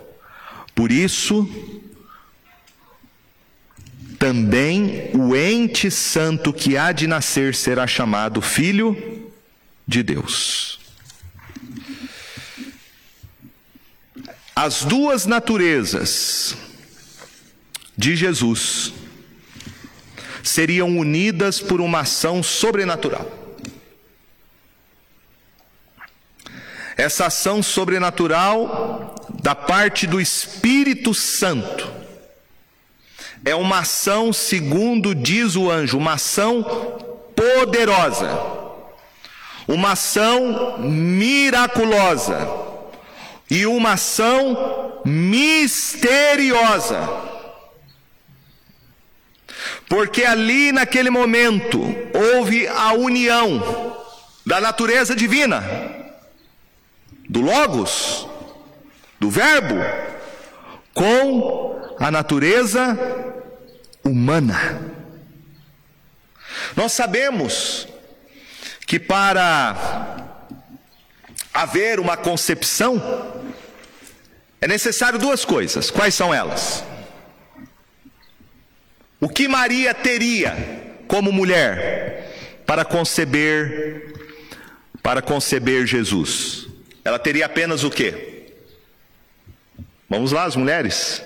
Por 0.76 0.92
isso, 0.92 1.48
também 4.18 5.10
o 5.14 5.36
ente 5.36 5.92
santo 5.92 6.54
que 6.54 6.78
há 6.78 6.92
de 6.92 7.08
nascer 7.08 7.54
será 7.54 7.86
chamado 7.86 8.42
Filho 8.42 9.32
de 9.86 10.02
Deus. 10.02 10.80
As 14.56 14.86
duas 14.86 15.26
naturezas 15.26 16.56
de 17.98 18.16
Jesus 18.16 18.94
seriam 20.44 20.98
unidas 20.98 21.60
por 21.62 21.80
uma 21.80 22.02
ação 22.02 22.44
sobrenatural. 22.44 23.26
Essa 26.96 27.26
ação 27.28 27.64
sobrenatural 27.64 29.16
da 29.42 29.56
parte 29.56 30.06
do 30.06 30.22
Espírito 30.22 31.14
Santo 31.14 31.92
é 33.44 33.56
uma 33.56 33.80
ação, 33.80 34.32
segundo 34.32 35.16
diz 35.16 35.56
o 35.56 35.72
anjo, 35.72 35.98
uma 35.98 36.14
ação 36.14 36.64
poderosa, 37.36 38.40
uma 39.68 39.94
ação 39.94 40.78
miraculosa 40.80 42.48
e 43.50 43.66
uma 43.66 43.94
ação 43.94 45.02
misteriosa. 45.04 47.00
Porque 49.94 50.24
ali 50.26 50.72
naquele 50.72 51.12
momento 51.12 51.80
houve 52.16 52.68
a 52.68 52.94
união 52.94 53.96
da 54.44 54.60
natureza 54.60 55.16
divina, 55.16 55.64
do 57.30 57.42
Logos, 57.42 58.28
do 59.20 59.30
Verbo, 59.30 59.76
com 60.96 61.80
a 62.00 62.10
natureza 62.10 62.98
humana. 64.04 64.82
Nós 66.76 66.92
sabemos 66.94 67.88
que 68.88 69.00
para 69.00 70.26
haver 71.54 72.00
uma 72.00 72.18
concepção, 72.18 73.32
é 74.60 74.68
necessário 74.68 75.20
duas 75.20 75.46
coisas. 75.46 75.92
Quais 75.92 76.16
são 76.16 76.34
elas? 76.34 76.84
O 79.24 79.30
que 79.30 79.48
Maria 79.48 79.94
teria 79.94 80.54
como 81.08 81.32
mulher 81.32 82.60
para 82.66 82.84
conceber 82.84 84.14
para 85.02 85.22
conceber 85.22 85.88
Jesus? 85.88 86.68
Ela 87.06 87.18
teria 87.18 87.46
apenas 87.46 87.86
o 87.86 87.90
quê? 87.90 88.54
Vamos 90.10 90.34
lá, 90.34 90.44
as 90.44 90.58
mulheres. 90.58 91.24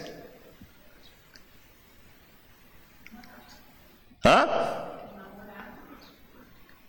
Hã? 4.23 4.47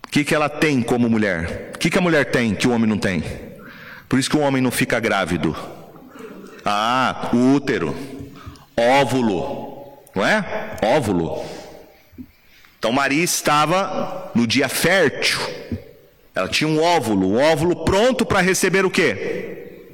O 0.05 0.09
que, 0.11 0.23
que 0.23 0.35
ela 0.35 0.47
tem 0.47 0.79
como 0.79 1.09
mulher? 1.09 1.71
O 1.73 1.79
que, 1.79 1.89
que 1.89 1.97
a 1.97 2.01
mulher 2.01 2.25
tem 2.25 2.53
que 2.53 2.67
o 2.67 2.71
homem 2.71 2.87
não 2.87 2.99
tem? 2.99 3.23
Por 4.07 4.19
isso 4.19 4.29
que 4.29 4.37
o 4.37 4.41
homem 4.41 4.61
não 4.61 4.69
fica 4.69 4.99
grávido. 4.99 5.55
Ah, 6.63 7.31
útero, 7.33 7.95
óvulo, 8.77 9.68
não 10.19 10.25
é? 10.25 10.77
Óvulo. 10.83 11.45
Então 12.77 12.91
Maria 12.91 13.23
estava 13.23 14.31
no 14.35 14.45
dia 14.45 14.67
fértil. 14.67 15.39
Ela 16.35 16.47
tinha 16.47 16.67
um 16.67 16.81
óvulo, 16.81 17.33
um 17.33 17.41
óvulo 17.41 17.85
pronto 17.85 18.25
para 18.25 18.41
receber 18.41 18.85
o 18.85 18.91
quê? 18.91 19.85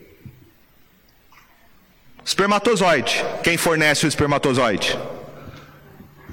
Espermatozoide. 2.23 3.23
Quem 3.43 3.55
fornece 3.55 4.05
o 4.05 4.07
espermatozoide? 4.07 4.97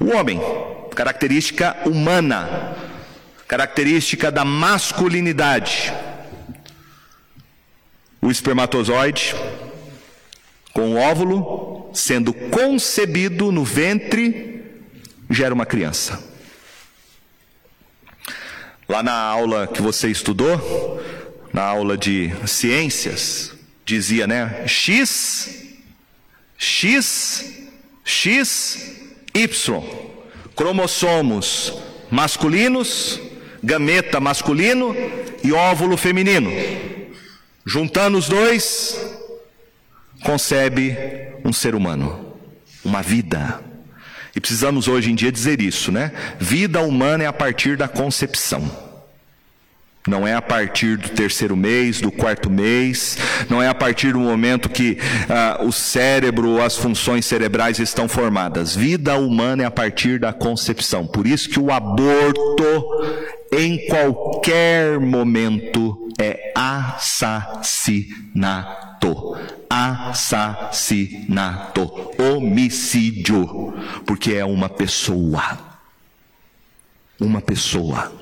O 0.00 0.16
homem. 0.16 0.40
Característica 0.94 1.76
humana. 1.86 2.74
Característica 3.46 4.30
da 4.30 4.44
masculinidade. 4.44 5.92
O 8.20 8.30
espermatozoide 8.30 9.34
com 10.72 10.94
o 10.94 10.96
óvulo 10.96 11.71
sendo 11.92 12.32
concebido 12.32 13.52
no 13.52 13.64
ventre, 13.64 14.64
gera 15.30 15.54
uma 15.54 15.66
criança. 15.66 16.22
Lá 18.88 19.02
na 19.02 19.14
aula 19.14 19.66
que 19.66 19.80
você 19.80 20.08
estudou, 20.08 21.02
na 21.52 21.62
aula 21.62 21.96
de 21.96 22.32
ciências, 22.46 23.52
dizia, 23.84 24.26
né? 24.26 24.64
X, 24.66 25.74
X, 26.56 27.44
X, 28.04 29.00
Y. 29.34 29.82
Cromossomos 30.54 31.74
masculinos, 32.10 33.20
gameta 33.62 34.20
masculino 34.20 34.94
e 35.42 35.52
óvulo 35.52 35.96
feminino. 35.96 36.50
Juntando 37.64 38.18
os 38.18 38.28
dois, 38.28 38.98
concebe 40.22 40.96
um 41.44 41.52
ser 41.52 41.74
humano, 41.74 42.34
uma 42.84 43.02
vida. 43.02 43.60
E 44.34 44.40
precisamos 44.40 44.88
hoje 44.88 45.10
em 45.10 45.14
dia 45.14 45.30
dizer 45.30 45.60
isso, 45.60 45.92
né? 45.92 46.12
Vida 46.38 46.80
humana 46.80 47.24
é 47.24 47.26
a 47.26 47.32
partir 47.32 47.76
da 47.76 47.86
concepção. 47.86 48.81
Não 50.06 50.26
é 50.26 50.34
a 50.34 50.42
partir 50.42 50.96
do 50.96 51.10
terceiro 51.10 51.56
mês, 51.56 52.00
do 52.00 52.10
quarto 52.10 52.50
mês, 52.50 53.16
não 53.48 53.62
é 53.62 53.68
a 53.68 53.74
partir 53.74 54.12
do 54.12 54.18
momento 54.18 54.68
que 54.68 54.98
ah, 55.28 55.60
o 55.62 55.70
cérebro, 55.70 56.60
as 56.60 56.76
funções 56.76 57.24
cerebrais 57.24 57.78
estão 57.78 58.08
formadas. 58.08 58.74
Vida 58.74 59.16
humana 59.16 59.62
é 59.62 59.66
a 59.66 59.70
partir 59.70 60.18
da 60.18 60.32
concepção. 60.32 61.06
Por 61.06 61.24
isso 61.24 61.48
que 61.48 61.60
o 61.60 61.70
aborto, 61.70 62.64
em 63.52 63.86
qualquer 63.86 64.98
momento, 64.98 66.08
é 66.18 66.52
assassinato. 66.52 68.16
Assassinato. 69.70 71.12
Homicídio. 72.18 73.72
Porque 74.04 74.32
é 74.32 74.44
uma 74.44 74.68
pessoa. 74.68 75.60
Uma 77.20 77.40
pessoa. 77.40 78.21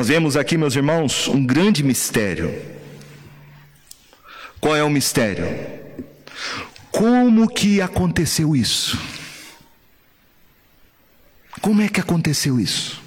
Nós 0.00 0.08
vemos 0.08 0.34
aqui, 0.34 0.56
meus 0.56 0.74
irmãos, 0.74 1.28
um 1.28 1.44
grande 1.44 1.82
mistério. 1.82 2.58
Qual 4.58 4.74
é 4.74 4.82
o 4.82 4.88
mistério? 4.88 5.44
Como 6.90 7.46
que 7.46 7.82
aconteceu 7.82 8.56
isso? 8.56 8.98
Como 11.60 11.82
é 11.82 11.88
que 11.90 12.00
aconteceu 12.00 12.58
isso? 12.58 13.02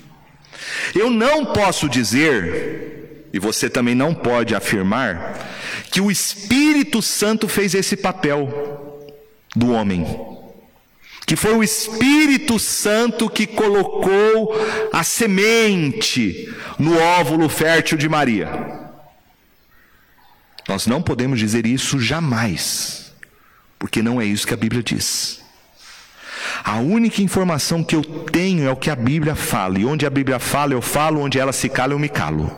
Eu 0.93 1.09
não 1.09 1.45
posso 1.47 1.89
dizer, 1.89 3.27
e 3.33 3.39
você 3.39 3.67
também 3.71 3.95
não 3.95 4.13
pode 4.13 4.53
afirmar, 4.53 5.49
que 5.89 5.99
o 5.99 6.11
Espírito 6.11 7.01
Santo 7.01 7.47
fez 7.47 7.73
esse 7.73 7.97
papel 7.97 9.09
do 9.55 9.71
homem 9.71 10.05
que 11.25 11.35
foi 11.35 11.53
o 11.53 11.63
Espírito 11.63 12.59
Santo 12.59 13.29
que 13.29 13.47
colocou 13.47 14.55
a 14.91 15.03
semente 15.03 16.53
no 16.77 16.97
óvulo 16.97 17.47
fértil 17.47 17.97
de 17.97 18.09
Maria. 18.09 18.49
Nós 20.67 20.87
não 20.87 21.01
podemos 21.01 21.39
dizer 21.39 21.65
isso 21.65 21.99
jamais, 21.99 23.13
porque 23.77 24.01
não 24.01 24.21
é 24.21 24.25
isso 24.25 24.47
que 24.47 24.53
a 24.53 24.57
Bíblia 24.57 24.81
diz. 24.81 25.41
A 26.63 26.77
única 26.77 27.21
informação 27.21 27.83
que 27.83 27.95
eu 27.95 28.01
tenho 28.01 28.65
é 28.65 28.71
o 28.71 28.75
que 28.75 28.89
a 28.89 28.95
Bíblia 28.95 29.35
fala, 29.35 29.79
e 29.79 29.85
onde 29.85 30.05
a 30.05 30.09
Bíblia 30.09 30.39
fala, 30.39 30.73
eu 30.73 30.81
falo, 30.81 31.21
onde 31.21 31.39
ela 31.39 31.51
se 31.51 31.67
cala, 31.69 31.93
eu 31.93 31.99
me 31.99 32.09
calo. 32.09 32.49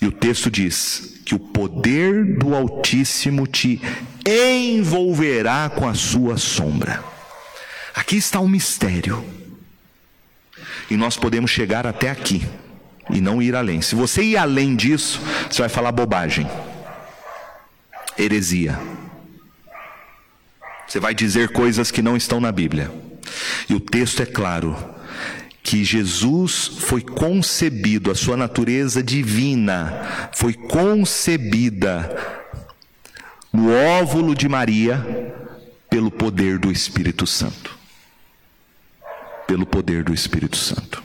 E 0.00 0.06
o 0.06 0.12
texto 0.12 0.50
diz 0.50 1.20
que 1.24 1.34
o 1.34 1.38
poder 1.38 2.38
do 2.38 2.54
Altíssimo 2.54 3.46
te 3.46 3.80
envolverá 4.26 5.68
com 5.68 5.86
a 5.86 5.94
sua 5.94 6.36
sombra. 6.36 7.09
Aqui 7.94 8.16
está 8.16 8.40
o 8.40 8.48
mistério. 8.48 9.24
E 10.90 10.96
nós 10.96 11.16
podemos 11.16 11.50
chegar 11.50 11.86
até 11.86 12.10
aqui 12.10 12.44
e 13.08 13.20
não 13.20 13.40
ir 13.42 13.54
além. 13.54 13.80
Se 13.82 13.94
você 13.94 14.22
ir 14.22 14.36
além 14.36 14.76
disso, 14.76 15.20
você 15.48 15.62
vai 15.62 15.68
falar 15.68 15.92
bobagem, 15.92 16.48
heresia. 18.18 18.78
Você 20.86 20.98
vai 20.98 21.14
dizer 21.14 21.50
coisas 21.50 21.90
que 21.90 22.02
não 22.02 22.16
estão 22.16 22.40
na 22.40 22.50
Bíblia. 22.50 22.90
E 23.68 23.74
o 23.74 23.80
texto 23.80 24.22
é 24.22 24.26
claro 24.26 24.76
que 25.62 25.84
Jesus 25.84 26.66
foi 26.66 27.00
concebido, 27.00 28.10
a 28.10 28.14
sua 28.14 28.36
natureza 28.36 29.02
divina 29.02 30.28
foi 30.32 30.54
concebida 30.54 32.10
no 33.52 33.70
óvulo 33.72 34.34
de 34.34 34.48
Maria 34.48 35.34
pelo 35.88 36.10
poder 36.10 36.58
do 36.58 36.72
Espírito 36.72 37.26
Santo 37.26 37.79
pelo 39.50 39.66
poder 39.66 40.04
do 40.04 40.14
Espírito 40.14 40.56
Santo. 40.56 41.02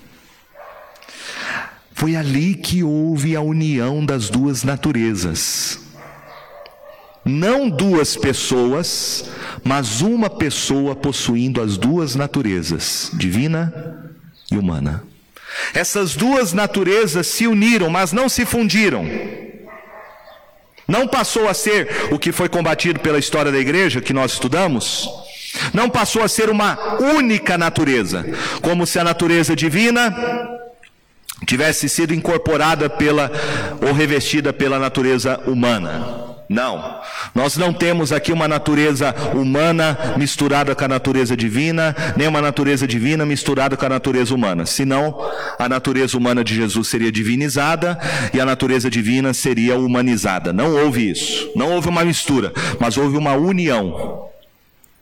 Foi 1.91 2.15
ali 2.15 2.53
que 2.53 2.83
houve 2.83 3.35
a 3.35 3.41
união 3.41 4.05
das 4.05 4.29
duas 4.29 4.63
naturezas. 4.63 5.79
Não 7.25 7.67
duas 7.67 8.15
pessoas, 8.15 9.25
mas 9.63 10.01
uma 10.01 10.29
pessoa 10.29 10.95
possuindo 10.95 11.59
as 11.59 11.75
duas 11.75 12.13
naturezas, 12.13 13.09
divina 13.15 14.13
e 14.51 14.57
humana. 14.59 15.03
Essas 15.73 16.15
duas 16.15 16.53
naturezas 16.53 17.25
se 17.25 17.47
uniram, 17.47 17.89
mas 17.89 18.13
não 18.13 18.29
se 18.29 18.45
fundiram. 18.45 19.07
Não 20.87 21.07
passou 21.07 21.49
a 21.49 21.53
ser 21.55 21.89
o 22.11 22.19
que 22.19 22.31
foi 22.31 22.47
combatido 22.47 22.99
pela 22.99 23.17
história 23.17 23.51
da 23.51 23.57
igreja 23.57 24.01
que 24.01 24.13
nós 24.13 24.33
estudamos, 24.33 25.09
não 25.73 25.89
passou 25.89 26.23
a 26.23 26.27
ser 26.27 26.49
uma 26.49 26.77
única 26.99 27.57
natureza, 27.57 28.25
como 28.61 28.85
se 28.85 28.99
a 28.99 29.03
natureza 29.03 29.55
divina 29.55 30.13
tivesse 31.45 31.89
sido 31.89 32.13
incorporada 32.13 32.89
pela 32.89 33.31
ou 33.81 33.93
revestida 33.93 34.53
pela 34.53 34.79
natureza 34.79 35.39
humana. 35.45 36.25
Não, 36.47 37.01
nós 37.33 37.57
não 37.57 37.73
temos 37.73 38.11
aqui 38.11 38.31
uma 38.31 38.47
natureza 38.47 39.15
humana 39.33 39.97
misturada 40.15 40.75
com 40.75 40.85
a 40.85 40.87
natureza 40.87 41.35
divina, 41.35 41.95
nem 42.15 42.27
uma 42.27 42.39
natureza 42.41 42.87
divina 42.87 43.25
misturada 43.25 43.75
com 43.75 43.85
a 43.85 43.89
natureza 43.89 44.33
humana. 44.33 44.63
Senão, 44.65 45.17
a 45.57 45.67
natureza 45.67 46.15
humana 46.15 46.43
de 46.43 46.53
Jesus 46.53 46.87
seria 46.87 47.11
divinizada 47.11 47.97
e 48.31 48.39
a 48.39 48.45
natureza 48.45 48.91
divina 48.91 49.33
seria 49.33 49.75
humanizada. 49.75 50.53
Não 50.53 50.75
houve 50.75 51.09
isso, 51.09 51.49
não 51.55 51.71
houve 51.71 51.89
uma 51.89 52.05
mistura, 52.05 52.53
mas 52.79 52.95
houve 52.95 53.17
uma 53.17 53.33
união 53.33 54.29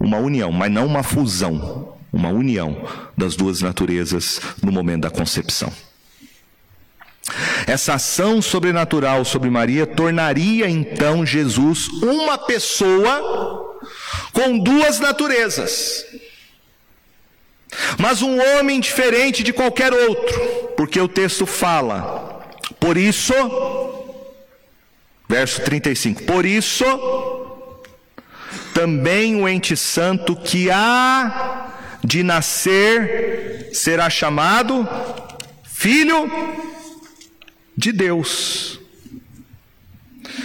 uma 0.04 0.18
união, 0.18 0.52
mas 0.52 0.70
não 0.70 0.86
uma 0.86 1.02
fusão, 1.02 1.98
uma 2.12 2.30
união 2.30 2.86
das 3.18 3.36
duas 3.36 3.62
naturezas 3.62 4.40
no 4.62 4.72
momento 4.72 5.04
da 5.04 5.10
concepção. 5.10 5.72
Essa 7.66 7.94
ação 7.94 8.42
sobrenatural 8.42 9.24
sobre 9.24 9.50
Maria 9.50 9.88
tornaria 9.88 10.70
então 10.70 11.26
Jesus 11.26 11.88
uma 11.88 12.38
pessoa 12.38 13.80
com 14.34 14.60
duas 14.60 15.00
naturezas. 15.00 16.06
Mas 17.98 18.22
um 18.22 18.38
homem 18.40 18.80
diferente 18.80 19.42
de 19.42 19.54
qualquer 19.54 19.94
outro, 19.94 20.40
porque 20.76 21.00
o 21.00 21.08
texto 21.08 21.46
fala. 21.46 22.44
Por 22.80 22.98
isso, 22.98 23.34
verso 25.30 25.62
35, 25.62 26.24
por 26.24 26.46
isso 26.46 26.86
também 28.74 29.42
o 29.42 29.48
ente 29.48 29.78
santo 29.78 30.36
que 30.36 30.70
há 30.72 31.72
de 32.04 32.24
nascer 32.24 33.70
será 33.74 34.10
chamado 34.10 34.88
Filho 35.64 36.30
de 37.78 37.92
Deus. 37.92 38.80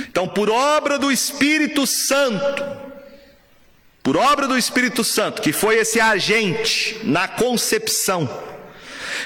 Então, 0.09 0.29
por 0.29 0.51
obra 0.51 0.99
do 0.99 1.11
Espírito 1.11 1.87
Santo, 1.87 2.64
por 4.03 4.16
obra 4.16 4.47
do 4.47 4.57
Espírito 4.57 5.05
Santo, 5.05 5.43
que 5.43 5.53
foi 5.53 5.76
esse 5.76 6.01
agente 6.01 7.01
na 7.05 7.29
concepção, 7.29 8.29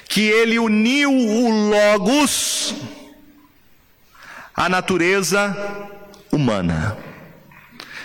que 0.09 0.22
ele 0.22 0.59
uniu 0.59 1.11
o 1.11 1.70
Logos 1.70 2.74
à 4.55 4.68
natureza 4.68 5.57
humana. 6.30 7.11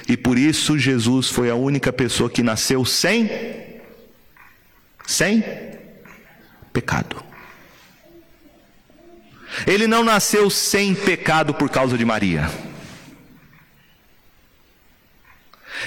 E 0.07 0.15
por 0.15 0.37
isso 0.37 0.77
Jesus 0.77 1.27
foi 1.29 1.49
a 1.49 1.55
única 1.55 1.91
pessoa 1.91 2.29
que 2.29 2.41
nasceu 2.41 2.85
sem 2.85 3.29
sem 5.05 5.43
pecado. 6.71 7.23
Ele 9.65 9.87
não 9.87 10.03
nasceu 10.03 10.49
sem 10.49 10.93
pecado 10.93 11.53
por 11.53 11.69
causa 11.69 11.97
de 11.97 12.05
Maria. 12.05 12.49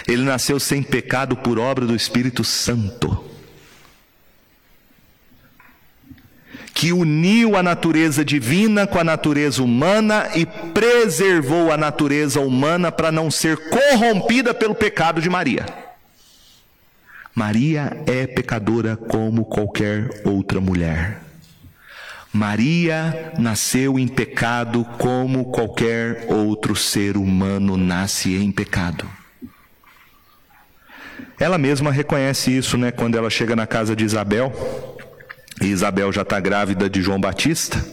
Ele 0.06 0.22
nasceu 0.22 0.58
sem 0.58 0.82
pecado 0.82 1.36
por 1.36 1.58
obra 1.58 1.86
do 1.86 1.94
Espírito 1.94 2.42
Santo. 2.42 3.29
Que 6.80 6.94
uniu 6.94 7.58
a 7.58 7.62
natureza 7.62 8.24
divina 8.24 8.86
com 8.86 8.98
a 8.98 9.04
natureza 9.04 9.62
humana 9.62 10.30
e 10.34 10.46
preservou 10.46 11.70
a 11.70 11.76
natureza 11.76 12.40
humana 12.40 12.90
para 12.90 13.12
não 13.12 13.30
ser 13.30 13.68
corrompida 13.68 14.54
pelo 14.54 14.74
pecado 14.74 15.20
de 15.20 15.28
Maria. 15.28 15.66
Maria 17.34 18.02
é 18.06 18.26
pecadora 18.26 18.96
como 18.96 19.44
qualquer 19.44 20.22
outra 20.24 20.58
mulher. 20.58 21.20
Maria 22.32 23.34
nasceu 23.38 23.98
em 23.98 24.08
pecado 24.08 24.82
como 24.96 25.50
qualquer 25.50 26.28
outro 26.30 26.74
ser 26.74 27.18
humano 27.18 27.76
nasce 27.76 28.34
em 28.36 28.50
pecado. 28.50 29.06
Ela 31.38 31.58
mesma 31.58 31.92
reconhece 31.92 32.56
isso, 32.56 32.78
né, 32.78 32.90
quando 32.90 33.18
ela 33.18 33.28
chega 33.28 33.54
na 33.54 33.66
casa 33.66 33.94
de 33.94 34.02
Isabel, 34.02 34.89
e 35.60 35.66
Isabel 35.66 36.12
já 36.12 36.22
está 36.22 36.40
grávida 36.40 36.88
de 36.88 37.02
João 37.02 37.20
Batista, 37.20 37.84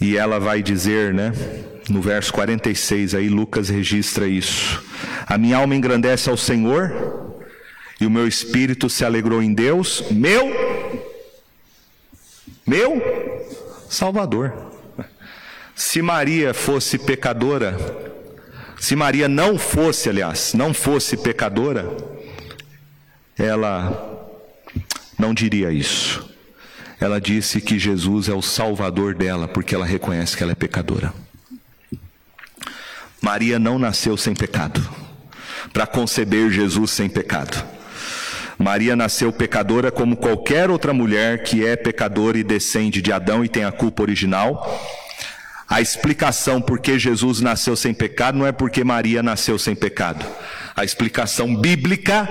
e 0.00 0.16
ela 0.16 0.38
vai 0.38 0.62
dizer, 0.62 1.14
né, 1.14 1.32
no 1.88 2.02
verso 2.02 2.32
46, 2.32 3.14
aí 3.14 3.28
Lucas 3.28 3.68
registra 3.68 4.26
isso: 4.26 4.82
A 5.26 5.38
minha 5.38 5.56
alma 5.56 5.74
engrandece 5.74 6.28
ao 6.28 6.36
Senhor, 6.36 6.92
e 8.00 8.06
o 8.06 8.10
meu 8.10 8.26
espírito 8.26 8.90
se 8.90 9.04
alegrou 9.04 9.42
em 9.42 9.54
Deus, 9.54 10.04
meu 10.10 10.50
meu 12.66 13.00
Salvador. 13.88 14.52
Se 15.74 16.02
Maria 16.02 16.52
fosse 16.52 16.98
pecadora, 16.98 17.76
se 18.78 18.94
Maria 18.94 19.28
não 19.28 19.58
fosse, 19.58 20.08
aliás, 20.08 20.54
não 20.54 20.74
fosse 20.74 21.16
pecadora, 21.16 21.88
ela 23.38 24.11
não 25.22 25.32
diria 25.32 25.70
isso. 25.70 26.28
Ela 27.00 27.20
disse 27.20 27.60
que 27.60 27.78
Jesus 27.78 28.28
é 28.28 28.34
o 28.34 28.42
Salvador 28.42 29.14
dela, 29.14 29.46
porque 29.46 29.72
ela 29.72 29.86
reconhece 29.86 30.36
que 30.36 30.42
ela 30.42 30.50
é 30.50 30.56
pecadora. 30.56 31.14
Maria 33.20 33.56
não 33.56 33.78
nasceu 33.78 34.16
sem 34.16 34.34
pecado, 34.34 34.84
para 35.72 35.86
conceber 35.86 36.50
Jesus 36.50 36.90
sem 36.90 37.08
pecado. 37.08 37.64
Maria 38.58 38.96
nasceu 38.96 39.32
pecadora 39.32 39.92
como 39.92 40.16
qualquer 40.16 40.70
outra 40.70 40.92
mulher 40.92 41.44
que 41.44 41.64
é 41.64 41.76
pecadora 41.76 42.36
e 42.36 42.42
descende 42.42 43.00
de 43.00 43.12
Adão 43.12 43.44
e 43.44 43.48
tem 43.48 43.64
a 43.64 43.70
culpa 43.70 44.02
original. 44.02 44.80
A 45.68 45.80
explicação 45.80 46.60
por 46.60 46.80
que 46.80 46.98
Jesus 46.98 47.40
nasceu 47.40 47.76
sem 47.76 47.94
pecado 47.94 48.38
não 48.38 48.46
é 48.46 48.52
porque 48.52 48.82
Maria 48.82 49.22
nasceu 49.22 49.56
sem 49.56 49.74
pecado. 49.74 50.26
A 50.74 50.84
explicação 50.84 51.54
bíblica 51.56 52.28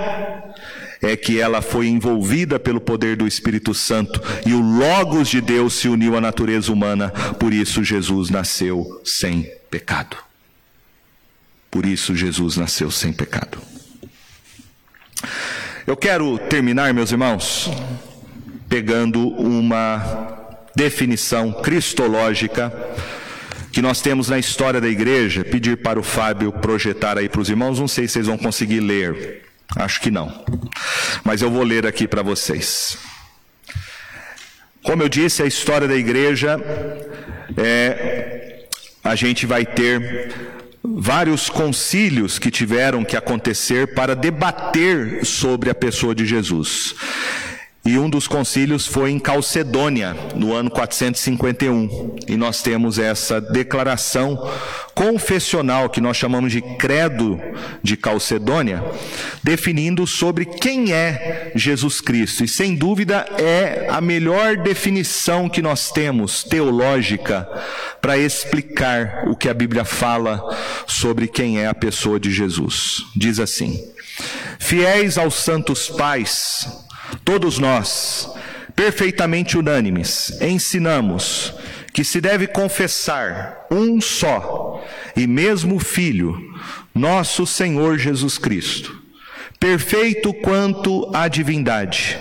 é 1.02 1.16
que 1.16 1.40
ela 1.40 1.62
foi 1.62 1.88
envolvida 1.88 2.60
pelo 2.60 2.80
poder 2.80 3.18
do 3.18 3.28
Espírito 3.28 3.74
Santo 3.74 4.22
e 4.46 4.54
o 4.54 4.62
Logos 4.62 5.30
de 5.30 5.42
Deus 5.42 5.74
se 5.74 5.88
uniu 5.88 6.16
à 6.16 6.22
natureza 6.22 6.72
humana, 6.72 7.10
por 7.40 7.54
isso 7.54 7.84
Jesus 7.84 8.30
nasceu 8.30 9.02
sem 9.04 9.52
pecado. 9.70 10.16
Por 11.72 11.86
isso 11.86 12.16
Jesus 12.16 12.58
nasceu 12.58 12.92
sem 12.92 13.12
pecado. 13.12 13.58
Eu 15.88 15.98
quero 15.98 16.38
terminar, 16.38 16.94
meus 16.94 17.12
irmãos, 17.12 17.72
pegando 18.70 19.28
uma 19.30 20.40
definição 20.76 21.52
cristológica 21.52 22.72
que 23.72 23.82
nós 23.82 24.02
temos 24.02 24.30
na 24.30 24.38
história 24.38 24.82
da 24.82 24.88
igreja, 24.88 25.44
pedir 25.44 25.78
para 25.78 26.00
o 26.00 26.04
Fábio 26.04 26.52
projetar 26.52 27.18
aí 27.18 27.30
para 27.30 27.42
os 27.42 27.50
irmãos, 27.50 27.80
não 27.80 27.88
sei 27.88 28.06
se 28.06 28.14
vocês 28.14 28.28
vão 28.28 28.38
conseguir 28.38 28.82
ler, 28.82 29.44
acho 29.78 30.02
que 30.02 30.12
não, 30.12 30.46
mas 31.24 31.42
eu 31.42 31.50
vou 31.50 31.64
ler 31.64 31.86
aqui 31.86 32.08
para 32.08 32.22
vocês. 32.22 32.98
Como 34.84 35.04
eu 35.04 35.10
disse, 35.10 35.44
a 35.44 35.46
história 35.46 35.88
da 35.88 35.96
igreja 35.96 36.60
é, 37.58 38.66
a 39.04 39.16
gente 39.16 39.46
vai 39.46 39.66
ter 39.66 40.34
vários 40.84 41.50
concílios 41.50 42.40
que 42.40 42.50
tiveram 42.50 43.06
que 43.06 43.16
acontecer 43.16 43.94
para 43.94 44.16
debater 44.16 45.26
sobre 45.26 45.70
a 45.70 45.76
pessoa 45.76 46.16
de 46.16 46.26
Jesus. 46.26 46.96
E 47.84 47.98
um 47.98 48.08
dos 48.08 48.28
concílios 48.28 48.86
foi 48.86 49.10
em 49.10 49.18
Calcedônia, 49.18 50.16
no 50.36 50.54
ano 50.54 50.70
451. 50.70 52.16
E 52.28 52.38
nós 52.38 52.62
temos 52.62 53.00
essa 53.00 53.42
declaração 53.42 54.38
confessional, 54.94 55.90
que 55.90 56.00
nós 56.00 56.16
chamamos 56.16 56.52
de 56.52 56.62
Credo 56.62 57.42
de 57.82 57.98
Calcedônia, 57.98 58.84
definindo 59.42 60.06
sobre 60.06 60.46
quem 60.46 60.94
é 60.94 61.52
Jesus 61.56 62.00
Cristo. 62.00 62.44
E 62.44 62.48
sem 62.48 62.76
dúvida 62.76 63.26
é 63.40 63.88
a 63.90 64.00
melhor 64.00 64.58
definição 64.58 65.50
que 65.50 65.62
nós 65.62 65.92
temos, 65.92 66.44
teológica, 66.44 67.50
para 68.00 68.16
explicar 68.16 69.24
o 69.28 69.36
que 69.36 69.50
a 69.50 69.56
Bíblia 69.56 69.84
fala 69.84 70.40
sobre 70.86 71.28
quem 71.28 71.60
é 71.60 71.66
a 71.66 71.74
pessoa 71.74 72.20
de 72.20 72.32
Jesus. 72.32 72.98
Diz 73.16 73.40
assim: 73.40 73.84
Fiéis 74.60 75.18
aos 75.18 75.34
santos 75.34 75.90
pais, 75.90 76.68
Todos 77.24 77.60
nós, 77.60 78.30
perfeitamente 78.76 79.58
unânimes, 79.58 80.38
ensinamos 80.42 81.54
que 81.94 82.04
se 82.04 82.22
deve 82.22 82.48
confessar 82.48 83.68
um 83.70 84.00
só 84.00 84.84
e 85.16 85.28
mesmo 85.28 85.80
Filho, 85.80 86.42
nosso 86.96 87.46
Senhor 87.46 87.98
Jesus 87.98 88.38
Cristo, 88.38 88.98
perfeito 89.60 90.34
quanto 90.34 91.12
à 91.14 91.28
divindade, 91.28 92.18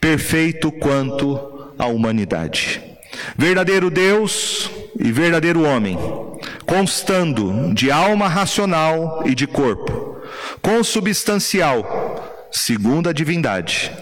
perfeito 0.00 0.72
quanto 0.72 1.74
à 1.78 1.86
humanidade. 1.86 2.80
Verdadeiro 3.36 3.90
Deus 3.90 4.70
e 4.98 5.12
verdadeiro 5.12 5.62
homem, 5.64 5.98
constando 6.66 7.72
de 7.74 7.90
alma 7.90 8.26
racional 8.26 9.22
e 9.26 9.34
de 9.34 9.46
corpo, 9.46 10.18
consubstancial, 10.62 12.48
segundo 12.50 13.08
a 13.08 13.12
divindade 13.12 13.92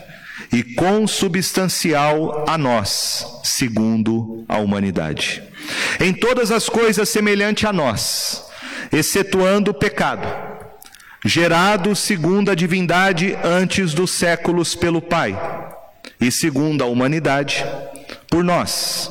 e 0.52 0.62
consubstancial 0.62 2.44
a 2.46 2.58
nós, 2.58 3.40
segundo 3.42 4.44
a 4.46 4.58
humanidade. 4.58 5.42
Em 5.98 6.12
todas 6.12 6.50
as 6.50 6.68
coisas 6.68 7.08
semelhante 7.08 7.66
a 7.66 7.72
nós, 7.72 8.44
excetuando 8.92 9.70
o 9.70 9.74
pecado, 9.74 10.28
gerado 11.24 11.96
segundo 11.96 12.50
a 12.50 12.54
divindade 12.54 13.36
antes 13.42 13.94
dos 13.94 14.10
séculos 14.10 14.74
pelo 14.74 15.00
Pai, 15.00 15.38
e 16.20 16.30
segundo 16.30 16.84
a 16.84 16.86
humanidade, 16.86 17.64
por 18.28 18.44
nós, 18.44 19.10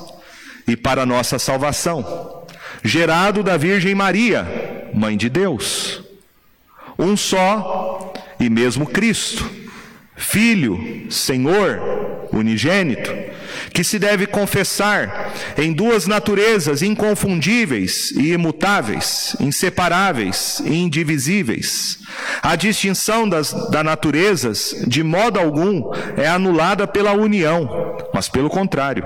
e 0.68 0.78
para 0.78 1.06
nossa 1.08 1.40
salvação, 1.40 2.46
gerado 2.84 3.42
da 3.42 3.58
Virgem 3.58 3.96
Maria, 3.96 4.90
Mãe 4.94 5.18
de 5.18 5.30
Deus, 5.30 6.04
um 7.00 7.18
só 7.18 8.14
e 8.40 8.50
mesmo 8.50 8.86
Cristo 8.86 9.61
Filho, 10.22 11.08
Senhor, 11.10 12.30
unigênito, 12.32 13.12
que 13.74 13.84
se 13.84 13.98
deve 13.98 14.28
confessar 14.28 15.34
em 15.58 15.74
duas 15.74 16.06
naturezas 16.06 16.84
inconfundíveis 16.84 18.12
e 18.12 18.32
imutáveis, 18.32 19.36
inseparáveis 19.40 20.62
e 20.64 20.76
indivisíveis. 20.76 22.00
A 22.42 22.56
distinção 22.56 23.28
das 23.28 23.52
da 23.72 23.84
naturezas, 23.84 24.86
de 24.88 25.04
modo 25.04 25.40
algum, 25.40 25.92
é 26.16 26.28
anulada 26.28 26.88
pela 26.88 27.14
união, 27.14 27.98
mas 28.14 28.30
pelo 28.30 28.50
contrário. 28.50 29.04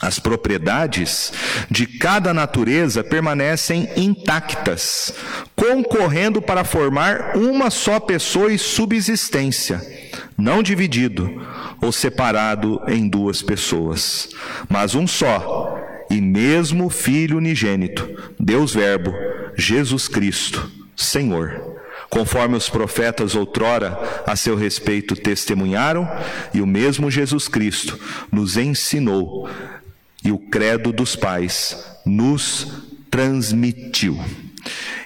As 0.00 0.18
propriedades 0.18 1.32
de 1.70 1.86
cada 1.86 2.32
natureza 2.32 3.04
permanecem 3.04 3.88
intactas, 3.96 5.12
concorrendo 5.54 6.40
para 6.40 6.64
formar 6.64 7.36
uma 7.36 7.70
só 7.70 8.00
pessoa 8.00 8.52
e 8.52 8.58
subsistência 8.58 9.95
não 10.36 10.62
dividido 10.62 11.30
ou 11.80 11.90
separado 11.90 12.80
em 12.88 13.08
duas 13.08 13.42
pessoas, 13.42 14.28
mas 14.68 14.94
um 14.94 15.06
só, 15.06 15.78
e 16.10 16.20
mesmo 16.20 16.88
Filho 16.88 17.38
unigênito, 17.38 18.08
Deus 18.38 18.74
Verbo, 18.74 19.14
Jesus 19.56 20.08
Cristo, 20.08 20.70
Senhor. 20.94 21.74
Conforme 22.08 22.56
os 22.56 22.68
profetas 22.68 23.34
outrora 23.34 23.98
a 24.24 24.36
seu 24.36 24.54
respeito 24.54 25.16
testemunharam, 25.16 26.08
e 26.54 26.60
o 26.60 26.66
mesmo 26.66 27.10
Jesus 27.10 27.48
Cristo 27.48 27.98
nos 28.30 28.56
ensinou, 28.56 29.50
e 30.24 30.30
o 30.30 30.38
credo 30.38 30.92
dos 30.92 31.16
pais 31.16 31.84
nos 32.04 32.84
transmitiu. 33.10 34.18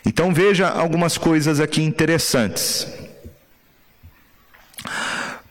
Então 0.05 0.33
veja 0.33 0.69
algumas 0.69 1.17
coisas 1.17 1.61
aqui 1.61 1.83
interessantes. 1.83 2.87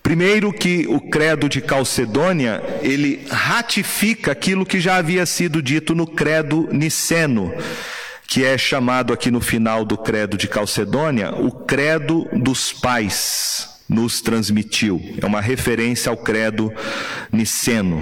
Primeiro 0.09 0.51
que 0.51 0.87
o 0.87 0.99
credo 0.99 1.47
de 1.47 1.61
Calcedônia, 1.61 2.63
ele 2.81 3.27
ratifica 3.29 4.31
aquilo 4.31 4.65
que 4.65 4.79
já 4.79 4.95
havia 4.95 5.23
sido 5.23 5.61
dito 5.61 5.93
no 5.93 6.07
credo 6.07 6.67
niceno, 6.71 7.53
que 8.27 8.43
é 8.43 8.57
chamado 8.57 9.13
aqui 9.13 9.29
no 9.29 9.39
final 9.39 9.85
do 9.85 9.95
credo 9.95 10.35
de 10.35 10.47
Calcedônia, 10.47 11.31
o 11.35 11.51
credo 11.51 12.27
dos 12.33 12.73
pais. 12.73 13.78
Nos 13.89 14.21
transmitiu. 14.21 15.01
É 15.19 15.25
uma 15.25 15.41
referência 15.41 16.11
ao 16.11 16.15
credo 16.15 16.71
niceno. 17.31 18.01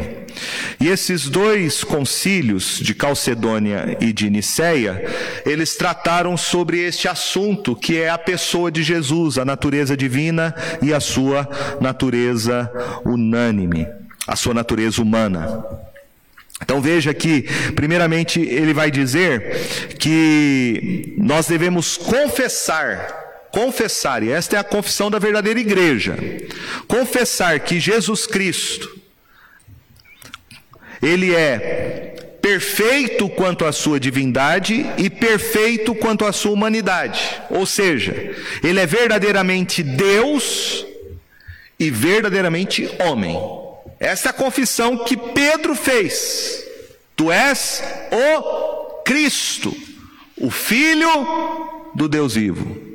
E 0.79 0.87
esses 0.87 1.29
dois 1.29 1.83
concílios 1.83 2.79
de 2.79 2.93
Calcedônia 2.93 3.97
e 4.01 4.11
de 4.11 4.29
Niceia, 4.29 5.03
eles 5.45 5.75
trataram 5.75 6.35
sobre 6.35 6.79
este 6.79 7.07
assunto 7.07 7.75
que 7.75 7.97
é 7.97 8.09
a 8.09 8.17
pessoa 8.17 8.69
de 8.69 8.83
Jesus, 8.83 9.37
a 9.37 9.45
natureza 9.45 9.95
divina 9.95 10.53
e 10.81 10.93
a 10.93 10.99
sua 10.99 11.49
natureza 11.79 12.69
unânime, 13.05 13.87
a 14.27 14.35
sua 14.35 14.53
natureza 14.53 15.01
humana. 15.01 15.63
Então 16.61 16.81
veja 16.81 17.13
que, 17.13 17.43
primeiramente, 17.75 18.41
ele 18.41 18.73
vai 18.73 18.89
dizer 18.89 19.95
que 19.99 21.15
nós 21.17 21.47
devemos 21.47 21.97
confessar 21.97 23.16
confessar, 23.51 24.23
e 24.23 24.31
esta 24.31 24.55
é 24.55 24.59
a 24.59 24.63
confissão 24.63 25.09
da 25.09 25.19
verdadeira 25.19 25.59
igreja, 25.59 26.17
confessar 26.87 27.59
que 27.59 27.79
Jesus 27.79 28.25
Cristo, 28.25 28.99
Ele 31.01 31.33
é 31.33 32.37
perfeito 32.41 33.27
quanto 33.27 33.65
à 33.65 33.73
sua 33.73 33.99
divindade 33.99 34.85
e 34.97 35.09
perfeito 35.09 35.93
quanto 35.93 36.23
à 36.23 36.31
sua 36.31 36.51
humanidade. 36.51 37.41
Ou 37.49 37.65
seja, 37.65 38.35
Ele 38.63 38.79
é 38.79 38.85
verdadeiramente 38.85 39.83
Deus 39.83 40.85
e 41.79 41.91
verdadeiramente 41.91 42.89
homem. 42.99 43.37
Essa 43.99 44.29
é 44.29 44.31
a 44.31 44.33
confissão 44.33 45.03
que 45.03 45.17
Pedro 45.17 45.75
fez. 45.75 46.63
Tu 47.15 47.31
és 47.31 47.83
o 48.11 49.01
Cristo, 49.03 49.75
o 50.37 50.49
Filho 50.49 51.09
do 51.95 52.07
Deus 52.07 52.35
vivo. 52.35 52.86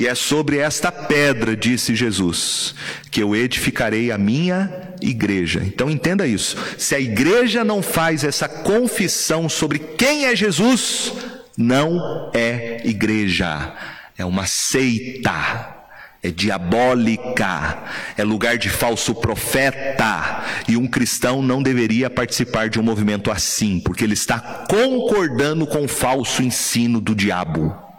E 0.00 0.06
é 0.06 0.14
sobre 0.14 0.56
esta 0.56 0.90
pedra, 0.90 1.54
disse 1.54 1.94
Jesus, 1.94 2.74
que 3.10 3.22
eu 3.22 3.36
edificarei 3.36 4.10
a 4.10 4.16
minha 4.16 4.94
igreja. 4.98 5.60
Então 5.62 5.90
entenda 5.90 6.26
isso. 6.26 6.56
Se 6.78 6.94
a 6.94 6.98
igreja 6.98 7.62
não 7.62 7.82
faz 7.82 8.24
essa 8.24 8.48
confissão 8.48 9.46
sobre 9.46 9.78
quem 9.78 10.24
é 10.24 10.34
Jesus, 10.34 11.12
não 11.54 12.30
é 12.32 12.80
igreja, 12.82 13.74
é 14.16 14.24
uma 14.24 14.46
seita 14.46 15.76
é 16.22 16.30
diabólica, 16.30 17.82
é 18.16 18.24
lugar 18.24 18.56
de 18.56 18.68
falso 18.68 19.14
profeta, 19.14 20.44
e 20.68 20.76
um 20.76 20.86
cristão 20.86 21.42
não 21.42 21.62
deveria 21.62 22.10
participar 22.10 22.68
de 22.70 22.78
um 22.78 22.82
movimento 22.82 23.30
assim, 23.30 23.80
porque 23.80 24.04
ele 24.04 24.14
está 24.14 24.66
concordando 24.68 25.66
com 25.66 25.84
o 25.84 25.88
falso 25.88 26.42
ensino 26.42 27.00
do 27.00 27.14
diabo. 27.14 27.89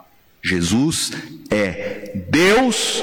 Jesus 0.44 1.12
é 1.50 2.24
Deus 2.28 3.02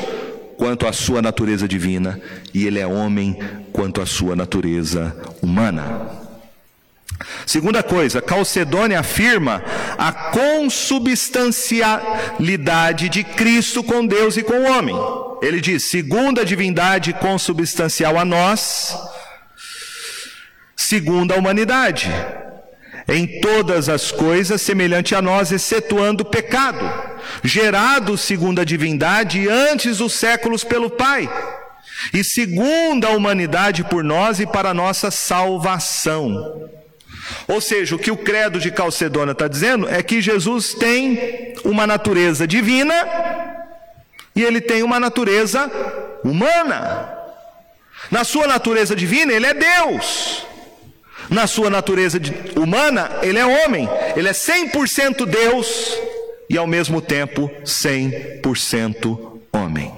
quanto 0.58 0.86
à 0.86 0.92
sua 0.92 1.22
natureza 1.22 1.66
divina 1.68 2.20
e 2.54 2.68
ele 2.68 2.80
é 2.80 2.86
homem 2.86 3.40
quanto 3.72 4.02
à 4.02 4.06
sua 4.06 4.36
natureza 4.36 5.16
humana. 5.42 6.20
Segunda 7.46 7.82
coisa, 7.82 8.22
Calcedônia 8.22 9.00
afirma 9.00 9.64
a 9.98 10.12
consubstancialidade 10.12 13.08
de 13.10 13.24
Cristo 13.24 13.82
com 13.84 14.06
Deus 14.06 14.38
e 14.38 14.44
com 14.44 14.54
o 14.54 14.70
homem. 14.70 14.96
Ele 15.42 15.60
diz: 15.62 15.90
segunda 15.90 16.46
divindade 16.46 17.14
consubstancial 17.14 18.18
a 18.18 18.26
nós, 18.26 18.98
segunda 20.76 21.36
a 21.36 21.38
humanidade 21.38 22.12
em 23.10 23.42
todas 23.42 23.90
as 23.90 24.12
coisas 24.12 24.62
semelhante 24.62 25.16
a 25.16 25.22
nós, 25.22 25.52
excetuando 25.52 26.24
o 26.24 26.26
pecado, 26.26 26.80
gerado 27.44 28.18
segundo 28.18 28.62
a 28.62 28.64
divindade 28.64 29.50
antes 29.50 29.98
dos 29.98 30.14
séculos 30.14 30.64
pelo 30.64 30.90
Pai, 30.90 31.28
e 32.14 32.24
segundo 32.24 33.06
a 33.06 33.12
humanidade 33.12 33.84
por 33.84 34.04
nós 34.04 34.40
e 34.40 34.46
para 34.46 34.74
nossa 34.74 35.10
salvação. 35.10 36.70
Ou 37.48 37.60
seja, 37.60 37.96
o 37.96 38.00
que 38.00 38.12
o 38.12 38.18
credo 38.18 38.60
de 38.60 38.72
Calcedônia 38.72 39.32
está 39.32 39.48
dizendo 39.48 39.90
é 39.90 40.02
que 40.02 40.22
Jesus 40.22 40.74
tem 40.74 41.56
uma 41.64 41.86
natureza 41.86 42.48
divina 42.48 42.94
e 44.36 44.44
ele 44.44 44.62
tem 44.62 44.84
uma 44.84 45.00
natureza 45.00 45.70
humana. 46.24 47.10
Na 48.10 48.24
sua 48.24 48.48
natureza 48.48 48.96
divina, 48.96 49.34
ele 49.34 49.46
é 49.46 49.54
Deus. 49.54 50.49
Na 51.30 51.46
sua 51.46 51.70
natureza 51.70 52.20
humana, 52.56 53.20
ele 53.22 53.38
é 53.38 53.46
homem, 53.46 53.88
ele 54.16 54.28
é 54.28 54.32
100% 54.32 55.26
Deus 55.26 55.98
e 56.50 56.58
ao 56.58 56.66
mesmo 56.66 57.02
tempo 57.02 57.50
100% 57.64 59.40
homem. 59.54 59.94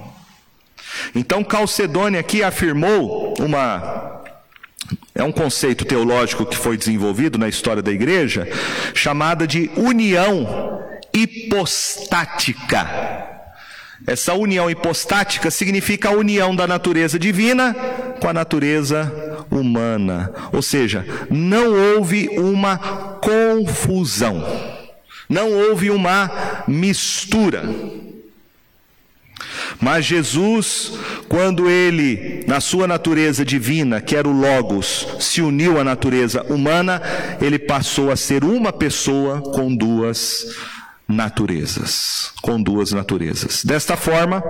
Então 1.14 1.42
Calcedônia 1.42 2.20
aqui 2.20 2.42
afirmou 2.42 3.34
uma 3.38 4.20
é 5.14 5.22
um 5.22 5.32
conceito 5.32 5.84
teológico 5.84 6.44
que 6.44 6.56
foi 6.56 6.76
desenvolvido 6.76 7.38
na 7.38 7.48
história 7.48 7.82
da 7.82 7.90
igreja, 7.90 8.48
chamada 8.94 9.46
de 9.46 9.70
união 9.76 10.82
hipostática. 11.14 12.86
Essa 14.06 14.34
união 14.34 14.68
hipostática 14.68 15.50
significa 15.50 16.08
a 16.08 16.12
união 16.12 16.54
da 16.54 16.66
natureza 16.66 17.18
divina 17.18 17.74
com 18.20 18.28
a 18.28 18.32
natureza 18.32 19.12
humana. 19.50 20.32
Ou 20.52 20.62
seja, 20.62 21.06
não 21.30 21.72
houve 21.72 22.28
uma 22.36 22.78
confusão, 22.78 24.44
não 25.28 25.52
houve 25.52 25.90
uma 25.90 26.30
mistura. 26.66 27.62
Mas 29.80 30.04
Jesus, 30.04 30.92
quando 31.28 31.68
ele, 31.68 32.44
na 32.46 32.60
sua 32.60 32.86
natureza 32.86 33.44
divina, 33.44 34.00
que 34.00 34.14
era 34.14 34.28
o 34.28 34.32
Logos, 34.32 35.08
se 35.18 35.42
uniu 35.42 35.80
à 35.80 35.84
natureza 35.84 36.42
humana, 36.44 37.02
ele 37.40 37.58
passou 37.58 38.10
a 38.10 38.16
ser 38.16 38.44
uma 38.44 38.72
pessoa 38.72 39.40
com 39.40 39.74
duas 39.74 40.54
naturezas, 41.12 42.32
com 42.42 42.60
duas 42.60 42.92
naturezas. 42.92 43.64
Desta 43.64 43.96
forma, 43.96 44.42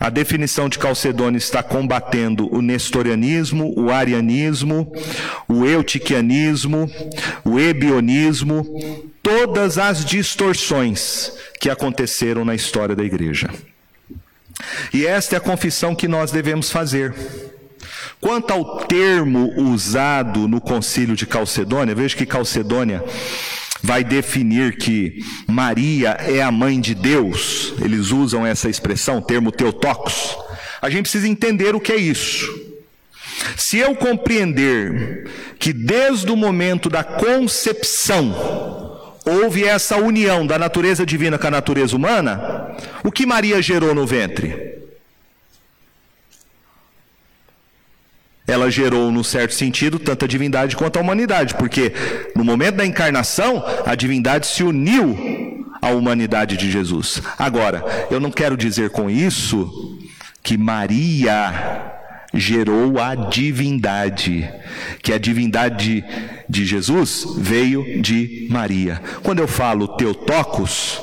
a 0.00 0.08
definição 0.10 0.68
de 0.68 0.78
Calcedônio 0.78 1.38
está 1.38 1.62
combatendo 1.62 2.48
o 2.54 2.62
nestorianismo, 2.62 3.74
o 3.76 3.90
arianismo, 3.90 4.92
o 5.48 5.66
eutiquianismo, 5.66 6.90
o 7.44 7.58
ebionismo, 7.58 8.64
todas 9.22 9.76
as 9.76 10.04
distorções 10.04 11.32
que 11.60 11.68
aconteceram 11.68 12.44
na 12.44 12.54
história 12.54 12.94
da 12.94 13.02
igreja. 13.02 13.50
E 14.92 15.04
esta 15.04 15.36
é 15.36 15.38
a 15.38 15.40
confissão 15.40 15.94
que 15.94 16.06
nós 16.06 16.30
devemos 16.30 16.70
fazer. 16.70 17.14
Quanto 18.20 18.52
ao 18.52 18.78
termo 18.86 19.52
usado 19.56 20.48
no 20.48 20.60
concílio 20.60 21.14
de 21.14 21.26
Calcedônia, 21.26 21.94
veja 21.94 22.16
que 22.16 22.26
Calcedônia 22.26 23.04
vai 23.82 24.02
definir 24.02 24.76
que 24.76 25.24
Maria 25.46 26.10
é 26.10 26.42
a 26.42 26.50
mãe 26.50 26.80
de 26.80 26.94
Deus, 26.94 27.74
eles 27.82 28.10
usam 28.10 28.46
essa 28.46 28.68
expressão, 28.68 29.20
termo 29.20 29.52
teotocos, 29.52 30.36
a 30.80 30.88
gente 30.88 31.02
precisa 31.02 31.28
entender 31.28 31.74
o 31.74 31.80
que 31.80 31.92
é 31.92 31.96
isso. 31.96 32.68
Se 33.56 33.78
eu 33.78 33.94
compreender 33.94 35.28
que 35.58 35.72
desde 35.72 36.30
o 36.30 36.36
momento 36.36 36.88
da 36.88 37.04
concepção 37.04 38.34
houve 39.24 39.64
essa 39.64 39.96
união 39.96 40.46
da 40.46 40.58
natureza 40.58 41.04
divina 41.04 41.38
com 41.38 41.46
a 41.46 41.50
natureza 41.50 41.94
humana, 41.94 42.76
o 43.04 43.12
que 43.12 43.26
Maria 43.26 43.60
gerou 43.60 43.94
no 43.94 44.06
ventre? 44.06 44.67
Ela 48.48 48.70
gerou, 48.70 49.12
no 49.12 49.22
certo 49.22 49.52
sentido, 49.54 49.98
tanto 49.98 50.24
a 50.24 50.28
divindade 50.28 50.74
quanto 50.74 50.98
a 50.98 51.02
humanidade, 51.02 51.54
porque 51.54 51.92
no 52.34 52.42
momento 52.42 52.76
da 52.76 52.86
encarnação, 52.86 53.62
a 53.84 53.94
divindade 53.94 54.46
se 54.46 54.64
uniu 54.64 55.66
à 55.82 55.90
humanidade 55.90 56.56
de 56.56 56.70
Jesus. 56.70 57.22
Agora, 57.38 57.84
eu 58.10 58.18
não 58.18 58.30
quero 58.30 58.56
dizer 58.56 58.88
com 58.88 59.10
isso 59.10 59.98
que 60.42 60.56
Maria 60.56 61.92
gerou 62.32 62.98
a 62.98 63.14
divindade, 63.14 64.48
que 65.02 65.12
a 65.12 65.18
divindade 65.18 66.02
de 66.48 66.64
Jesus 66.64 67.26
veio 67.36 68.00
de 68.00 68.48
Maria. 68.50 69.00
Quando 69.22 69.40
eu 69.40 69.48
falo 69.48 69.88
Teotocos, 69.88 71.02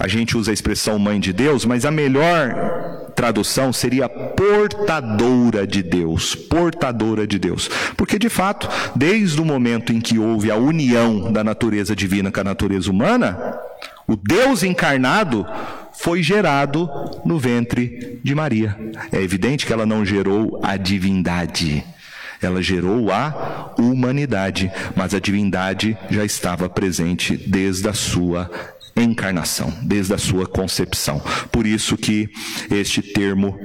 a 0.00 0.08
gente 0.08 0.34
usa 0.34 0.50
a 0.50 0.54
expressão 0.54 0.98
mãe 0.98 1.20
de 1.20 1.30
Deus, 1.30 1.66
mas 1.66 1.84
a 1.84 1.90
melhor 1.90 3.10
tradução 3.14 3.70
seria 3.70 4.08
portadora 4.08 5.66
de 5.66 5.82
Deus, 5.82 6.34
portadora 6.34 7.26
de 7.26 7.38
Deus. 7.38 7.68
Porque 7.98 8.18
de 8.18 8.30
fato, 8.30 8.66
desde 8.96 9.38
o 9.38 9.44
momento 9.44 9.92
em 9.92 10.00
que 10.00 10.18
houve 10.18 10.50
a 10.50 10.56
união 10.56 11.30
da 11.30 11.44
natureza 11.44 11.94
divina 11.94 12.32
com 12.32 12.40
a 12.40 12.44
natureza 12.44 12.90
humana, 12.90 13.58
o 14.08 14.16
Deus 14.16 14.62
encarnado 14.62 15.46
foi 15.92 16.22
gerado 16.22 16.88
no 17.22 17.38
ventre 17.38 18.18
de 18.24 18.34
Maria. 18.34 18.74
É 19.12 19.20
evidente 19.20 19.66
que 19.66 19.72
ela 19.72 19.84
não 19.84 20.02
gerou 20.02 20.58
a 20.62 20.78
divindade. 20.78 21.84
Ela 22.40 22.62
gerou 22.62 23.12
a 23.12 23.74
humanidade, 23.78 24.72
mas 24.96 25.12
a 25.12 25.20
divindade 25.20 25.94
já 26.08 26.24
estava 26.24 26.70
presente 26.70 27.36
desde 27.36 27.86
a 27.86 27.92
sua 27.92 28.50
encarnação, 28.96 29.72
desde 29.82 30.14
a 30.14 30.18
sua 30.18 30.46
concepção. 30.46 31.20
Por 31.50 31.66
isso 31.66 31.96
que 31.96 32.28
este 32.70 33.02
termo 33.02 33.58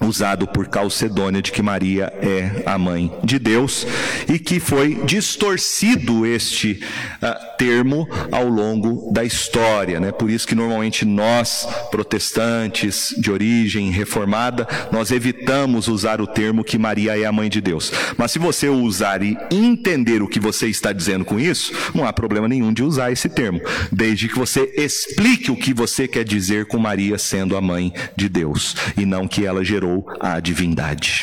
usado 0.00 0.46
por 0.46 0.66
Calcedônia 0.66 1.40
de 1.40 1.52
que 1.52 1.62
Maria 1.62 2.12
é 2.20 2.62
a 2.66 2.76
mãe 2.76 3.12
de 3.22 3.38
Deus 3.38 3.86
e 4.28 4.38
que 4.38 4.58
foi 4.58 5.00
distorcido 5.04 6.26
este 6.26 6.80
uh, 7.22 7.56
termo 7.56 8.08
ao 8.32 8.48
longo 8.48 9.12
da 9.12 9.24
história, 9.24 10.00
né? 10.00 10.10
Por 10.10 10.28
isso 10.30 10.46
que 10.46 10.54
normalmente 10.54 11.04
nós 11.04 11.66
protestantes 11.90 13.14
de 13.16 13.30
origem 13.30 13.90
reformada 13.90 14.66
nós 14.90 15.10
evitamos 15.10 15.86
usar 15.86 16.20
o 16.20 16.26
termo 16.26 16.64
que 16.64 16.78
Maria 16.78 17.18
é 17.18 17.24
a 17.24 17.32
mãe 17.32 17.48
de 17.48 17.60
Deus. 17.60 17.92
Mas 18.16 18.32
se 18.32 18.38
você 18.38 18.68
usar 18.68 19.22
e 19.22 19.38
entender 19.50 20.22
o 20.22 20.28
que 20.28 20.40
você 20.40 20.66
está 20.66 20.92
dizendo 20.92 21.24
com 21.24 21.38
isso, 21.38 21.72
não 21.94 22.04
há 22.04 22.12
problema 22.12 22.48
nenhum 22.48 22.72
de 22.72 22.82
usar 22.82 23.12
esse 23.12 23.28
termo, 23.28 23.60
desde 23.92 24.28
que 24.28 24.38
você 24.38 24.72
explique 24.76 25.50
o 25.50 25.56
que 25.56 25.72
você 25.72 26.08
quer 26.08 26.24
dizer 26.24 26.66
com 26.66 26.78
Maria 26.78 27.16
sendo 27.16 27.56
a 27.56 27.60
mãe 27.60 27.92
de 28.16 28.28
Deus 28.28 28.74
e 28.96 29.06
não 29.06 29.28
que 29.28 29.46
ela 29.46 29.64
gerou 29.64 29.83
a 30.20 30.40
divindade. 30.40 31.22